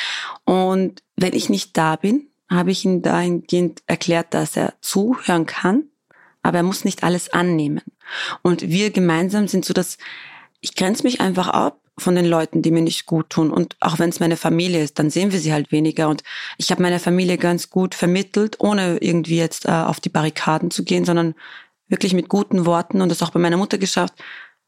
Und 0.45 1.03
wenn 1.15 1.35
ich 1.35 1.49
nicht 1.49 1.77
da 1.77 1.95
bin, 1.95 2.27
habe 2.51 2.73
ich 2.73 2.85
ihm 2.85 3.01
dahingehend 3.01 3.83
erklärt, 3.87 4.35
dass 4.35 4.57
er 4.57 4.75
zuhören 4.81 5.47
kann, 5.47 5.85
aber 6.43 6.59
er 6.59 6.63
muss 6.65 6.85
nicht 6.85 7.05
alles 7.05 7.33
annehmen. 7.33 7.83
Und 8.43 8.63
wir 8.63 8.91
gemeinsam 8.91 9.47
sind 9.47 9.65
so, 9.65 9.73
dass 9.73 9.99
ich 10.67 10.75
grenze 10.75 11.05
mich 11.05 11.21
einfach 11.21 11.47
ab 11.47 11.81
von 11.97 12.17
den 12.17 12.27
Leuten, 12.27 12.61
die 12.61 12.73
mir 12.73 12.83
nicht 12.83 13.07
gut 13.07 13.31
tun. 13.31 13.53
Und 13.53 13.77
auch 13.79 14.01
wenn 14.01 14.11
es 14.11 14.19
meine 14.19 14.37
Familie 14.37 14.83
ist, 14.83 14.99
dann 14.99 15.11
sehen 15.11 15.31
wir 15.31 15.39
sie 15.39 15.53
halt 15.53 15.71
weniger. 15.71 16.09
Und 16.09 16.25
ich 16.59 16.73
habe 16.73 16.83
meine 16.83 16.99
Familie 16.99 17.39
ganz 17.39 17.71
gut 17.71 17.95
vermittelt, 17.95 18.57
ohne 18.59 18.99
irgendwie 18.99 19.37
jetzt 19.37 19.67
äh, 19.67 19.71
auf 19.71 20.01
die 20.01 20.09
Barrikaden 20.09 20.73
zu 20.73 20.83
gehen, 20.83 21.05
sondern 21.05 21.37
wirklich 21.87 22.15
mit 22.15 22.29
guten 22.29 22.67
Worten 22.67 23.01
und 23.01 23.11
das 23.11 23.23
auch 23.23 23.31
bei 23.31 23.39
meiner 23.39 23.57
Mutter 23.57 23.79
geschafft. 23.79 24.15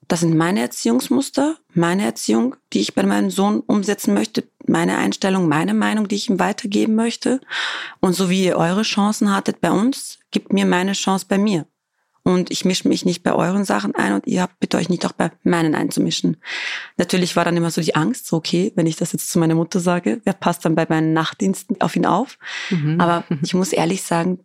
Das 0.06 0.20
sind 0.20 0.36
meine 0.36 0.60
Erziehungsmuster, 0.60 1.56
meine 1.74 2.04
Erziehung, 2.04 2.54
die 2.72 2.80
ich 2.80 2.94
bei 2.94 3.02
meinem 3.02 3.30
Sohn 3.30 3.60
umsetzen 3.60 4.14
möchte, 4.14 4.48
meine 4.66 4.98
Einstellung, 4.98 5.48
meine 5.48 5.74
Meinung, 5.74 6.06
die 6.06 6.14
ich 6.14 6.30
ihm 6.30 6.38
weitergeben 6.38 6.94
möchte. 6.94 7.40
Und 7.98 8.14
so 8.14 8.30
wie 8.30 8.44
ihr 8.44 8.56
eure 8.56 8.82
Chancen 8.82 9.34
hattet 9.34 9.60
bei 9.60 9.72
uns, 9.72 10.20
gibt 10.30 10.52
mir 10.52 10.64
meine 10.64 10.92
Chance 10.92 11.26
bei 11.28 11.38
mir. 11.38 11.66
Und 12.28 12.50
ich 12.50 12.66
mische 12.66 12.86
mich 12.86 13.06
nicht 13.06 13.22
bei 13.22 13.32
euren 13.32 13.64
Sachen 13.64 13.94
ein 13.94 14.12
und 14.12 14.26
ihr 14.26 14.42
habt 14.42 14.60
bitte 14.60 14.76
euch 14.76 14.90
nicht 14.90 15.06
auch 15.06 15.12
bei 15.12 15.30
meinen 15.44 15.74
einzumischen. 15.74 16.36
Natürlich 16.98 17.36
war 17.36 17.44
dann 17.46 17.56
immer 17.56 17.70
so 17.70 17.80
die 17.80 17.94
Angst, 17.94 18.26
so 18.26 18.36
okay, 18.36 18.70
wenn 18.74 18.86
ich 18.86 18.96
das 18.96 19.12
jetzt 19.12 19.30
zu 19.30 19.38
meiner 19.38 19.54
Mutter 19.54 19.80
sage, 19.80 20.20
wer 20.24 20.34
passt 20.34 20.66
dann 20.66 20.74
bei 20.74 20.84
meinen 20.86 21.14
Nachtdiensten 21.14 21.80
auf 21.80 21.96
ihn 21.96 22.04
auf? 22.04 22.38
Mhm. 22.68 23.00
Aber 23.00 23.24
ich 23.42 23.54
muss 23.54 23.72
ehrlich 23.72 24.02
sagen, 24.02 24.40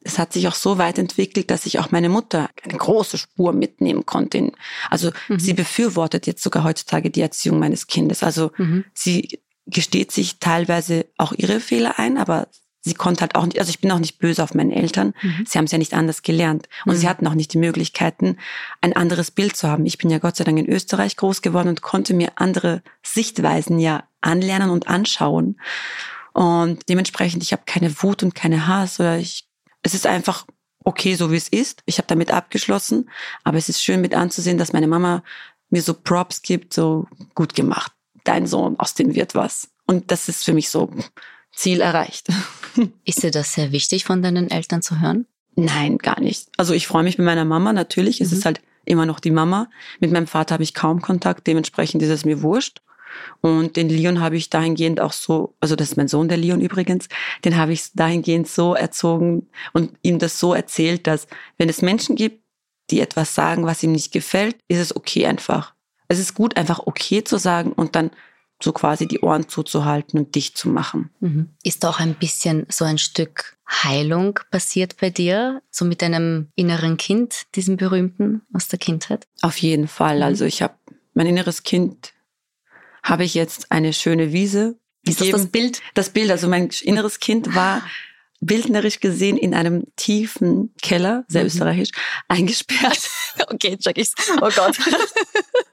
es 0.00 0.18
hat 0.18 0.32
sich 0.32 0.48
auch 0.48 0.54
so 0.56 0.78
weit 0.78 0.98
entwickelt, 0.98 1.52
dass 1.52 1.64
ich 1.64 1.78
auch 1.78 1.92
meine 1.92 2.08
Mutter 2.08 2.50
eine 2.64 2.76
große 2.76 3.18
Spur 3.18 3.52
mitnehmen 3.52 4.04
konnte. 4.04 4.50
Also 4.90 5.12
mhm. 5.28 5.38
sie 5.38 5.52
befürwortet 5.52 6.26
jetzt 6.26 6.42
sogar 6.42 6.64
heutzutage 6.64 7.10
die 7.10 7.20
Erziehung 7.20 7.60
meines 7.60 7.86
Kindes. 7.86 8.24
Also 8.24 8.50
mhm. 8.56 8.84
sie 8.94 9.40
gesteht 9.66 10.10
sich 10.10 10.40
teilweise 10.40 11.06
auch 11.18 11.32
ihre 11.32 11.60
Fehler 11.60 12.00
ein, 12.00 12.18
aber 12.18 12.48
sie 12.82 12.94
konnte 12.94 13.22
halt 13.22 13.34
auch 13.34 13.46
nicht, 13.46 13.58
also 13.58 13.70
ich 13.70 13.80
bin 13.80 13.90
auch 13.90 13.98
nicht 13.98 14.18
böse 14.18 14.42
auf 14.42 14.54
meinen 14.54 14.72
Eltern. 14.72 15.14
Mhm. 15.22 15.44
Sie 15.48 15.56
haben 15.56 15.64
es 15.64 15.72
ja 15.72 15.78
nicht 15.78 15.94
anders 15.94 16.22
gelernt. 16.22 16.68
Und 16.84 16.96
sie 16.96 17.06
mhm. 17.06 17.10
hatten 17.10 17.26
auch 17.26 17.34
nicht 17.34 17.52
die 17.54 17.58
Möglichkeiten, 17.58 18.36
ein 18.80 18.94
anderes 18.94 19.30
Bild 19.30 19.56
zu 19.56 19.68
haben. 19.68 19.86
Ich 19.86 19.98
bin 19.98 20.10
ja 20.10 20.18
Gott 20.18 20.36
sei 20.36 20.44
Dank 20.44 20.58
in 20.58 20.68
Österreich 20.68 21.16
groß 21.16 21.42
geworden 21.42 21.68
und 21.68 21.80
konnte 21.80 22.12
mir 22.12 22.32
andere 22.36 22.82
Sichtweisen 23.02 23.78
ja 23.78 24.04
anlernen 24.20 24.70
und 24.70 24.88
anschauen. 24.88 25.60
Und 26.32 26.88
dementsprechend, 26.88 27.42
ich 27.42 27.52
habe 27.52 27.62
keine 27.66 28.02
Wut 28.02 28.22
und 28.22 28.34
keine 28.34 28.66
Hass 28.66 28.98
oder 29.00 29.18
ich 29.18 29.46
es 29.82 29.94
ist 29.94 30.06
einfach 30.06 30.46
okay, 30.84 31.14
so 31.14 31.30
wie 31.30 31.36
es 31.36 31.48
ist. 31.48 31.82
Ich 31.86 31.98
habe 31.98 32.08
damit 32.08 32.30
abgeschlossen, 32.30 33.10
aber 33.44 33.58
es 33.58 33.68
ist 33.68 33.82
schön 33.82 34.00
mit 34.00 34.14
anzusehen, 34.14 34.58
dass 34.58 34.72
meine 34.72 34.88
Mama 34.88 35.22
mir 35.70 35.82
so 35.82 35.94
Props 35.94 36.42
gibt, 36.42 36.72
so 36.74 37.06
gut 37.34 37.54
gemacht. 37.54 37.92
Dein 38.24 38.46
Sohn, 38.46 38.78
aus 38.78 38.94
dem 38.94 39.14
wird 39.14 39.34
was. 39.34 39.68
Und 39.86 40.10
das 40.10 40.28
ist 40.28 40.44
für 40.44 40.52
mich 40.52 40.68
so 40.70 40.90
Ziel 41.54 41.80
erreicht. 41.80 42.28
Ist 43.04 43.22
dir 43.22 43.30
das 43.30 43.52
sehr 43.52 43.72
wichtig, 43.72 44.04
von 44.04 44.22
deinen 44.22 44.50
Eltern 44.50 44.82
zu 44.82 45.00
hören? 45.00 45.26
Nein, 45.54 45.98
gar 45.98 46.20
nicht. 46.20 46.48
Also 46.56 46.72
ich 46.72 46.86
freue 46.86 47.02
mich 47.02 47.18
mit 47.18 47.26
meiner 47.26 47.44
Mama 47.44 47.72
natürlich. 47.72 48.20
Es 48.20 48.30
mhm. 48.30 48.38
ist 48.38 48.44
halt 48.44 48.60
immer 48.84 49.06
noch 49.06 49.20
die 49.20 49.30
Mama. 49.30 49.68
Mit 50.00 50.10
meinem 50.10 50.26
Vater 50.26 50.54
habe 50.54 50.62
ich 50.62 50.74
kaum 50.74 51.02
Kontakt, 51.02 51.46
dementsprechend 51.46 52.02
ist 52.02 52.08
es 52.08 52.24
mir 52.24 52.42
wurscht. 52.42 52.80
Und 53.42 53.76
den 53.76 53.90
Leon 53.90 54.20
habe 54.20 54.36
ich 54.36 54.48
dahingehend 54.48 55.00
auch 55.00 55.12
so, 55.12 55.54
also 55.60 55.76
das 55.76 55.90
ist 55.90 55.96
mein 55.96 56.08
Sohn, 56.08 56.28
der 56.28 56.38
Leon 56.38 56.62
übrigens, 56.62 57.08
den 57.44 57.56
habe 57.56 57.74
ich 57.74 57.92
dahingehend 57.92 58.48
so 58.48 58.74
erzogen 58.74 59.48
und 59.74 59.92
ihm 60.02 60.18
das 60.18 60.40
so 60.40 60.54
erzählt, 60.54 61.06
dass 61.06 61.26
wenn 61.58 61.68
es 61.68 61.82
Menschen 61.82 62.16
gibt, 62.16 62.42
die 62.90 63.00
etwas 63.00 63.34
sagen, 63.34 63.66
was 63.66 63.82
ihm 63.82 63.92
nicht 63.92 64.12
gefällt, 64.12 64.56
ist 64.68 64.78
es 64.78 64.96
okay 64.96 65.26
einfach. 65.26 65.74
Es 66.08 66.18
ist 66.18 66.34
gut, 66.34 66.56
einfach 66.56 66.80
okay 66.86 67.22
zu 67.22 67.36
sagen 67.38 67.72
und 67.72 67.96
dann 67.96 68.10
so 68.62 68.72
quasi 68.72 69.06
die 69.06 69.20
Ohren 69.20 69.48
zuzuhalten 69.48 70.18
und 70.18 70.34
dicht 70.34 70.56
zu 70.56 70.68
machen. 70.68 71.10
Mhm. 71.20 71.48
Ist 71.62 71.84
auch 71.84 72.00
ein 72.00 72.14
bisschen 72.14 72.66
so 72.68 72.84
ein 72.84 72.98
Stück 72.98 73.56
Heilung 73.68 74.38
passiert 74.50 74.96
bei 75.00 75.10
dir, 75.10 75.62
so 75.70 75.84
mit 75.84 76.02
deinem 76.02 76.48
inneren 76.54 76.96
Kind, 76.96 77.46
diesem 77.54 77.76
berühmten 77.76 78.42
aus 78.52 78.68
der 78.68 78.78
Kindheit? 78.78 79.26
Auf 79.40 79.56
jeden 79.58 79.88
Fall. 79.88 80.18
Mhm. 80.18 80.22
Also 80.22 80.44
ich 80.44 80.62
habe 80.62 80.74
mein 81.14 81.26
inneres 81.26 81.62
Kind 81.62 82.12
habe 83.02 83.24
ich 83.24 83.34
jetzt 83.34 83.72
eine 83.72 83.92
schöne 83.92 84.32
Wiese. 84.32 84.78
Ist 85.04 85.18
gegeben. 85.18 85.32
das 85.32 85.42
das 85.42 85.50
Bild? 85.50 85.82
Das 85.94 86.10
Bild, 86.10 86.30
also 86.30 86.48
mein 86.48 86.70
inneres 86.82 87.18
Kind 87.20 87.54
war 87.54 87.82
bildnerisch 88.40 89.00
gesehen 89.00 89.36
in 89.36 89.54
einem 89.54 89.84
tiefen 89.96 90.74
Keller, 90.82 91.24
sehr 91.28 91.42
mhm. 91.42 91.46
österreichisch, 91.48 91.90
eingesperrt. 92.28 93.08
okay, 93.48 93.76
check 93.78 93.98
ich's. 93.98 94.14
Oh 94.40 94.50
Gott. 94.54 94.78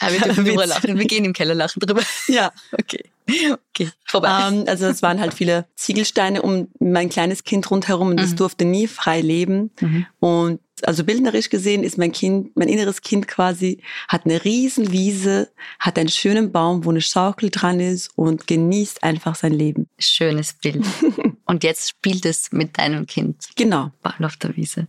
Aber 0.00 0.12
wir 0.12 0.20
dürfen 0.20 0.44
drüber 0.44 0.66
lachen. 0.66 0.98
Wir 0.98 1.06
gehen 1.06 1.24
im 1.24 1.32
Keller 1.32 1.54
lachen 1.54 1.80
drüber. 1.80 2.02
Ja. 2.28 2.52
Okay. 2.72 3.04
Okay, 3.28 3.90
vorbei. 4.04 4.48
Ähm, 4.48 4.64
also 4.68 4.86
es 4.86 5.02
waren 5.02 5.20
halt 5.20 5.34
viele 5.34 5.66
Ziegelsteine 5.74 6.42
um 6.42 6.68
mein 6.78 7.08
kleines 7.08 7.42
Kind 7.42 7.68
rundherum 7.70 8.10
und 8.10 8.20
es 8.20 8.32
mhm. 8.32 8.36
durfte 8.36 8.64
nie 8.64 8.86
frei 8.86 9.20
leben. 9.20 9.70
Mhm. 9.80 10.06
Und 10.20 10.60
also 10.82 11.04
bildnerisch 11.04 11.48
gesehen 11.48 11.82
ist 11.82 11.98
mein 11.98 12.12
Kind, 12.12 12.56
mein 12.56 12.68
inneres 12.68 13.00
Kind 13.00 13.26
quasi, 13.26 13.82
hat 14.08 14.26
eine 14.26 14.44
riesen 14.44 14.92
Wiese, 14.92 15.50
hat 15.78 15.98
einen 15.98 16.08
schönen 16.08 16.52
Baum, 16.52 16.84
wo 16.84 16.90
eine 16.90 17.00
Schaukel 17.00 17.50
dran 17.50 17.80
ist 17.80 18.10
und 18.14 18.46
genießt 18.46 19.02
einfach 19.02 19.34
sein 19.34 19.52
Leben. 19.52 19.88
Schönes 19.98 20.52
Bild. 20.52 20.84
und 21.46 21.64
jetzt 21.64 21.88
spielt 21.88 22.26
es 22.26 22.52
mit 22.52 22.78
deinem 22.78 23.06
Kind. 23.06 23.48
Genau. 23.56 23.90
Ball 24.02 24.24
auf 24.24 24.36
der 24.36 24.56
Wiese. 24.56 24.86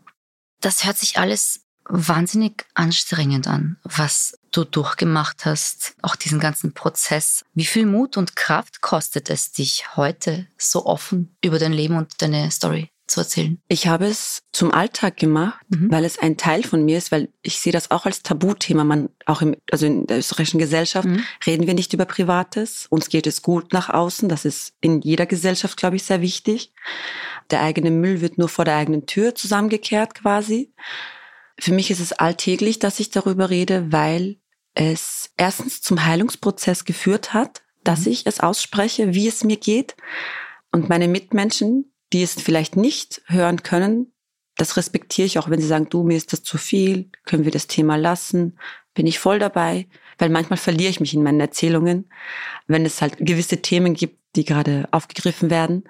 Das 0.62 0.86
hört 0.86 0.98
sich 0.98 1.18
alles 1.18 1.62
wahnsinnig 1.90 2.66
anstrengend 2.74 3.48
an, 3.48 3.78
was 3.84 4.38
du 4.52 4.64
durchgemacht 4.64 5.46
hast, 5.46 5.96
auch 6.02 6.16
diesen 6.16 6.40
ganzen 6.40 6.74
Prozess. 6.74 7.46
Wie 7.54 7.66
viel 7.66 7.86
Mut 7.86 8.18
und 8.18 8.36
Kraft 8.36 8.82
kostet 8.82 9.30
es 9.30 9.52
dich 9.52 9.96
heute 9.96 10.48
so 10.58 10.86
offen 10.86 11.36
über 11.44 11.60
dein 11.60 11.74
Leben 11.74 11.98
und 11.98 12.22
deine 12.22 12.50
Story 12.52 12.92
zu 13.08 13.22
erzählen? 13.22 13.60
Ich 13.68 13.88
habe 13.88 14.06
es 14.06 14.44
zum 14.52 14.72
Alltag 14.72 15.18
gemacht, 15.18 15.66
mhm. 15.70 15.92
weil 15.92 16.06
es 16.06 16.20
ein 16.20 16.38
Teil 16.38 16.64
von 16.64 16.84
mir 16.84 16.98
ist, 16.98 17.12
weil 17.12 17.30
ich 17.42 17.60
sehe 17.60 17.74
das 17.74 17.92
auch 17.92 18.06
als 18.06 18.22
Tabuthema. 18.22 18.84
Man, 18.84 19.10
auch 19.26 19.42
im, 19.42 19.56
also 19.72 19.86
in 19.86 20.08
der 20.08 20.20
österreichischen 20.20 20.60
Gesellschaft 20.60 21.08
mhm. 21.08 21.24
reden 21.46 21.68
wir 21.68 21.74
nicht 21.74 21.94
über 21.94 22.06
Privates. 22.06 22.88
Uns 22.90 23.10
geht 23.10 23.28
es 23.28 23.42
gut 23.42 23.74
nach 23.74 23.90
außen. 23.90 24.30
Das 24.30 24.46
ist 24.46 24.74
in 24.82 25.02
jeder 25.02 25.26
Gesellschaft, 25.26 25.78
glaube 25.78 25.96
ich, 25.96 26.04
sehr 26.04 26.22
wichtig. 26.22 26.74
Der 27.50 27.62
eigene 27.62 27.92
Müll 27.92 28.22
wird 28.22 28.38
nur 28.38 28.50
vor 28.50 28.66
der 28.66 28.76
eigenen 28.76 29.06
Tür 29.06 29.36
zusammengekehrt 29.36 30.16
quasi. 30.16 30.74
Für 31.60 31.74
mich 31.74 31.92
ist 31.92 32.00
es 32.00 32.14
alltäglich, 32.14 32.80
dass 32.80 33.00
ich 33.00 33.10
darüber 33.10 33.50
rede, 33.50 33.92
weil 33.92 34.38
es 34.74 35.32
erstens 35.38 35.82
zum 35.82 36.06
Heilungsprozess 36.06 36.86
geführt 36.86 37.34
hat, 37.34 37.64
dass 37.84 38.06
mhm. 38.06 38.12
ich 38.12 38.28
es 38.28 38.40
ausspreche, 38.40 39.14
wie 39.14 39.28
es 39.28 39.44
mir 39.44 39.58
geht. 39.58 39.96
Und 40.72 40.90
meine 40.90 41.08
Mitmenschen, 41.08 41.92
die 42.14 42.22
es 42.22 42.34
vielleicht 42.34 42.76
nicht 42.76 43.22
hören 43.26 43.64
können, 43.64 44.14
das 44.56 44.76
respektiere 44.76 45.26
ich 45.26 45.40
auch, 45.40 45.50
wenn 45.50 45.62
sie 45.62 45.68
sagen, 45.68 45.90
du, 45.90 46.04
mir 46.04 46.18
ist 46.18 46.34
das 46.34 46.44
zu 46.44 46.58
viel, 46.58 47.10
können 47.26 47.46
wir 47.46 47.52
das 47.52 47.68
Thema 47.68 47.96
lassen, 47.96 48.58
bin 48.94 49.06
ich 49.06 49.20
voll 49.20 49.40
dabei, 49.40 49.88
weil 50.18 50.30
manchmal 50.30 50.58
verliere 50.58 50.90
ich 50.90 51.00
mich 51.00 51.14
in 51.14 51.24
meinen 51.24 51.40
Erzählungen, 51.40 52.10
wenn 52.66 52.86
es 52.86 53.02
halt 53.02 53.18
gewisse 53.20 53.62
Themen 53.62 53.94
gibt, 53.94 54.20
die 54.36 54.46
gerade 54.46 54.88
aufgegriffen 54.92 55.52
werden. 55.52 55.84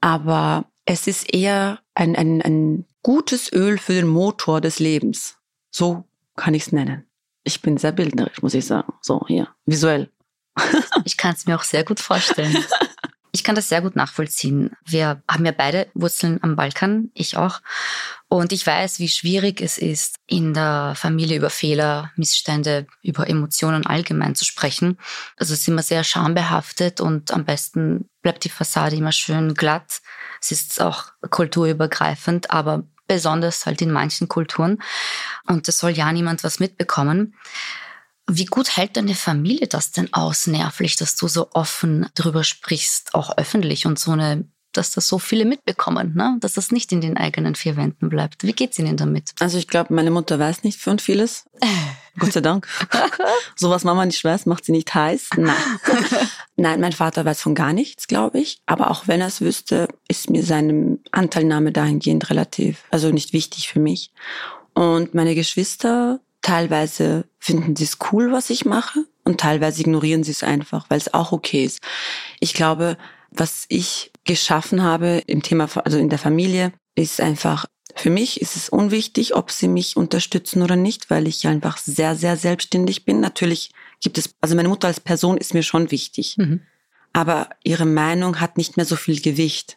Aber 0.00 0.70
es 0.86 1.06
ist 1.06 1.32
eher 1.32 1.80
ein, 1.94 2.16
ein, 2.16 2.40
ein 2.40 2.86
gutes 3.02 3.52
Öl 3.52 3.78
für 3.78 3.94
den 3.94 4.06
Motor 4.06 4.60
des 4.60 4.78
Lebens. 4.78 5.36
So 5.70 6.08
kann 6.36 6.54
ich 6.54 6.66
es 6.66 6.72
nennen. 6.72 7.06
Ich 7.44 7.62
bin 7.62 7.76
sehr 7.78 7.92
bildnerisch, 7.92 8.42
muss 8.42 8.54
ich 8.54 8.66
sagen. 8.66 8.92
So, 9.00 9.24
hier, 9.26 9.48
visuell. 9.64 10.10
ich 11.04 11.16
kann 11.16 11.34
es 11.34 11.46
mir 11.46 11.56
auch 11.56 11.62
sehr 11.62 11.84
gut 11.84 12.00
vorstellen. 12.00 12.56
Ich 13.32 13.44
kann 13.44 13.54
das 13.54 13.68
sehr 13.68 13.80
gut 13.80 13.94
nachvollziehen. 13.94 14.72
Wir 14.84 15.22
haben 15.30 15.46
ja 15.46 15.52
beide 15.52 15.86
Wurzeln 15.94 16.40
am 16.42 16.56
Balkan, 16.56 17.10
ich 17.14 17.36
auch. 17.36 17.60
Und 18.28 18.52
ich 18.52 18.66
weiß, 18.66 18.98
wie 18.98 19.08
schwierig 19.08 19.60
es 19.60 19.78
ist, 19.78 20.16
in 20.26 20.52
der 20.52 20.94
Familie 20.96 21.36
über 21.36 21.50
Fehler, 21.50 22.10
Missstände, 22.16 22.86
über 23.02 23.28
Emotionen 23.28 23.86
allgemein 23.86 24.34
zu 24.34 24.44
sprechen. 24.44 24.98
Also 25.36 25.54
ist 25.54 25.68
immer 25.68 25.82
sehr 25.82 26.02
schambehaftet 26.02 27.00
und 27.00 27.30
am 27.30 27.44
besten 27.44 28.09
bleibt 28.22 28.44
die 28.44 28.50
Fassade 28.50 28.96
immer 28.96 29.12
schön 29.12 29.54
glatt. 29.54 30.00
Es 30.40 30.52
ist 30.52 30.80
auch 30.80 31.04
kulturübergreifend, 31.30 32.50
aber 32.50 32.84
besonders 33.06 33.66
halt 33.66 33.82
in 33.82 33.90
manchen 33.90 34.28
Kulturen. 34.28 34.82
Und 35.46 35.66
da 35.66 35.72
soll 35.72 35.90
ja 35.90 36.12
niemand 36.12 36.44
was 36.44 36.60
mitbekommen. 36.60 37.34
Wie 38.28 38.44
gut 38.44 38.76
hält 38.76 38.96
deine 38.96 39.16
Familie 39.16 39.66
das 39.66 39.90
denn 39.90 40.12
aus, 40.12 40.46
nervlich, 40.46 40.94
dass 40.94 41.16
du 41.16 41.26
so 41.26 41.50
offen 41.52 42.08
drüber 42.14 42.44
sprichst, 42.44 43.14
auch 43.14 43.36
öffentlich 43.36 43.86
und 43.86 43.98
so 43.98 44.12
eine 44.12 44.44
dass 44.72 44.92
das 44.92 45.08
so 45.08 45.18
viele 45.18 45.44
mitbekommen, 45.44 46.14
ne? 46.14 46.36
dass 46.40 46.52
das 46.52 46.70
nicht 46.70 46.92
in 46.92 47.00
den 47.00 47.16
eigenen 47.16 47.54
vier 47.54 47.76
Wänden 47.76 48.08
bleibt. 48.08 48.44
Wie 48.44 48.52
geht's 48.52 48.78
Ihnen 48.78 48.96
damit? 48.96 49.32
Also 49.40 49.58
ich 49.58 49.66
glaube, 49.66 49.92
meine 49.92 50.12
Mutter 50.12 50.38
weiß 50.38 50.62
nicht 50.62 50.80
von 50.80 50.98
vieles. 50.98 51.44
Gott 52.18 52.32
sei 52.32 52.40
Dank. 52.40 52.66
so 53.56 53.70
was 53.70 53.84
Mama 53.84 54.04
nicht 54.04 54.22
weiß, 54.22 54.46
macht 54.46 54.64
sie 54.64 54.72
nicht 54.72 54.94
heiß. 54.94 55.30
Nein. 55.36 55.54
Nein, 56.56 56.80
mein 56.80 56.92
Vater 56.92 57.24
weiß 57.24 57.40
von 57.40 57.54
gar 57.54 57.72
nichts, 57.72 58.06
glaube 58.06 58.38
ich. 58.38 58.60
Aber 58.66 58.90
auch 58.90 59.08
wenn 59.08 59.20
er 59.20 59.28
es 59.28 59.40
wüsste, 59.40 59.88
ist 60.08 60.30
mir 60.30 60.42
seine 60.42 60.98
Anteilnahme 61.12 61.72
dahingehend 61.72 62.28
relativ, 62.30 62.84
also 62.90 63.10
nicht 63.10 63.32
wichtig 63.32 63.68
für 63.68 63.80
mich. 63.80 64.12
Und 64.74 65.14
meine 65.14 65.34
Geschwister, 65.34 66.20
teilweise 66.42 67.24
finden 67.38 67.76
sie 67.76 67.84
es 67.84 67.98
cool, 68.12 68.32
was 68.32 68.50
ich 68.50 68.64
mache. 68.64 69.04
Und 69.24 69.40
teilweise 69.40 69.80
ignorieren 69.80 70.24
sie 70.24 70.32
es 70.32 70.42
einfach, 70.42 70.86
weil 70.88 70.98
es 70.98 71.14
auch 71.14 71.32
okay 71.32 71.64
ist. 71.64 71.80
Ich 72.40 72.54
glaube, 72.54 72.96
was 73.30 73.66
ich 73.68 74.10
geschaffen 74.24 74.82
habe 74.82 75.22
im 75.26 75.42
Thema, 75.42 75.68
also 75.84 75.98
in 75.98 76.08
der 76.08 76.18
Familie, 76.18 76.72
ist 76.94 77.20
einfach, 77.20 77.66
für 78.00 78.10
mich 78.10 78.40
ist 78.40 78.56
es 78.56 78.70
unwichtig, 78.70 79.36
ob 79.36 79.50
sie 79.50 79.68
mich 79.68 79.96
unterstützen 79.96 80.62
oder 80.62 80.74
nicht, 80.74 81.10
weil 81.10 81.28
ich 81.28 81.46
einfach 81.46 81.76
sehr, 81.76 82.16
sehr 82.16 82.38
selbstständig 82.38 83.04
bin. 83.04 83.20
Natürlich 83.20 83.72
gibt 84.00 84.16
es, 84.16 84.34
also 84.40 84.56
meine 84.56 84.70
Mutter 84.70 84.88
als 84.88 85.00
Person 85.00 85.36
ist 85.36 85.52
mir 85.52 85.62
schon 85.62 85.90
wichtig. 85.90 86.36
Mhm. 86.38 86.62
Aber 87.12 87.50
ihre 87.62 87.84
Meinung 87.84 88.40
hat 88.40 88.56
nicht 88.56 88.78
mehr 88.78 88.86
so 88.86 88.96
viel 88.96 89.20
Gewicht. 89.20 89.76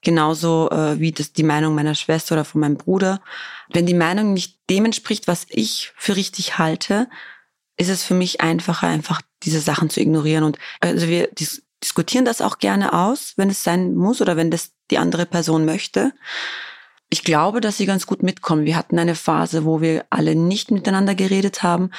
Genauso 0.00 0.68
äh, 0.70 0.98
wie 0.98 1.12
das 1.12 1.32
die 1.32 1.44
Meinung 1.44 1.76
meiner 1.76 1.94
Schwester 1.94 2.34
oder 2.34 2.44
von 2.44 2.60
meinem 2.60 2.76
Bruder. 2.76 3.20
Wenn 3.72 3.86
die 3.86 3.94
Meinung 3.94 4.32
nicht 4.32 4.58
dem 4.68 4.84
entspricht, 4.84 5.28
was 5.28 5.46
ich 5.48 5.92
für 5.96 6.16
richtig 6.16 6.58
halte, 6.58 7.08
ist 7.76 7.88
es 7.88 8.02
für 8.02 8.14
mich 8.14 8.40
einfacher, 8.40 8.88
einfach 8.88 9.20
diese 9.44 9.60
Sachen 9.60 9.90
zu 9.90 10.00
ignorieren. 10.00 10.42
Und 10.42 10.58
also 10.80 11.06
wir 11.06 11.28
dis 11.28 11.62
diskutieren 11.82 12.24
das 12.24 12.40
auch 12.40 12.58
gerne 12.58 12.94
aus, 12.94 13.34
wenn 13.36 13.50
es 13.50 13.62
sein 13.62 13.94
muss 13.94 14.22
oder 14.22 14.36
wenn 14.38 14.50
das 14.50 14.72
die 14.90 14.96
andere 14.96 15.26
Person 15.26 15.66
möchte. 15.66 16.12
Ich 17.14 17.22
glaube, 17.22 17.60
dass 17.60 17.76
sie 17.76 17.86
ganz 17.86 18.08
gut 18.08 18.24
mitkommen. 18.24 18.64
Wir 18.64 18.74
hatten 18.74 18.98
eine 18.98 19.14
Phase, 19.14 19.64
wo 19.64 19.80
wir 19.80 20.04
alle 20.10 20.34
nicht 20.34 20.72
miteinander 20.72 21.14
geredet 21.14 21.62
haben, 21.62 21.92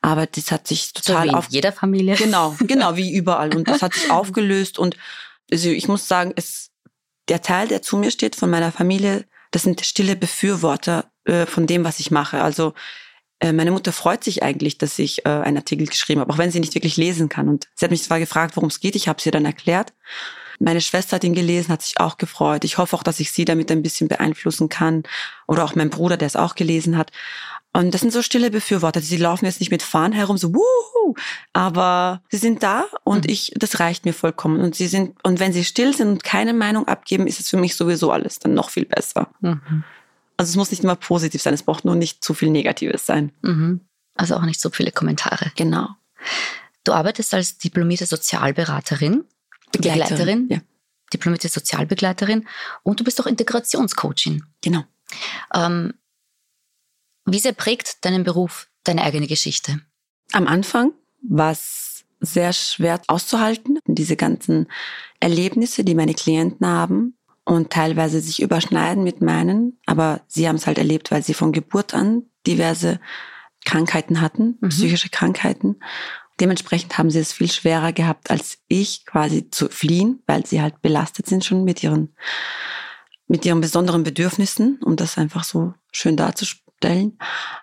aber 0.00 0.24
das 0.24 0.50
hat 0.50 0.66
sich 0.66 0.94
total 0.94 1.26
so 1.26 1.32
wie 1.32 1.36
auf 1.36 1.46
jeder 1.50 1.70
Familie. 1.70 2.14
Genau, 2.14 2.56
genau 2.60 2.96
wie 2.96 3.14
überall 3.14 3.54
und 3.54 3.68
das 3.68 3.82
hat 3.82 3.92
sich 3.92 4.10
aufgelöst 4.10 4.78
und 4.78 4.96
also 5.52 5.68
ich 5.68 5.86
muss 5.86 6.08
sagen, 6.08 6.32
es 6.36 6.70
der 7.28 7.42
Teil, 7.42 7.68
der 7.68 7.82
zu 7.82 7.98
mir 7.98 8.10
steht 8.10 8.36
von 8.36 8.48
meiner 8.48 8.72
Familie, 8.72 9.26
das 9.50 9.64
sind 9.64 9.84
stille 9.84 10.16
Befürworter 10.16 11.10
äh, 11.26 11.44
von 11.44 11.66
dem, 11.66 11.84
was 11.84 12.00
ich 12.00 12.10
mache. 12.10 12.40
Also 12.40 12.72
äh, 13.40 13.52
meine 13.52 13.70
Mutter 13.70 13.92
freut 13.92 14.24
sich 14.24 14.42
eigentlich, 14.42 14.78
dass 14.78 14.98
ich 14.98 15.26
äh, 15.26 15.28
einen 15.28 15.58
Artikel 15.58 15.86
geschrieben 15.86 16.22
habe, 16.22 16.32
auch 16.32 16.38
wenn 16.38 16.50
sie 16.50 16.60
nicht 16.60 16.74
wirklich 16.74 16.96
lesen 16.96 17.28
kann. 17.28 17.50
Und 17.50 17.68
sie 17.74 17.84
hat 17.84 17.90
mich 17.90 18.02
zwar 18.02 18.18
gefragt, 18.18 18.56
worum 18.56 18.70
es 18.70 18.80
geht, 18.80 18.96
ich 18.96 19.08
habe 19.08 19.20
sie 19.20 19.30
dann 19.30 19.44
erklärt. 19.44 19.92
Meine 20.58 20.80
Schwester 20.80 21.16
hat 21.16 21.24
ihn 21.24 21.34
gelesen, 21.34 21.72
hat 21.72 21.82
sich 21.82 21.98
auch 21.98 22.16
gefreut. 22.16 22.64
Ich 22.64 22.78
hoffe 22.78 22.96
auch, 22.96 23.02
dass 23.02 23.20
ich 23.20 23.32
sie 23.32 23.44
damit 23.44 23.70
ein 23.70 23.82
bisschen 23.82 24.08
beeinflussen 24.08 24.68
kann. 24.68 25.02
Oder 25.46 25.64
auch 25.64 25.74
mein 25.74 25.90
Bruder, 25.90 26.16
der 26.16 26.26
es 26.26 26.36
auch 26.36 26.54
gelesen 26.54 26.96
hat. 26.96 27.10
Und 27.76 27.92
das 27.92 28.02
sind 28.02 28.12
so 28.12 28.22
stille 28.22 28.52
Befürworter. 28.52 29.00
Sie 29.00 29.16
laufen 29.16 29.46
jetzt 29.46 29.58
nicht 29.58 29.72
mit 29.72 29.82
Fahnen 29.82 30.12
herum, 30.12 30.38
so 30.38 30.54
wuhu, 30.54 31.14
aber 31.52 32.22
sie 32.28 32.36
sind 32.36 32.62
da 32.62 32.84
und 33.02 33.26
mhm. 33.26 33.32
ich, 33.32 33.52
das 33.56 33.80
reicht 33.80 34.04
mir 34.04 34.14
vollkommen. 34.14 34.60
Und 34.60 34.76
sie 34.76 34.86
sind, 34.86 35.16
und 35.24 35.40
wenn 35.40 35.52
sie 35.52 35.64
still 35.64 35.94
sind 35.94 36.08
und 36.08 36.24
keine 36.24 36.54
Meinung 36.54 36.86
abgeben, 36.86 37.26
ist 37.26 37.40
es 37.40 37.50
für 37.50 37.56
mich 37.56 37.74
sowieso 37.74 38.12
alles 38.12 38.38
dann 38.38 38.54
noch 38.54 38.70
viel 38.70 38.84
besser. 38.84 39.28
Mhm. 39.40 39.82
Also 40.36 40.50
es 40.50 40.56
muss 40.56 40.70
nicht 40.70 40.84
immer 40.84 40.94
positiv 40.94 41.42
sein, 41.42 41.52
es 41.52 41.64
braucht 41.64 41.84
nur 41.84 41.96
nicht 41.96 42.22
zu 42.22 42.32
viel 42.32 42.50
Negatives 42.50 43.06
sein. 43.06 43.32
Mhm. 43.42 43.80
Also 44.14 44.36
auch 44.36 44.44
nicht 44.44 44.60
so 44.60 44.70
viele 44.70 44.92
Kommentare. 44.92 45.50
Genau. 45.56 45.88
Du 46.84 46.92
arbeitest 46.92 47.34
als 47.34 47.58
diplomierte 47.58 48.06
Sozialberaterin, 48.06 49.24
Begleiterin, 49.78 50.08
Begleiterin 50.08 50.48
ja. 50.50 50.60
diplomierte 51.12 51.48
Sozialbegleiterin 51.48 52.46
und 52.82 53.00
du 53.00 53.04
bist 53.04 53.20
auch 53.20 53.26
Integrationscoachin. 53.26 54.44
Genau. 54.62 54.84
Ähm, 55.54 55.94
wie 57.26 57.38
sehr 57.38 57.52
prägt 57.52 58.04
deinen 58.04 58.24
Beruf 58.24 58.68
deine 58.84 59.02
eigene 59.02 59.26
Geschichte? 59.26 59.80
Am 60.32 60.46
Anfang 60.46 60.92
war 61.22 61.52
es 61.52 62.04
sehr 62.20 62.52
schwer 62.52 63.00
auszuhalten, 63.06 63.78
diese 63.86 64.16
ganzen 64.16 64.68
Erlebnisse, 65.20 65.84
die 65.84 65.94
meine 65.94 66.14
Klienten 66.14 66.66
haben, 66.66 67.16
und 67.44 67.70
teilweise 67.70 68.20
sich 68.20 68.40
überschneiden 68.40 69.04
mit 69.04 69.20
meinen, 69.20 69.78
aber 69.86 70.22
sie 70.26 70.48
haben 70.48 70.56
es 70.56 70.66
halt 70.66 70.78
erlebt, 70.78 71.10
weil 71.10 71.22
sie 71.22 71.34
von 71.34 71.52
Geburt 71.52 71.94
an 71.94 72.22
diverse 72.46 73.00
Krankheiten 73.64 74.20
hatten, 74.20 74.56
mhm. 74.60 74.68
psychische 74.70 75.10
Krankheiten. 75.10 75.76
Dementsprechend 76.40 76.98
haben 76.98 77.10
sie 77.10 77.20
es 77.20 77.32
viel 77.32 77.50
schwerer 77.50 77.92
gehabt 77.92 78.30
als 78.30 78.58
ich 78.68 79.06
quasi 79.06 79.50
zu 79.50 79.68
fliehen, 79.68 80.22
weil 80.26 80.44
sie 80.46 80.60
halt 80.60 80.82
belastet 80.82 81.26
sind 81.26 81.44
schon 81.44 81.64
mit 81.64 81.82
ihren 81.82 82.14
mit 83.26 83.46
ihren 83.46 83.60
besonderen 83.60 84.02
Bedürfnissen, 84.02 84.80
um 84.82 84.96
das 84.96 85.16
einfach 85.16 85.44
so 85.44 85.72
schön 85.90 86.16
darzustellen. 86.16 87.18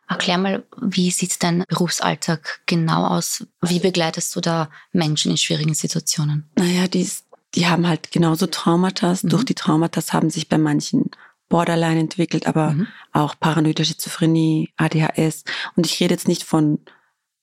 Erklär 0.07 0.39
mal, 0.39 0.65
wie 0.81 1.11
sieht 1.11 1.43
dein 1.43 1.63
Berufsalltag 1.67 2.61
genau 2.65 3.05
aus? 3.05 3.45
Wie 3.61 3.79
begleitest 3.79 4.35
du 4.35 4.41
da 4.41 4.71
Menschen 4.91 5.31
in 5.31 5.37
schwierigen 5.37 5.75
Situationen? 5.75 6.49
Naja, 6.55 6.87
die 6.87 7.07
die 7.55 7.67
haben 7.67 7.87
halt 7.87 8.11
genauso 8.11 8.47
Traumata. 8.47 9.15
Mhm. 9.21 9.29
Durch 9.29 9.43
die 9.43 9.55
Traumata 9.55 10.01
haben 10.13 10.29
sich 10.29 10.49
bei 10.49 10.57
manchen 10.57 11.11
Borderline 11.49 11.99
entwickelt, 11.99 12.47
aber 12.47 12.71
mhm. 12.71 12.87
auch 13.11 13.35
paranoide 13.39 13.83
Schizophrenie, 13.83 14.69
ADHS. 14.77 15.43
Und 15.75 15.85
ich 15.85 15.99
rede 15.99 16.13
jetzt 16.13 16.27
nicht 16.27 16.43
von, 16.43 16.79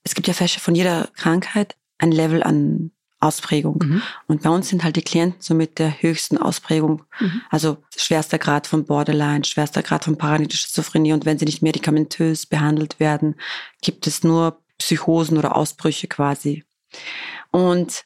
es 0.08 0.14
gibt 0.14 0.26
ja 0.26 0.34
von 0.34 0.74
jeder 0.74 1.08
Krankheit 1.14 1.76
ein 1.98 2.12
Level 2.12 2.42
an 2.42 2.90
Ausprägung. 3.20 3.82
Mhm. 3.84 4.02
Und 4.26 4.42
bei 4.42 4.50
uns 4.50 4.68
sind 4.68 4.84
halt 4.84 4.96
die 4.96 5.02
Klienten 5.02 5.40
so 5.40 5.54
mit 5.54 5.78
der 5.78 6.00
höchsten 6.02 6.38
Ausprägung. 6.38 7.02
Mhm. 7.20 7.42
Also 7.50 7.78
schwerster 7.96 8.38
Grad 8.38 8.66
von 8.66 8.84
Borderline, 8.84 9.44
schwerster 9.44 9.82
Grad 9.82 10.04
von 10.04 10.16
paranoide 10.16 10.56
Schizophrenie. 10.56 11.12
Und 11.12 11.26
wenn 11.26 11.38
sie 11.38 11.44
nicht 11.44 11.60
medikamentös 11.60 12.46
behandelt 12.46 13.00
werden, 13.00 13.34
gibt 13.82 14.06
es 14.06 14.22
nur 14.22 14.62
Psychosen 14.78 15.36
oder 15.36 15.56
Ausbrüche 15.56 16.06
quasi. 16.06 16.64
Und 17.50 18.04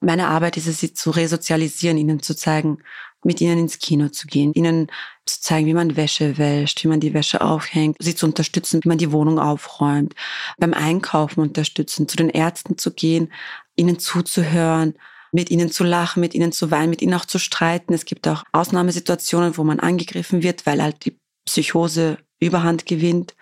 meine 0.00 0.28
Arbeit 0.28 0.58
ist 0.58 0.66
es, 0.66 0.78
sie 0.78 0.92
zu 0.92 1.10
resozialisieren, 1.10 1.96
ihnen 1.96 2.22
zu 2.22 2.36
zeigen, 2.36 2.78
mit 3.24 3.40
ihnen 3.40 3.58
ins 3.58 3.78
Kino 3.78 4.08
zu 4.08 4.26
gehen, 4.26 4.52
ihnen 4.54 4.88
zu 5.24 5.40
zeigen, 5.40 5.66
wie 5.66 5.74
man 5.74 5.96
Wäsche 5.96 6.38
wäscht, 6.38 6.82
wie 6.84 6.88
man 6.88 7.00
die 7.00 7.14
Wäsche 7.14 7.40
aufhängt, 7.40 7.96
sie 7.98 8.14
zu 8.14 8.26
unterstützen, 8.26 8.80
wie 8.82 8.88
man 8.88 8.98
die 8.98 9.12
Wohnung 9.12 9.38
aufräumt, 9.38 10.14
beim 10.58 10.74
Einkaufen 10.74 11.40
unterstützen, 11.40 12.08
zu 12.08 12.16
den 12.16 12.30
Ärzten 12.30 12.78
zu 12.78 12.92
gehen, 12.92 13.32
ihnen 13.74 13.98
zuzuhören, 13.98 14.94
mit 15.32 15.50
ihnen 15.50 15.70
zu 15.70 15.84
lachen, 15.84 16.20
mit 16.20 16.34
ihnen 16.34 16.52
zu 16.52 16.70
weinen, 16.70 16.90
mit 16.90 17.02
ihnen 17.02 17.14
auch 17.14 17.24
zu 17.24 17.38
streiten. 17.38 17.92
Es 17.92 18.04
gibt 18.04 18.28
auch 18.28 18.44
Ausnahmesituationen, 18.52 19.56
wo 19.56 19.64
man 19.64 19.80
angegriffen 19.80 20.42
wird, 20.42 20.64
weil 20.66 20.82
halt 20.82 21.04
die 21.04 21.18
Psychose 21.44 22.18
Überhand 22.38 22.86
gewinnt 22.86 23.34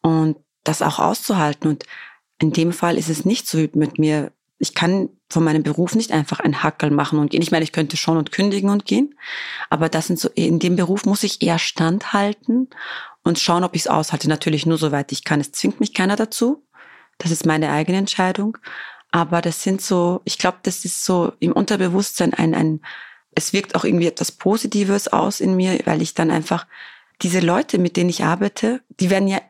und 0.00 0.36
das 0.64 0.82
auch 0.82 0.98
auszuhalten. 0.98 1.68
Und 1.68 1.84
in 2.40 2.52
dem 2.52 2.72
Fall 2.72 2.96
ist 2.96 3.08
es 3.08 3.24
nicht 3.24 3.46
so 3.46 3.58
mit 3.74 3.98
mir 3.98 4.32
ich 4.58 4.74
kann 4.74 5.08
von 5.30 5.44
meinem 5.44 5.62
Beruf 5.62 5.94
nicht 5.94 6.10
einfach 6.10 6.40
ein 6.40 6.62
Hackerl 6.62 6.90
machen 6.90 7.18
und 7.18 7.30
gehen. 7.30 7.42
Ich 7.42 7.50
meine, 7.50 7.64
ich 7.64 7.72
könnte 7.72 7.96
schon 7.96 8.16
und 8.16 8.32
kündigen 8.32 8.70
und 8.70 8.84
gehen, 8.84 9.14
aber 9.70 9.88
das 9.88 10.08
sind 10.08 10.18
so, 10.18 10.28
in 10.34 10.58
dem 10.58 10.76
Beruf 10.76 11.04
muss 11.04 11.22
ich 11.22 11.42
eher 11.42 11.58
standhalten 11.58 12.68
und 13.22 13.38
schauen, 13.38 13.64
ob 13.64 13.74
ich 13.76 13.82
es 13.82 13.88
aushalte. 13.88 14.28
Natürlich 14.28 14.66
nur 14.66 14.78
soweit 14.78 15.12
ich 15.12 15.24
kann. 15.24 15.40
Es 15.40 15.52
zwingt 15.52 15.80
mich 15.80 15.94
keiner 15.94 16.16
dazu. 16.16 16.64
Das 17.18 17.30
ist 17.30 17.46
meine 17.46 17.70
eigene 17.70 17.98
Entscheidung. 17.98 18.58
Aber 19.10 19.40
das 19.40 19.62
sind 19.62 19.80
so, 19.80 20.20
ich 20.24 20.38
glaube, 20.38 20.58
das 20.62 20.84
ist 20.84 21.04
so 21.04 21.32
im 21.40 21.52
Unterbewusstsein 21.52 22.34
ein, 22.34 22.54
ein, 22.54 22.80
es 23.34 23.52
wirkt 23.52 23.74
auch 23.74 23.84
irgendwie 23.84 24.06
etwas 24.06 24.32
Positives 24.32 25.08
aus 25.08 25.40
in 25.40 25.56
mir, 25.56 25.78
weil 25.84 26.02
ich 26.02 26.14
dann 26.14 26.30
einfach 26.30 26.66
diese 27.22 27.40
Leute, 27.40 27.78
mit 27.78 27.96
denen 27.96 28.10
ich 28.10 28.24
arbeite, 28.24 28.80
die 29.00 29.10
werden 29.10 29.28
ja 29.28 29.40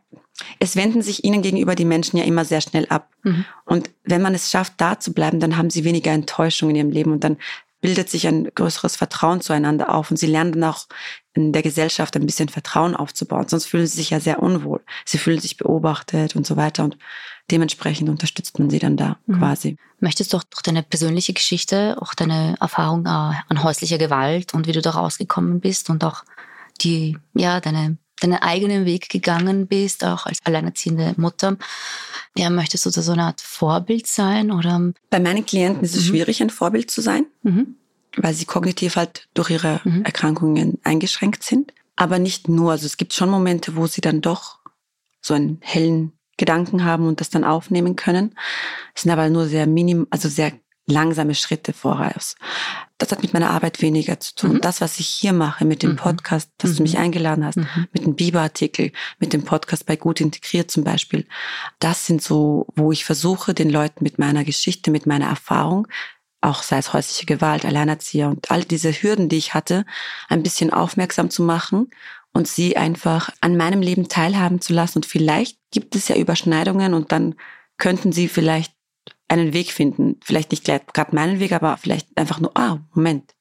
es 0.58 0.76
wenden 0.76 1.02
sich 1.02 1.24
ihnen 1.24 1.42
gegenüber 1.42 1.74
die 1.74 1.84
Menschen 1.84 2.16
ja 2.16 2.24
immer 2.24 2.44
sehr 2.44 2.60
schnell 2.60 2.86
ab. 2.88 3.10
Mhm. 3.22 3.44
Und 3.64 3.90
wenn 4.04 4.22
man 4.22 4.34
es 4.34 4.50
schafft, 4.50 4.74
da 4.78 4.98
zu 5.00 5.12
bleiben, 5.12 5.40
dann 5.40 5.56
haben 5.56 5.70
sie 5.70 5.84
weniger 5.84 6.12
Enttäuschung 6.12 6.70
in 6.70 6.76
ihrem 6.76 6.90
Leben 6.90 7.12
und 7.12 7.24
dann 7.24 7.38
bildet 7.80 8.10
sich 8.10 8.26
ein 8.26 8.50
größeres 8.54 8.96
Vertrauen 8.96 9.40
zueinander 9.40 9.94
auf 9.94 10.10
und 10.10 10.16
sie 10.16 10.26
lernen 10.26 10.52
dann 10.52 10.64
auch 10.64 10.86
in 11.34 11.52
der 11.52 11.62
Gesellschaft 11.62 12.16
ein 12.16 12.26
bisschen 12.26 12.48
Vertrauen 12.48 12.96
aufzubauen. 12.96 13.46
Sonst 13.46 13.66
fühlen 13.66 13.86
sie 13.86 13.98
sich 13.98 14.10
ja 14.10 14.18
sehr 14.18 14.42
unwohl. 14.42 14.80
Sie 15.04 15.18
fühlen 15.18 15.38
sich 15.38 15.56
beobachtet 15.56 16.34
und 16.34 16.44
so 16.46 16.56
weiter 16.56 16.82
und 16.82 16.98
dementsprechend 17.50 18.08
unterstützt 18.08 18.58
man 18.58 18.68
sie 18.68 18.80
dann 18.80 18.96
da 18.96 19.18
mhm. 19.26 19.38
quasi. 19.38 19.76
Möchtest 20.00 20.32
du 20.32 20.38
auch 20.38 20.42
durch 20.42 20.62
deine 20.62 20.82
persönliche 20.82 21.32
Geschichte, 21.32 21.96
auch 22.00 22.14
deine 22.14 22.56
Erfahrung 22.60 23.06
äh, 23.06 23.08
an 23.08 23.62
häuslicher 23.62 23.98
Gewalt 23.98 24.54
und 24.54 24.66
wie 24.66 24.72
du 24.72 24.82
da 24.82 24.90
rausgekommen 24.90 25.60
bist 25.60 25.88
und 25.88 26.02
auch 26.02 26.24
die, 26.80 27.16
ja, 27.34 27.60
deine 27.60 27.96
deinen 28.20 28.34
eigenen 28.34 28.84
Weg 28.84 29.08
gegangen 29.08 29.66
bist, 29.66 30.04
auch 30.04 30.26
als 30.26 30.38
alleinerziehende 30.44 31.14
Mutter. 31.16 31.56
Ja, 32.36 32.50
möchtest 32.50 32.86
du 32.86 32.90
da 32.90 33.02
so 33.02 33.12
eine 33.12 33.24
Art 33.24 33.40
Vorbild 33.40 34.06
sein? 34.06 34.50
Oder? 34.50 34.92
Bei 35.10 35.20
meinen 35.20 35.44
Klienten 35.44 35.84
ist 35.84 35.96
es 35.96 36.04
mhm. 36.04 36.08
schwierig, 36.08 36.42
ein 36.42 36.50
Vorbild 36.50 36.90
zu 36.90 37.00
sein, 37.00 37.26
mhm. 37.42 37.76
weil 38.16 38.34
sie 38.34 38.44
kognitiv 38.44 38.96
halt 38.96 39.28
durch 39.34 39.50
ihre 39.50 39.80
mhm. 39.84 40.02
Erkrankungen 40.04 40.78
eingeschränkt 40.84 41.42
sind. 41.42 41.72
Aber 41.96 42.18
nicht 42.18 42.48
nur. 42.48 42.72
Also 42.72 42.86
es 42.86 42.96
gibt 42.96 43.12
schon 43.12 43.30
Momente, 43.30 43.74
wo 43.76 43.86
sie 43.86 44.00
dann 44.00 44.20
doch 44.20 44.58
so 45.20 45.34
einen 45.34 45.58
hellen 45.62 46.12
Gedanken 46.36 46.84
haben 46.84 47.06
und 47.06 47.20
das 47.20 47.30
dann 47.30 47.44
aufnehmen 47.44 47.96
können. 47.96 48.34
Es 48.94 49.02
sind 49.02 49.10
aber 49.10 49.28
nur 49.28 49.46
sehr 49.46 49.66
minim, 49.66 50.06
also 50.10 50.28
sehr 50.28 50.52
langsame 50.88 51.34
Schritte 51.34 51.72
voraus. 51.72 52.34
das 52.98 53.12
hat 53.12 53.22
mit 53.22 53.32
meiner 53.32 53.50
Arbeit 53.50 53.80
weniger 53.80 54.18
zu 54.18 54.34
tun. 54.34 54.54
Mhm. 54.54 54.60
Das, 54.60 54.80
was 54.80 54.98
ich 54.98 55.06
hier 55.06 55.32
mache 55.32 55.64
mit 55.64 55.84
dem 55.84 55.92
mhm. 55.92 55.96
Podcast, 55.96 56.50
dass 56.58 56.72
mhm. 56.72 56.76
du 56.76 56.82
mich 56.82 56.98
eingeladen 56.98 57.44
hast, 57.44 57.56
mhm. 57.56 57.86
mit 57.92 58.04
dem 58.04 58.16
Biber-Artikel, 58.16 58.90
mit 59.20 59.32
dem 59.32 59.44
Podcast 59.44 59.86
bei 59.86 59.94
Gut 59.94 60.20
Integriert 60.20 60.70
zum 60.70 60.82
Beispiel, 60.82 61.26
das 61.78 62.06
sind 62.06 62.22
so, 62.22 62.66
wo 62.74 62.90
ich 62.90 63.04
versuche, 63.04 63.54
den 63.54 63.70
Leuten 63.70 64.02
mit 64.02 64.18
meiner 64.18 64.44
Geschichte, 64.44 64.90
mit 64.90 65.06
meiner 65.06 65.26
Erfahrung, 65.26 65.86
auch 66.40 66.62
sei 66.62 66.78
es 66.78 66.92
häusliche 66.92 67.26
Gewalt, 67.26 67.64
Alleinerzieher 67.64 68.28
und 68.28 68.50
all 68.50 68.64
diese 68.64 68.92
Hürden, 68.92 69.28
die 69.28 69.38
ich 69.38 69.54
hatte, 69.54 69.84
ein 70.28 70.42
bisschen 70.42 70.72
aufmerksam 70.72 71.30
zu 71.30 71.42
machen 71.42 71.90
und 72.32 72.46
sie 72.46 72.76
einfach 72.76 73.30
an 73.40 73.56
meinem 73.56 73.82
Leben 73.82 74.08
teilhaben 74.08 74.60
zu 74.60 74.72
lassen. 74.72 74.98
Und 74.98 75.06
vielleicht 75.06 75.58
gibt 75.70 75.96
es 75.96 76.08
ja 76.08 76.16
Überschneidungen 76.16 76.94
und 76.94 77.12
dann 77.12 77.34
könnten 77.78 78.12
sie 78.12 78.28
vielleicht 78.28 78.72
einen 79.28 79.52
Weg 79.52 79.72
finden. 79.72 80.16
Vielleicht 80.22 80.50
nicht 80.50 80.64
gerade 80.64 81.14
meinen 81.14 81.38
Weg, 81.38 81.52
aber 81.52 81.76
vielleicht 81.76 82.16
einfach 82.16 82.40
nur, 82.40 82.56
ah, 82.56 82.78
Moment, 82.94 83.34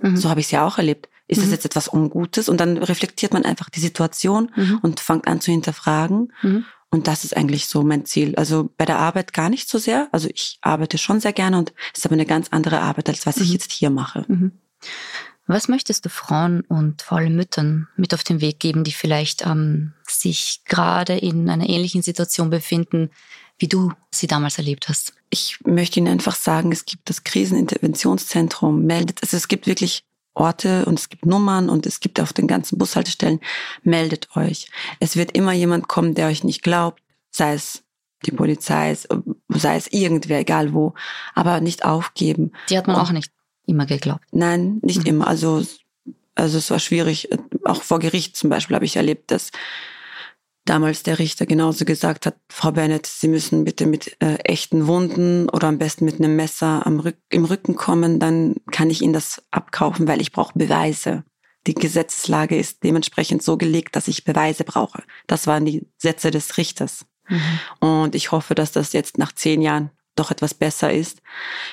mhm. 0.00 0.16
so 0.16 0.28
habe 0.30 0.40
ich 0.40 0.46
es 0.46 0.52
ja 0.52 0.66
auch 0.66 0.78
erlebt. 0.78 1.08
Ist 1.26 1.38
mhm. 1.38 1.42
das 1.42 1.50
jetzt 1.52 1.64
etwas 1.64 1.92
Ungutes? 1.92 2.48
Und 2.48 2.58
dann 2.58 2.78
reflektiert 2.78 3.32
man 3.32 3.44
einfach 3.44 3.70
die 3.70 3.80
Situation 3.80 4.50
mhm. 4.56 4.78
und 4.82 5.00
fängt 5.00 5.26
an 5.26 5.40
zu 5.40 5.50
hinterfragen. 5.50 6.32
Mhm. 6.42 6.64
Und 6.90 7.08
das 7.08 7.24
ist 7.24 7.36
eigentlich 7.36 7.66
so 7.66 7.82
mein 7.82 8.04
Ziel. 8.04 8.36
Also 8.36 8.70
bei 8.76 8.84
der 8.84 8.98
Arbeit 8.98 9.32
gar 9.32 9.48
nicht 9.48 9.68
so 9.68 9.78
sehr. 9.78 10.08
Also 10.12 10.28
ich 10.32 10.58
arbeite 10.60 10.96
schon 10.96 11.20
sehr 11.20 11.32
gerne 11.32 11.58
und 11.58 11.72
es 11.92 11.98
ist 11.98 12.06
aber 12.06 12.14
eine 12.14 12.26
ganz 12.26 12.48
andere 12.50 12.80
Arbeit, 12.80 13.08
als 13.08 13.26
was 13.26 13.38
ich 13.38 13.48
mhm. 13.48 13.52
jetzt 13.54 13.72
hier 13.72 13.90
mache. 13.90 14.24
Mhm. 14.28 14.52
Was 15.46 15.68
möchtest 15.68 16.04
du 16.04 16.08
Frauen 16.08 16.62
und 16.62 17.02
vor 17.02 17.18
allem 17.18 17.36
Müttern 17.36 17.88
mit 17.96 18.14
auf 18.14 18.24
den 18.24 18.40
Weg 18.40 18.60
geben, 18.60 18.84
die 18.84 18.92
vielleicht 18.92 19.44
ähm, 19.44 19.92
sich 20.06 20.62
gerade 20.64 21.18
in 21.18 21.50
einer 21.50 21.68
ähnlichen 21.68 22.02
Situation 22.02 22.48
befinden, 22.48 23.10
wie 23.58 23.68
du 23.68 23.92
sie 24.10 24.26
damals 24.26 24.58
erlebt 24.58 24.88
hast? 24.88 25.12
Ich 25.30 25.58
möchte 25.64 26.00
Ihnen 26.00 26.08
einfach 26.08 26.34
sagen, 26.34 26.72
es 26.72 26.84
gibt 26.84 27.08
das 27.08 27.24
Kriseninterventionszentrum, 27.24 28.84
meldet, 28.84 29.22
also 29.22 29.36
es 29.36 29.48
gibt 29.48 29.66
wirklich 29.66 30.04
Orte 30.34 30.84
und 30.86 30.98
es 30.98 31.08
gibt 31.08 31.26
Nummern 31.26 31.68
und 31.68 31.86
es 31.86 32.00
gibt 32.00 32.20
auf 32.20 32.32
den 32.32 32.48
ganzen 32.48 32.76
Bushaltestellen, 32.76 33.40
meldet 33.82 34.36
euch. 34.36 34.68
Es 35.00 35.16
wird 35.16 35.32
immer 35.32 35.52
jemand 35.52 35.88
kommen, 35.88 36.14
der 36.14 36.26
euch 36.26 36.42
nicht 36.44 36.62
glaubt, 36.62 37.00
sei 37.30 37.54
es 37.54 37.84
die 38.26 38.32
Polizei, 38.32 38.96
sei 39.48 39.76
es 39.76 39.86
irgendwer, 39.88 40.40
egal 40.40 40.72
wo, 40.72 40.94
aber 41.34 41.60
nicht 41.60 41.84
aufgeben. 41.84 42.52
Die 42.68 42.76
hat 42.76 42.86
man 42.86 42.96
und, 42.96 43.02
auch 43.02 43.12
nicht 43.12 43.30
immer 43.66 43.86
geglaubt. 43.86 44.24
Nein, 44.32 44.78
nicht 44.82 45.00
mhm. 45.00 45.06
immer. 45.06 45.26
Also, 45.26 45.64
also 46.34 46.58
es 46.58 46.70
war 46.70 46.78
schwierig. 46.78 47.28
Auch 47.64 47.82
vor 47.82 47.98
Gericht 47.98 48.36
zum 48.36 48.50
Beispiel 48.50 48.74
habe 48.74 48.84
ich 48.84 48.96
erlebt, 48.96 49.30
dass 49.30 49.50
damals 50.64 51.02
der 51.02 51.18
Richter 51.18 51.46
genauso 51.46 51.84
gesagt 51.84 52.26
hat, 52.26 52.36
Frau 52.48 52.72
Bennett, 52.72 53.06
Sie 53.06 53.28
müssen 53.28 53.64
bitte 53.64 53.86
mit 53.86 54.16
äh, 54.20 54.36
echten 54.44 54.86
Wunden 54.86 55.48
oder 55.48 55.68
am 55.68 55.78
besten 55.78 56.04
mit 56.04 56.18
einem 56.18 56.36
Messer 56.36 56.86
am 56.86 57.00
Rück 57.00 57.16
im 57.30 57.44
Rücken 57.44 57.76
kommen, 57.76 58.18
dann 58.18 58.56
kann 58.70 58.90
ich 58.90 59.02
Ihnen 59.02 59.12
das 59.12 59.42
abkaufen, 59.50 60.08
weil 60.08 60.20
ich 60.20 60.32
brauche 60.32 60.58
Beweise. 60.58 61.24
Die 61.66 61.74
Gesetzeslage 61.74 62.56
ist 62.56 62.82
dementsprechend 62.82 63.42
so 63.42 63.56
gelegt, 63.56 63.96
dass 63.96 64.08
ich 64.08 64.24
Beweise 64.24 64.64
brauche. 64.64 65.02
Das 65.26 65.46
waren 65.46 65.64
die 65.64 65.86
Sätze 65.96 66.30
des 66.30 66.56
Richters. 66.58 67.06
Mhm. 67.28 67.60
Und 67.80 68.14
ich 68.14 68.32
hoffe, 68.32 68.54
dass 68.54 68.72
das 68.72 68.92
jetzt 68.92 69.16
nach 69.16 69.32
zehn 69.32 69.62
Jahren 69.62 69.90
doch 70.16 70.30
etwas 70.30 70.54
besser 70.54 70.92
ist 70.92 71.22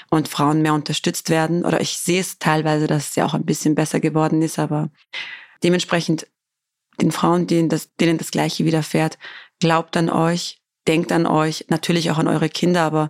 und 0.10 0.28
Frauen 0.28 0.62
mehr 0.62 0.74
unterstützt 0.74 1.30
werden. 1.30 1.66
Oder 1.66 1.82
ich 1.82 1.98
sehe 1.98 2.22
es 2.22 2.40
teilweise, 2.40 2.88
dass 2.88 3.10
es 3.10 3.16
ja 3.16 3.26
auch 3.26 3.34
ein 3.34 3.46
bisschen 3.46 3.76
besser 3.76 4.00
geworden 4.00 4.42
ist, 4.42 4.60
aber 4.60 4.90
dementsprechend 5.64 6.28
den 7.00 7.12
Frauen, 7.12 7.48
denen 7.48 7.70
das, 7.70 7.96
denen 7.96 8.18
das 8.18 8.32
Gleiche 8.32 8.66
widerfährt, 8.66 9.18
glaubt 9.60 9.96
an 9.98 10.10
euch, 10.10 10.62
denkt 10.88 11.12
an 11.12 11.26
euch, 11.26 11.66
natürlich 11.70 12.12
auch 12.12 12.18
an 12.18 12.28
eure 12.28 12.50
Kinder, 12.50 12.82
aber 12.84 13.10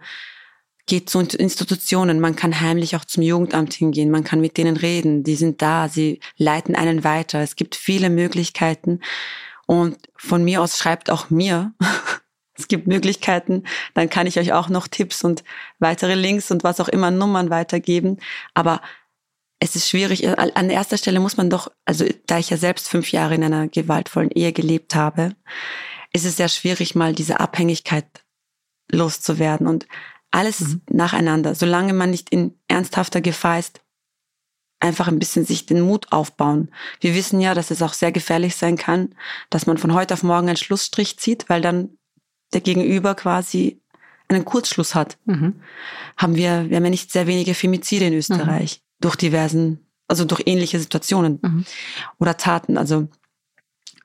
geht 0.85 1.09
zu 1.09 1.19
Institutionen. 1.19 2.19
Man 2.19 2.35
kann 2.35 2.59
heimlich 2.59 2.95
auch 2.95 3.05
zum 3.05 3.23
Jugendamt 3.23 3.73
hingehen. 3.73 4.11
Man 4.11 4.23
kann 4.23 4.41
mit 4.41 4.57
denen 4.57 4.75
reden. 4.75 5.23
Die 5.23 5.35
sind 5.35 5.61
da. 5.61 5.87
Sie 5.87 6.19
leiten 6.37 6.75
einen 6.75 7.03
weiter. 7.03 7.39
Es 7.39 7.55
gibt 7.55 7.75
viele 7.75 8.09
Möglichkeiten. 8.09 8.99
Und 9.67 9.97
von 10.17 10.43
mir 10.43 10.61
aus 10.61 10.77
schreibt 10.77 11.09
auch 11.09 11.29
mir. 11.29 11.73
es 12.57 12.67
gibt 12.67 12.87
Möglichkeiten. 12.87 13.63
Dann 13.93 14.09
kann 14.09 14.27
ich 14.27 14.37
euch 14.37 14.53
auch 14.53 14.69
noch 14.69 14.87
Tipps 14.87 15.23
und 15.23 15.43
weitere 15.79 16.15
Links 16.15 16.51
und 16.51 16.63
was 16.63 16.81
auch 16.81 16.89
immer 16.89 17.09
Nummern 17.09 17.49
weitergeben. 17.49 18.17
Aber 18.53 18.81
es 19.63 19.75
ist 19.75 19.87
schwierig. 19.87 20.27
An 20.27 20.69
erster 20.71 20.97
Stelle 20.97 21.19
muss 21.19 21.37
man 21.37 21.51
doch, 21.51 21.71
also 21.85 22.03
da 22.25 22.39
ich 22.39 22.49
ja 22.49 22.57
selbst 22.57 22.89
fünf 22.89 23.11
Jahre 23.11 23.35
in 23.35 23.43
einer 23.43 23.67
gewaltvollen 23.67 24.31
Ehe 24.31 24.53
gelebt 24.53 24.95
habe, 24.95 25.35
ist 26.11 26.25
es 26.25 26.35
sehr 26.35 26.49
schwierig, 26.49 26.95
mal 26.95 27.13
diese 27.13 27.39
Abhängigkeit 27.39 28.05
loszuwerden 28.91 29.67
und 29.67 29.87
alles 30.31 30.61
mhm. 30.61 30.81
nacheinander. 30.89 31.53
Solange 31.53 31.93
man 31.93 32.09
nicht 32.09 32.31
in 32.31 32.55
ernsthafter 32.67 33.21
Gefahr 33.21 33.59
ist, 33.59 33.81
einfach 34.79 35.07
ein 35.07 35.19
bisschen 35.19 35.45
sich 35.45 35.67
den 35.67 35.81
Mut 35.81 36.11
aufbauen. 36.11 36.71
Wir 36.99 37.13
wissen 37.13 37.39
ja, 37.39 37.53
dass 37.53 37.69
es 37.69 37.83
auch 37.83 37.93
sehr 37.93 38.11
gefährlich 38.11 38.55
sein 38.55 38.77
kann, 38.77 39.13
dass 39.51 39.67
man 39.67 39.77
von 39.77 39.93
heute 39.93 40.15
auf 40.15 40.23
morgen 40.23 40.47
einen 40.47 40.57
Schlussstrich 40.57 41.19
zieht, 41.19 41.49
weil 41.49 41.61
dann 41.61 41.99
der 42.51 42.61
Gegenüber 42.61 43.13
quasi 43.13 43.79
einen 44.27 44.43
Kurzschluss 44.43 44.95
hat. 44.95 45.19
Mhm. 45.25 45.61
Haben 46.17 46.35
wir, 46.35 46.67
wir 46.67 46.77
haben 46.77 46.85
ja 46.85 46.89
nicht 46.89 47.11
sehr 47.11 47.27
wenige 47.27 47.53
Femizide 47.53 48.07
in 48.07 48.13
Österreich. 48.13 48.81
Durch 49.01 49.15
diversen, 49.15 49.85
also 50.07 50.23
durch 50.25 50.43
ähnliche 50.45 50.79
Situationen 50.79 51.39
mhm. 51.41 51.65
oder 52.19 52.37
Taten. 52.37 52.77
Also 52.77 53.09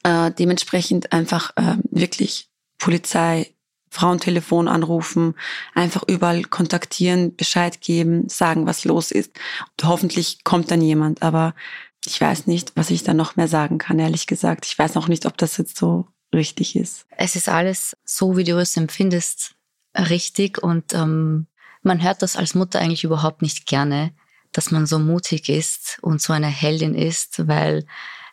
äh, 0.02 0.30
dementsprechend 0.32 1.12
einfach 1.12 1.52
äh, 1.56 1.76
wirklich 1.90 2.48
Polizei, 2.78 3.52
Frauentelefon 3.90 4.68
anrufen, 4.68 5.34
einfach 5.74 6.02
überall 6.06 6.42
kontaktieren, 6.42 7.34
Bescheid 7.34 7.80
geben, 7.80 8.28
sagen, 8.28 8.66
was 8.66 8.84
los 8.84 9.10
ist. 9.10 9.32
Und 9.78 9.88
hoffentlich 9.88 10.44
kommt 10.44 10.70
dann 10.70 10.82
jemand, 10.82 11.22
aber 11.22 11.54
ich 12.04 12.20
weiß 12.20 12.46
nicht, 12.46 12.72
was 12.76 12.90
ich 12.90 13.02
da 13.04 13.14
noch 13.14 13.36
mehr 13.36 13.48
sagen 13.48 13.78
kann, 13.78 13.98
ehrlich 13.98 14.26
gesagt. 14.26 14.66
Ich 14.66 14.78
weiß 14.78 14.94
noch 14.94 15.08
nicht, 15.08 15.26
ob 15.26 15.36
das 15.38 15.56
jetzt 15.56 15.76
so 15.76 16.06
richtig 16.34 16.76
ist. 16.76 17.06
Es 17.16 17.36
ist 17.36 17.48
alles 17.48 17.96
so, 18.04 18.36
wie 18.36 18.44
du 18.44 18.58
es 18.58 18.76
empfindest, 18.76 19.54
richtig 19.96 20.62
und 20.62 20.92
ähm, 20.92 21.46
man 21.82 22.02
hört 22.02 22.22
das 22.22 22.36
als 22.36 22.54
Mutter 22.54 22.80
eigentlich 22.80 23.04
überhaupt 23.04 23.42
nicht 23.42 23.66
gerne, 23.66 24.12
dass 24.56 24.70
man 24.70 24.86
so 24.86 24.98
mutig 24.98 25.50
ist 25.50 25.98
und 26.00 26.22
so 26.22 26.32
eine 26.32 26.46
Heldin 26.46 26.94
ist, 26.94 27.46
weil 27.46 27.84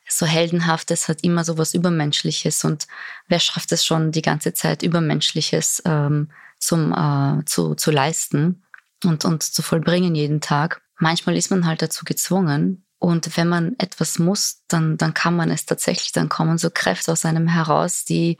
so 0.07 0.25
heldenhaftes 0.25 1.09
hat 1.09 1.21
immer 1.23 1.43
so 1.43 1.57
was 1.57 1.73
Übermenschliches 1.73 2.63
und 2.63 2.87
wer 3.27 3.39
schafft 3.39 3.71
es 3.73 3.85
schon 3.85 4.11
die 4.11 4.21
ganze 4.21 4.53
Zeit 4.53 4.83
Übermenschliches 4.83 5.81
ähm, 5.85 6.29
zum, 6.59 6.93
äh, 6.93 7.43
zu, 7.45 7.75
zu 7.75 7.91
leisten 7.91 8.63
und, 9.03 9.25
und 9.25 9.43
zu 9.43 9.61
vollbringen 9.61 10.15
jeden 10.15 10.39
Tag. 10.39 10.81
Manchmal 10.97 11.35
ist 11.35 11.51
man 11.51 11.65
halt 11.65 11.81
dazu 11.81 12.05
gezwungen 12.05 12.85
und 12.99 13.35
wenn 13.35 13.49
man 13.49 13.75
etwas 13.79 14.17
muss, 14.17 14.61
dann, 14.69 14.95
dann 14.95 15.13
kann 15.13 15.35
man 15.35 15.51
es 15.51 15.65
tatsächlich, 15.65 16.13
dann 16.13 16.29
kommen 16.29 16.57
so 16.57 16.69
Kräfte 16.69 17.11
aus 17.11 17.25
einem 17.25 17.49
heraus, 17.49 18.05
die, 18.05 18.37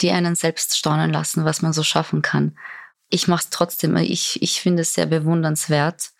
die 0.00 0.10
einen 0.10 0.34
selbst 0.34 0.76
staunen 0.76 1.12
lassen, 1.12 1.44
was 1.44 1.62
man 1.62 1.72
so 1.72 1.84
schaffen 1.84 2.22
kann. 2.22 2.58
Ich 3.08 3.28
mache 3.28 3.44
es 3.44 3.50
trotzdem, 3.50 3.96
ich, 3.96 4.42
ich 4.42 4.60
finde 4.60 4.82
es 4.82 4.94
sehr 4.94 5.06
bewundernswert 5.06 6.10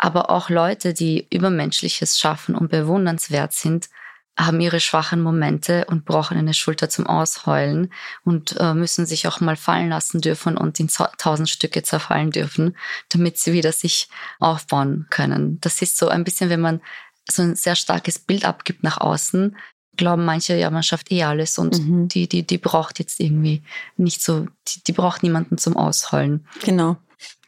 aber 0.00 0.30
auch 0.30 0.48
Leute, 0.48 0.94
die 0.94 1.26
Übermenschliches 1.30 2.18
schaffen 2.18 2.54
und 2.54 2.70
bewundernswert 2.70 3.52
sind, 3.52 3.90
haben 4.38 4.60
ihre 4.60 4.80
schwachen 4.80 5.20
Momente 5.20 5.84
und 5.86 6.06
brauchen 6.06 6.38
eine 6.38 6.54
Schulter 6.54 6.88
zum 6.88 7.06
Ausheulen 7.06 7.92
und 8.24 8.56
äh, 8.58 8.72
müssen 8.72 9.04
sich 9.04 9.28
auch 9.28 9.40
mal 9.40 9.56
fallen 9.56 9.90
lassen 9.90 10.22
dürfen 10.22 10.56
und 10.56 10.80
in 10.80 10.88
tausend 10.88 11.50
Stücke 11.50 11.82
zerfallen 11.82 12.30
dürfen, 12.30 12.76
damit 13.10 13.36
sie 13.36 13.52
wieder 13.52 13.72
sich 13.72 14.08
aufbauen 14.38 15.06
können. 15.10 15.60
Das 15.60 15.82
ist 15.82 15.98
so 15.98 16.08
ein 16.08 16.24
bisschen, 16.24 16.48
wenn 16.48 16.60
man 16.60 16.80
so 17.30 17.42
ein 17.42 17.54
sehr 17.54 17.76
starkes 17.76 18.18
Bild 18.18 18.46
abgibt 18.46 18.82
nach 18.82 18.98
außen, 18.98 19.54
glauben 19.98 20.24
manche, 20.24 20.56
ja, 20.56 20.70
man 20.70 20.82
schafft 20.82 21.12
eh 21.12 21.24
alles 21.24 21.58
und 21.58 21.78
mhm. 21.78 22.08
die, 22.08 22.26
die, 22.26 22.46
die 22.46 22.58
braucht 22.58 22.98
jetzt 22.98 23.20
irgendwie 23.20 23.62
nicht 23.98 24.22
so, 24.22 24.46
die, 24.66 24.82
die 24.84 24.92
braucht 24.92 25.22
niemanden 25.22 25.58
zum 25.58 25.76
Ausheulen. 25.76 26.46
Genau. 26.62 26.96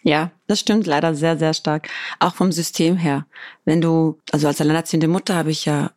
Ja, 0.02 0.32
das 0.48 0.60
stimmt 0.60 0.86
leider 0.86 1.14
sehr, 1.14 1.38
sehr 1.38 1.54
stark. 1.54 1.88
Auch 2.18 2.34
vom 2.34 2.50
System 2.52 2.96
her. 2.96 3.26
Wenn 3.64 3.80
du, 3.80 4.18
also 4.32 4.48
als 4.48 4.60
alleinerziehende 4.60 5.08
Mutter 5.08 5.36
habe 5.36 5.50
ich 5.50 5.64
ja 5.64 5.92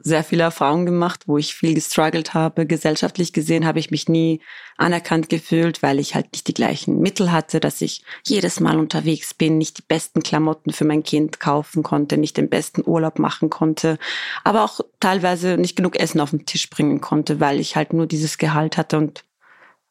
sehr 0.00 0.22
viele 0.22 0.44
Erfahrungen 0.44 0.86
gemacht, 0.86 1.24
wo 1.26 1.38
ich 1.38 1.54
viel 1.54 1.74
gestruggelt 1.74 2.32
habe. 2.32 2.66
Gesellschaftlich 2.66 3.32
gesehen 3.32 3.66
habe 3.66 3.80
ich 3.80 3.90
mich 3.90 4.08
nie 4.08 4.40
anerkannt 4.76 5.28
gefühlt, 5.28 5.82
weil 5.82 5.98
ich 5.98 6.14
halt 6.14 6.32
nicht 6.32 6.46
die 6.46 6.54
gleichen 6.54 7.00
Mittel 7.00 7.32
hatte, 7.32 7.58
dass 7.58 7.80
ich 7.80 8.04
jedes 8.24 8.60
Mal 8.60 8.78
unterwegs 8.78 9.34
bin, 9.34 9.58
nicht 9.58 9.78
die 9.78 9.84
besten 9.86 10.22
Klamotten 10.22 10.72
für 10.72 10.84
mein 10.84 11.02
Kind 11.02 11.40
kaufen 11.40 11.82
konnte, 11.82 12.16
nicht 12.16 12.36
den 12.36 12.48
besten 12.48 12.84
Urlaub 12.86 13.18
machen 13.18 13.50
konnte, 13.50 13.98
aber 14.44 14.62
auch 14.62 14.80
teilweise 15.00 15.56
nicht 15.58 15.74
genug 15.74 15.98
Essen 15.98 16.20
auf 16.20 16.30
den 16.30 16.46
Tisch 16.46 16.70
bringen 16.70 17.00
konnte, 17.00 17.40
weil 17.40 17.58
ich 17.58 17.74
halt 17.74 17.92
nur 17.92 18.06
dieses 18.06 18.38
Gehalt 18.38 18.76
hatte 18.76 18.98
und 18.98 19.24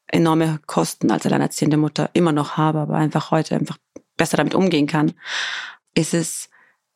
enorme 0.08 0.60
Kosten 0.66 1.12
als 1.12 1.26
alleinerziehende 1.26 1.78
Mutter 1.78 2.10
immer 2.14 2.32
noch 2.32 2.58
habe, 2.58 2.80
aber 2.80 2.96
einfach 2.96 3.32
heute 3.32 3.56
einfach 3.56 3.78
besser 4.16 4.38
damit 4.38 4.56
umgehen 4.56 4.88
kann, 4.88 5.14
ist 5.94 6.14
es 6.14 6.50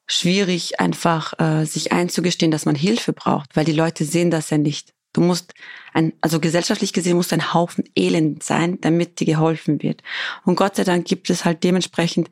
schwierig, 0.08 0.80
einfach 0.80 1.40
äh, 1.40 1.66
sich 1.66 1.92
einzugestehen, 1.92 2.52
dass 2.52 2.66
man 2.66 2.76
Hilfe 2.76 3.14
braucht, 3.14 3.56
weil 3.56 3.66
die 3.66 3.72
Leute 3.72 4.06
sehen 4.06 4.32
das 4.32 4.50
ja 4.50 4.58
nicht. 4.58 4.94
Du 5.14 5.22
musst 5.22 5.54
ein, 5.94 6.14
also 6.22 6.40
gesellschaftlich 6.40 6.94
gesehen 6.94 7.18
musst 7.18 7.34
ein 7.34 7.54
Haufen 7.54 7.84
Elend 7.96 8.44
sein, 8.44 8.80
damit 8.82 9.20
dir 9.20 9.26
geholfen 9.26 9.82
wird. 9.82 10.02
Und 10.46 10.56
Gott 10.56 10.76
sei 10.76 10.84
Dank 10.84 11.06
gibt 11.06 11.30
es 11.30 11.44
halt 11.44 11.64
dementsprechend 11.64 12.30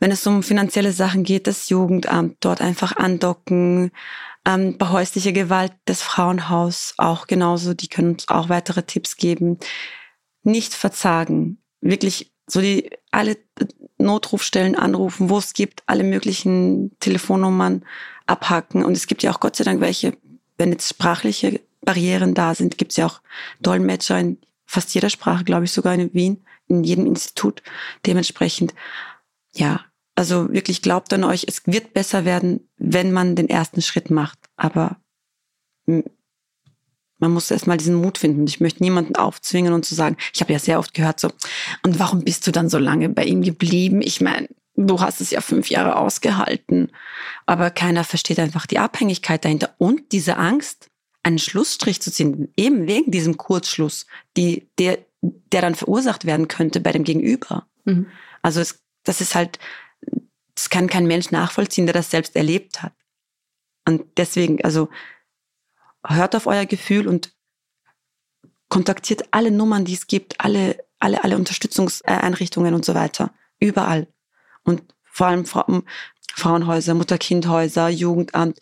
wenn 0.00 0.10
es 0.10 0.26
um 0.26 0.42
finanzielle 0.42 0.92
Sachen 0.92 1.22
geht, 1.22 1.46
das 1.46 1.68
Jugendamt 1.68 2.38
dort 2.40 2.60
einfach 2.60 2.96
andocken. 2.96 3.92
Ähm, 4.46 4.78
bei 4.78 4.88
häuslicher 4.88 5.32
Gewalt 5.32 5.72
das 5.84 6.02
Frauenhaus 6.02 6.94
auch 6.96 7.26
genauso, 7.26 7.74
die 7.74 7.88
können 7.88 8.12
uns 8.12 8.28
auch 8.28 8.48
weitere 8.48 8.82
Tipps 8.82 9.16
geben. 9.16 9.58
Nicht 10.42 10.72
verzagen, 10.72 11.58
wirklich 11.82 12.32
so 12.46 12.60
die 12.60 12.90
alle 13.10 13.36
Notrufstellen 13.98 14.74
anrufen, 14.74 15.28
wo 15.28 15.38
es 15.38 15.52
gibt, 15.52 15.82
alle 15.86 16.02
möglichen 16.02 16.98
Telefonnummern 16.98 17.84
abhacken. 18.26 18.84
Und 18.84 18.96
es 18.96 19.06
gibt 19.06 19.22
ja 19.22 19.30
auch 19.30 19.40
Gott 19.40 19.56
sei 19.56 19.64
Dank 19.64 19.80
welche, 19.80 20.16
wenn 20.56 20.72
jetzt 20.72 20.88
sprachliche 20.88 21.60
Barrieren 21.82 22.34
da 22.34 22.54
sind, 22.54 22.78
gibt 22.78 22.92
es 22.92 22.96
ja 22.96 23.06
auch 23.06 23.20
Dolmetscher 23.60 24.18
in 24.18 24.38
fast 24.66 24.94
jeder 24.94 25.10
Sprache, 25.10 25.44
glaube 25.44 25.64
ich, 25.64 25.72
sogar 25.72 25.94
in 25.94 26.14
Wien, 26.14 26.44
in 26.68 26.84
jedem 26.84 27.06
Institut. 27.06 27.62
Dementsprechend, 28.06 28.74
ja, 29.52 29.84
also 30.20 30.52
wirklich 30.52 30.82
glaubt 30.82 31.14
an 31.14 31.24
euch, 31.24 31.46
es 31.48 31.62
wird 31.64 31.94
besser 31.94 32.26
werden, 32.26 32.68
wenn 32.76 33.10
man 33.10 33.36
den 33.36 33.48
ersten 33.48 33.80
Schritt 33.80 34.10
macht. 34.10 34.38
Aber 34.54 34.98
man 35.86 37.32
muss 37.32 37.50
erstmal 37.50 37.78
diesen 37.78 37.94
Mut 37.94 38.18
finden. 38.18 38.46
Ich 38.46 38.60
möchte 38.60 38.82
niemanden 38.82 39.16
aufzwingen 39.16 39.72
und 39.72 39.86
zu 39.86 39.94
sagen, 39.94 40.18
ich 40.34 40.42
habe 40.42 40.52
ja 40.52 40.58
sehr 40.58 40.78
oft 40.78 40.92
gehört 40.92 41.20
so, 41.20 41.30
und 41.82 41.98
warum 41.98 42.22
bist 42.22 42.46
du 42.46 42.52
dann 42.52 42.68
so 42.68 42.76
lange 42.76 43.08
bei 43.08 43.24
ihm 43.24 43.40
geblieben? 43.40 44.02
Ich 44.02 44.20
meine, 44.20 44.48
du 44.76 45.00
hast 45.00 45.22
es 45.22 45.30
ja 45.30 45.40
fünf 45.40 45.70
Jahre 45.70 45.96
ausgehalten. 45.96 46.92
Aber 47.46 47.70
keiner 47.70 48.04
versteht 48.04 48.40
einfach 48.40 48.66
die 48.66 48.78
Abhängigkeit 48.78 49.42
dahinter 49.42 49.74
und 49.78 50.12
diese 50.12 50.36
Angst, 50.36 50.90
einen 51.22 51.38
Schlussstrich 51.38 52.02
zu 52.02 52.12
ziehen, 52.12 52.52
eben 52.58 52.86
wegen 52.86 53.10
diesem 53.10 53.38
Kurzschluss, 53.38 54.04
die, 54.36 54.68
der, 54.78 54.98
der 55.22 55.62
dann 55.62 55.74
verursacht 55.74 56.26
werden 56.26 56.46
könnte 56.46 56.80
bei 56.80 56.92
dem 56.92 57.04
Gegenüber. 57.04 57.66
Mhm. 57.86 58.08
Also 58.42 58.60
es, 58.60 58.82
das 59.04 59.22
ist 59.22 59.34
halt, 59.34 59.58
das 60.60 60.68
kann 60.68 60.88
kein 60.88 61.06
Mensch 61.06 61.30
nachvollziehen, 61.30 61.86
der 61.86 61.94
das 61.94 62.10
selbst 62.10 62.36
erlebt 62.36 62.82
hat. 62.82 62.92
Und 63.86 64.04
deswegen, 64.18 64.62
also 64.62 64.90
hört 66.06 66.36
auf 66.36 66.46
euer 66.46 66.66
Gefühl 66.66 67.08
und 67.08 67.32
kontaktiert 68.68 69.24
alle 69.30 69.50
Nummern, 69.50 69.86
die 69.86 69.94
es 69.94 70.06
gibt, 70.06 70.38
alle, 70.38 70.84
alle, 70.98 71.24
alle 71.24 71.36
Unterstützungseinrichtungen 71.36 72.74
und 72.74 72.84
so 72.84 72.94
weiter. 72.94 73.32
Überall. 73.58 74.06
Und 74.62 74.82
vor 75.02 75.28
allem 75.28 75.46
Frauenhäuser, 76.34 76.92
Mutter-Kind-Häuser, 76.92 77.88
Jugendamt, 77.88 78.58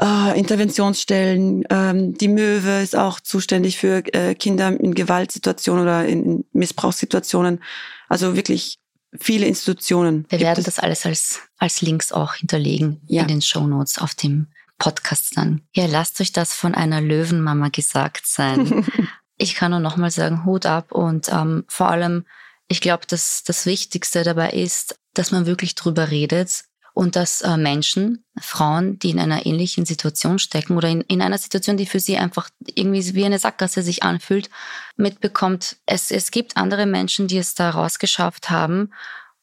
äh, 0.00 0.38
Interventionsstellen. 0.38 1.64
Ähm, 1.68 2.14
die 2.16 2.28
Möwe 2.28 2.80
ist 2.80 2.96
auch 2.96 3.20
zuständig 3.20 3.76
für 3.76 4.02
äh, 4.14 4.34
Kinder 4.34 4.68
in 4.68 4.94
Gewaltsituationen 4.94 5.82
oder 5.82 6.06
in, 6.06 6.24
in 6.24 6.44
Missbrauchssituationen. 6.52 7.62
Also 8.08 8.36
wirklich 8.36 8.78
viele 9.18 9.46
Institutionen. 9.46 10.26
Wir 10.28 10.40
werden 10.40 10.64
das 10.64 10.78
alles 10.78 11.06
als, 11.06 11.40
als 11.58 11.80
Links 11.82 12.12
auch 12.12 12.34
hinterlegen 12.34 13.00
ja. 13.06 13.22
in 13.22 13.28
den 13.28 13.42
Show 13.42 13.66
Notes 13.66 13.98
auf 13.98 14.14
dem 14.14 14.48
Podcast 14.78 15.36
dann. 15.36 15.62
Ja, 15.72 15.86
lasst 15.86 16.20
euch 16.20 16.32
das 16.32 16.54
von 16.54 16.74
einer 16.74 17.00
Löwenmama 17.00 17.68
gesagt 17.68 18.26
sein. 18.26 18.86
ich 19.36 19.54
kann 19.54 19.70
nur 19.70 19.80
nochmal 19.80 20.10
sagen, 20.10 20.44
Hut 20.44 20.66
ab 20.66 20.92
und 20.92 21.28
ähm, 21.32 21.64
vor 21.68 21.88
allem, 21.90 22.24
ich 22.68 22.80
glaube, 22.80 23.06
dass 23.06 23.42
das 23.44 23.66
Wichtigste 23.66 24.22
dabei 24.22 24.50
ist, 24.50 24.98
dass 25.14 25.30
man 25.30 25.46
wirklich 25.46 25.74
drüber 25.74 26.10
redet 26.10 26.64
und 26.94 27.16
dass 27.16 27.42
äh, 27.42 27.56
Menschen, 27.56 28.24
Frauen, 28.40 28.98
die 29.00 29.10
in 29.10 29.18
einer 29.18 29.44
ähnlichen 29.44 29.84
Situation 29.84 30.38
stecken 30.38 30.76
oder 30.76 30.88
in, 30.88 31.00
in 31.02 31.20
einer 31.20 31.38
Situation, 31.38 31.76
die 31.76 31.86
für 31.86 32.00
sie 32.00 32.16
einfach 32.16 32.48
irgendwie 32.60 33.14
wie 33.14 33.24
eine 33.24 33.40
Sackgasse 33.40 33.82
sich 33.82 34.04
anfühlt, 34.04 34.48
mitbekommt, 34.96 35.76
es, 35.86 36.12
es 36.12 36.30
gibt 36.30 36.56
andere 36.56 36.86
Menschen, 36.86 37.26
die 37.26 37.38
es 37.38 37.54
da 37.54 37.70
rausgeschafft 37.70 38.48
haben 38.48 38.92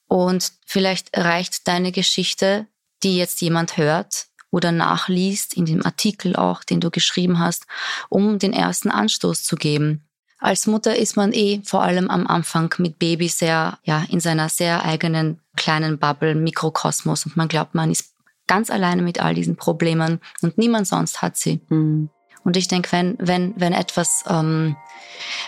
und 0.08 0.54
vielleicht 0.66 1.16
reicht 1.16 1.68
deine 1.68 1.91
Geschichte, 1.91 2.68
die 3.04 3.18
jetzt 3.18 3.41
jemand 3.41 3.76
hört 3.78 4.28
oder 4.49 4.72
nachliest 4.72 5.54
in 5.54 5.66
dem 5.66 5.86
Artikel 5.86 6.36
auch, 6.38 6.64
den 6.64 6.80
du 6.80 6.89
geschrieben 6.89 7.39
hast, 7.39 7.66
um 8.10 8.39
den 8.39 8.54
ersten 8.54 8.91
Anstoß 8.91 9.43
zu 9.43 9.58
geben. 9.58 10.08
Als 10.42 10.66
Mutter 10.66 10.98
ist 10.98 11.16
man 11.16 11.34
eh 11.34 11.62
vor 11.64 11.84
allem 11.84 12.10
am 12.10 12.26
Anfang 12.26 12.74
mit 12.80 12.98
Baby 12.98 13.28
sehr, 13.28 13.78
ja, 13.84 14.04
in 14.10 14.20
seiner 14.20 14.50
sehr 14.50 14.84
eigenen 14.84 15.39
kleinen 15.56 16.00
Bubble, 16.00 16.34
Mikrokosmos 16.34 17.28
und 17.28 17.38
man 17.38 17.48
glaubt, 17.48 17.76
man 17.76 17.92
ist 17.92 18.16
ganz 18.48 18.72
alleine 18.72 19.04
mit 19.04 19.22
all 19.22 19.36
diesen 19.36 19.56
Problemen 19.56 20.20
und 20.42 20.58
niemand 20.58 20.88
sonst 20.88 21.22
hat 21.22 21.38
sie. 21.38 21.62
Mhm. 21.70 22.10
Und 22.44 22.58
ich 22.58 22.68
denke, 22.68 22.92
wenn, 22.92 23.16
wenn, 23.20 23.54
wenn 23.58 23.74
etwas, 23.74 24.24
ähm, 24.28 24.76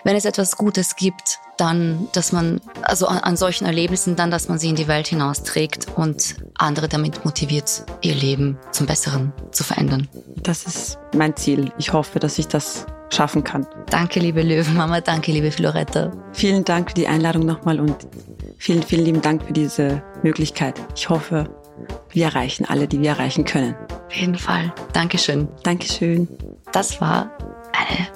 wenn 0.04 0.16
es 0.16 0.26
etwas 0.26 0.58
Gutes 0.58 0.96
gibt, 0.96 1.40
dann, 1.58 2.08
dass 2.14 2.32
man, 2.32 2.62
also 2.82 3.08
an, 3.08 3.20
an 3.20 3.38
solchen 3.38 3.66
Erlebnissen, 3.66 4.16
dann, 4.16 4.32
dass 4.32 4.50
man 4.50 4.60
sie 4.60 4.70
in 4.70 4.76
die 4.76 4.88
Welt 4.88 5.08
hinausträgt 5.08 5.88
und 5.96 6.36
andere 6.56 6.88
damit 6.88 7.26
motiviert, 7.26 7.86
ihr 8.02 8.16
Leben 8.16 8.58
zum 8.72 8.88
Besseren 8.88 9.34
zu 9.52 9.64
verändern. 9.64 10.08
Das 10.38 10.64
ist 10.64 11.00
mein 11.16 11.36
Ziel. 11.36 11.72
Ich 11.78 11.94
hoffe, 11.94 12.20
dass 12.20 12.38
ich 12.38 12.48
das 12.48 12.86
schaffen 13.12 13.44
kann. 13.44 13.68
Danke, 13.90 14.20
liebe 14.20 14.42
Löwenmama, 14.42 15.02
danke, 15.02 15.32
liebe 15.32 15.52
Floretta. 15.52 16.12
Vielen 16.34 16.66
Dank 16.66 16.90
für 16.90 16.96
die 16.96 17.08
Einladung 17.08 17.46
nochmal 17.46 17.80
und 17.80 17.96
vielen, 18.58 18.84
vielen 18.84 19.06
lieben 19.06 19.22
Dank 19.22 19.44
für 19.46 19.54
diese 19.54 20.02
Möglichkeit. 20.24 20.82
Ich 20.96 21.10
hoffe, 21.10 21.50
wir 22.10 22.26
erreichen 22.26 22.66
alle, 22.66 22.88
die 22.88 23.00
wir 23.02 23.12
erreichen 23.12 23.46
können. 23.46 23.76
Auf 24.08 24.14
jeden 24.14 24.36
Fall. 24.36 24.74
Dankeschön. 24.94 25.48
Dankeschön. 25.64 26.28
Das 26.74 27.00
war 27.00 27.30
eine 27.72 28.08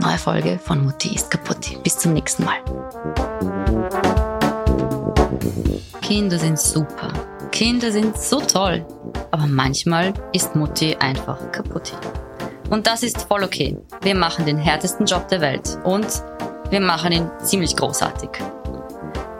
neue 0.00 0.16
Folge 0.16 0.58
von 0.58 0.82
Mutti 0.82 1.14
ist 1.14 1.30
kaputt. 1.30 1.82
Bis 1.82 1.98
zum 1.98 2.14
nächsten 2.14 2.44
Mal. 2.44 2.56
Kinder 6.00 6.38
sind 6.38 6.58
super. 6.58 7.12
Kinder 7.52 7.92
sind 7.92 8.16
so 8.16 8.40
toll. 8.40 8.86
Aber 9.32 9.46
manchmal 9.46 10.14
ist 10.32 10.56
Mutti 10.56 10.96
einfach 10.96 11.52
kaputt. 11.52 11.92
Und 12.70 12.86
das 12.86 13.02
ist 13.02 13.20
voll 13.20 13.44
okay. 13.44 13.76
Wir 14.00 14.14
machen 14.14 14.46
den 14.46 14.56
härtesten 14.56 15.04
Job 15.04 15.28
der 15.28 15.42
Welt 15.42 15.78
und 15.84 16.06
wir 16.70 16.80
machen 16.80 17.12
ihn 17.12 17.30
ziemlich 17.42 17.76
großartig. 17.76 18.30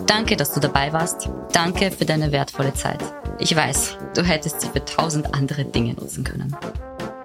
Danke, 0.07 0.37
dass 0.37 0.53
du 0.53 0.61
dabei 0.61 0.93
warst. 0.93 1.31
Danke 1.55 1.91
für 1.91 2.05
deine 2.05 2.31
wertvolle 2.31 2.75
Zeit. 2.75 3.01
Ich 3.39 3.57
weiß, 3.57 3.97
du 4.15 4.23
hättest 4.23 4.61
sie 4.61 4.69
für 4.69 4.85
tausend 4.85 5.35
andere 5.35 5.65
Dinge 5.65 5.95
nutzen 5.95 6.25
können. 6.25 6.55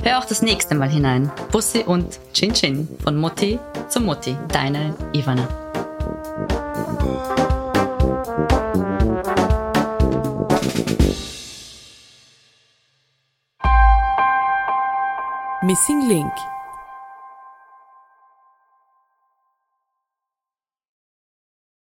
Hör 0.06 0.20
auch 0.20 0.26
das 0.26 0.43
nächste 0.43 0.76
Mal 0.76 0.88
hinein. 0.88 1.32
Bussi 1.51 1.80
und 1.80 2.20
Chin 2.32 2.53
Chin 2.53 2.88
von 3.03 3.18
Mutti 3.18 3.58
zu 3.89 3.99
Mutti. 3.99 4.38
Deine 4.49 4.93
Ivana. 5.14 5.47
Missing 15.64 16.08
Link 16.08 16.32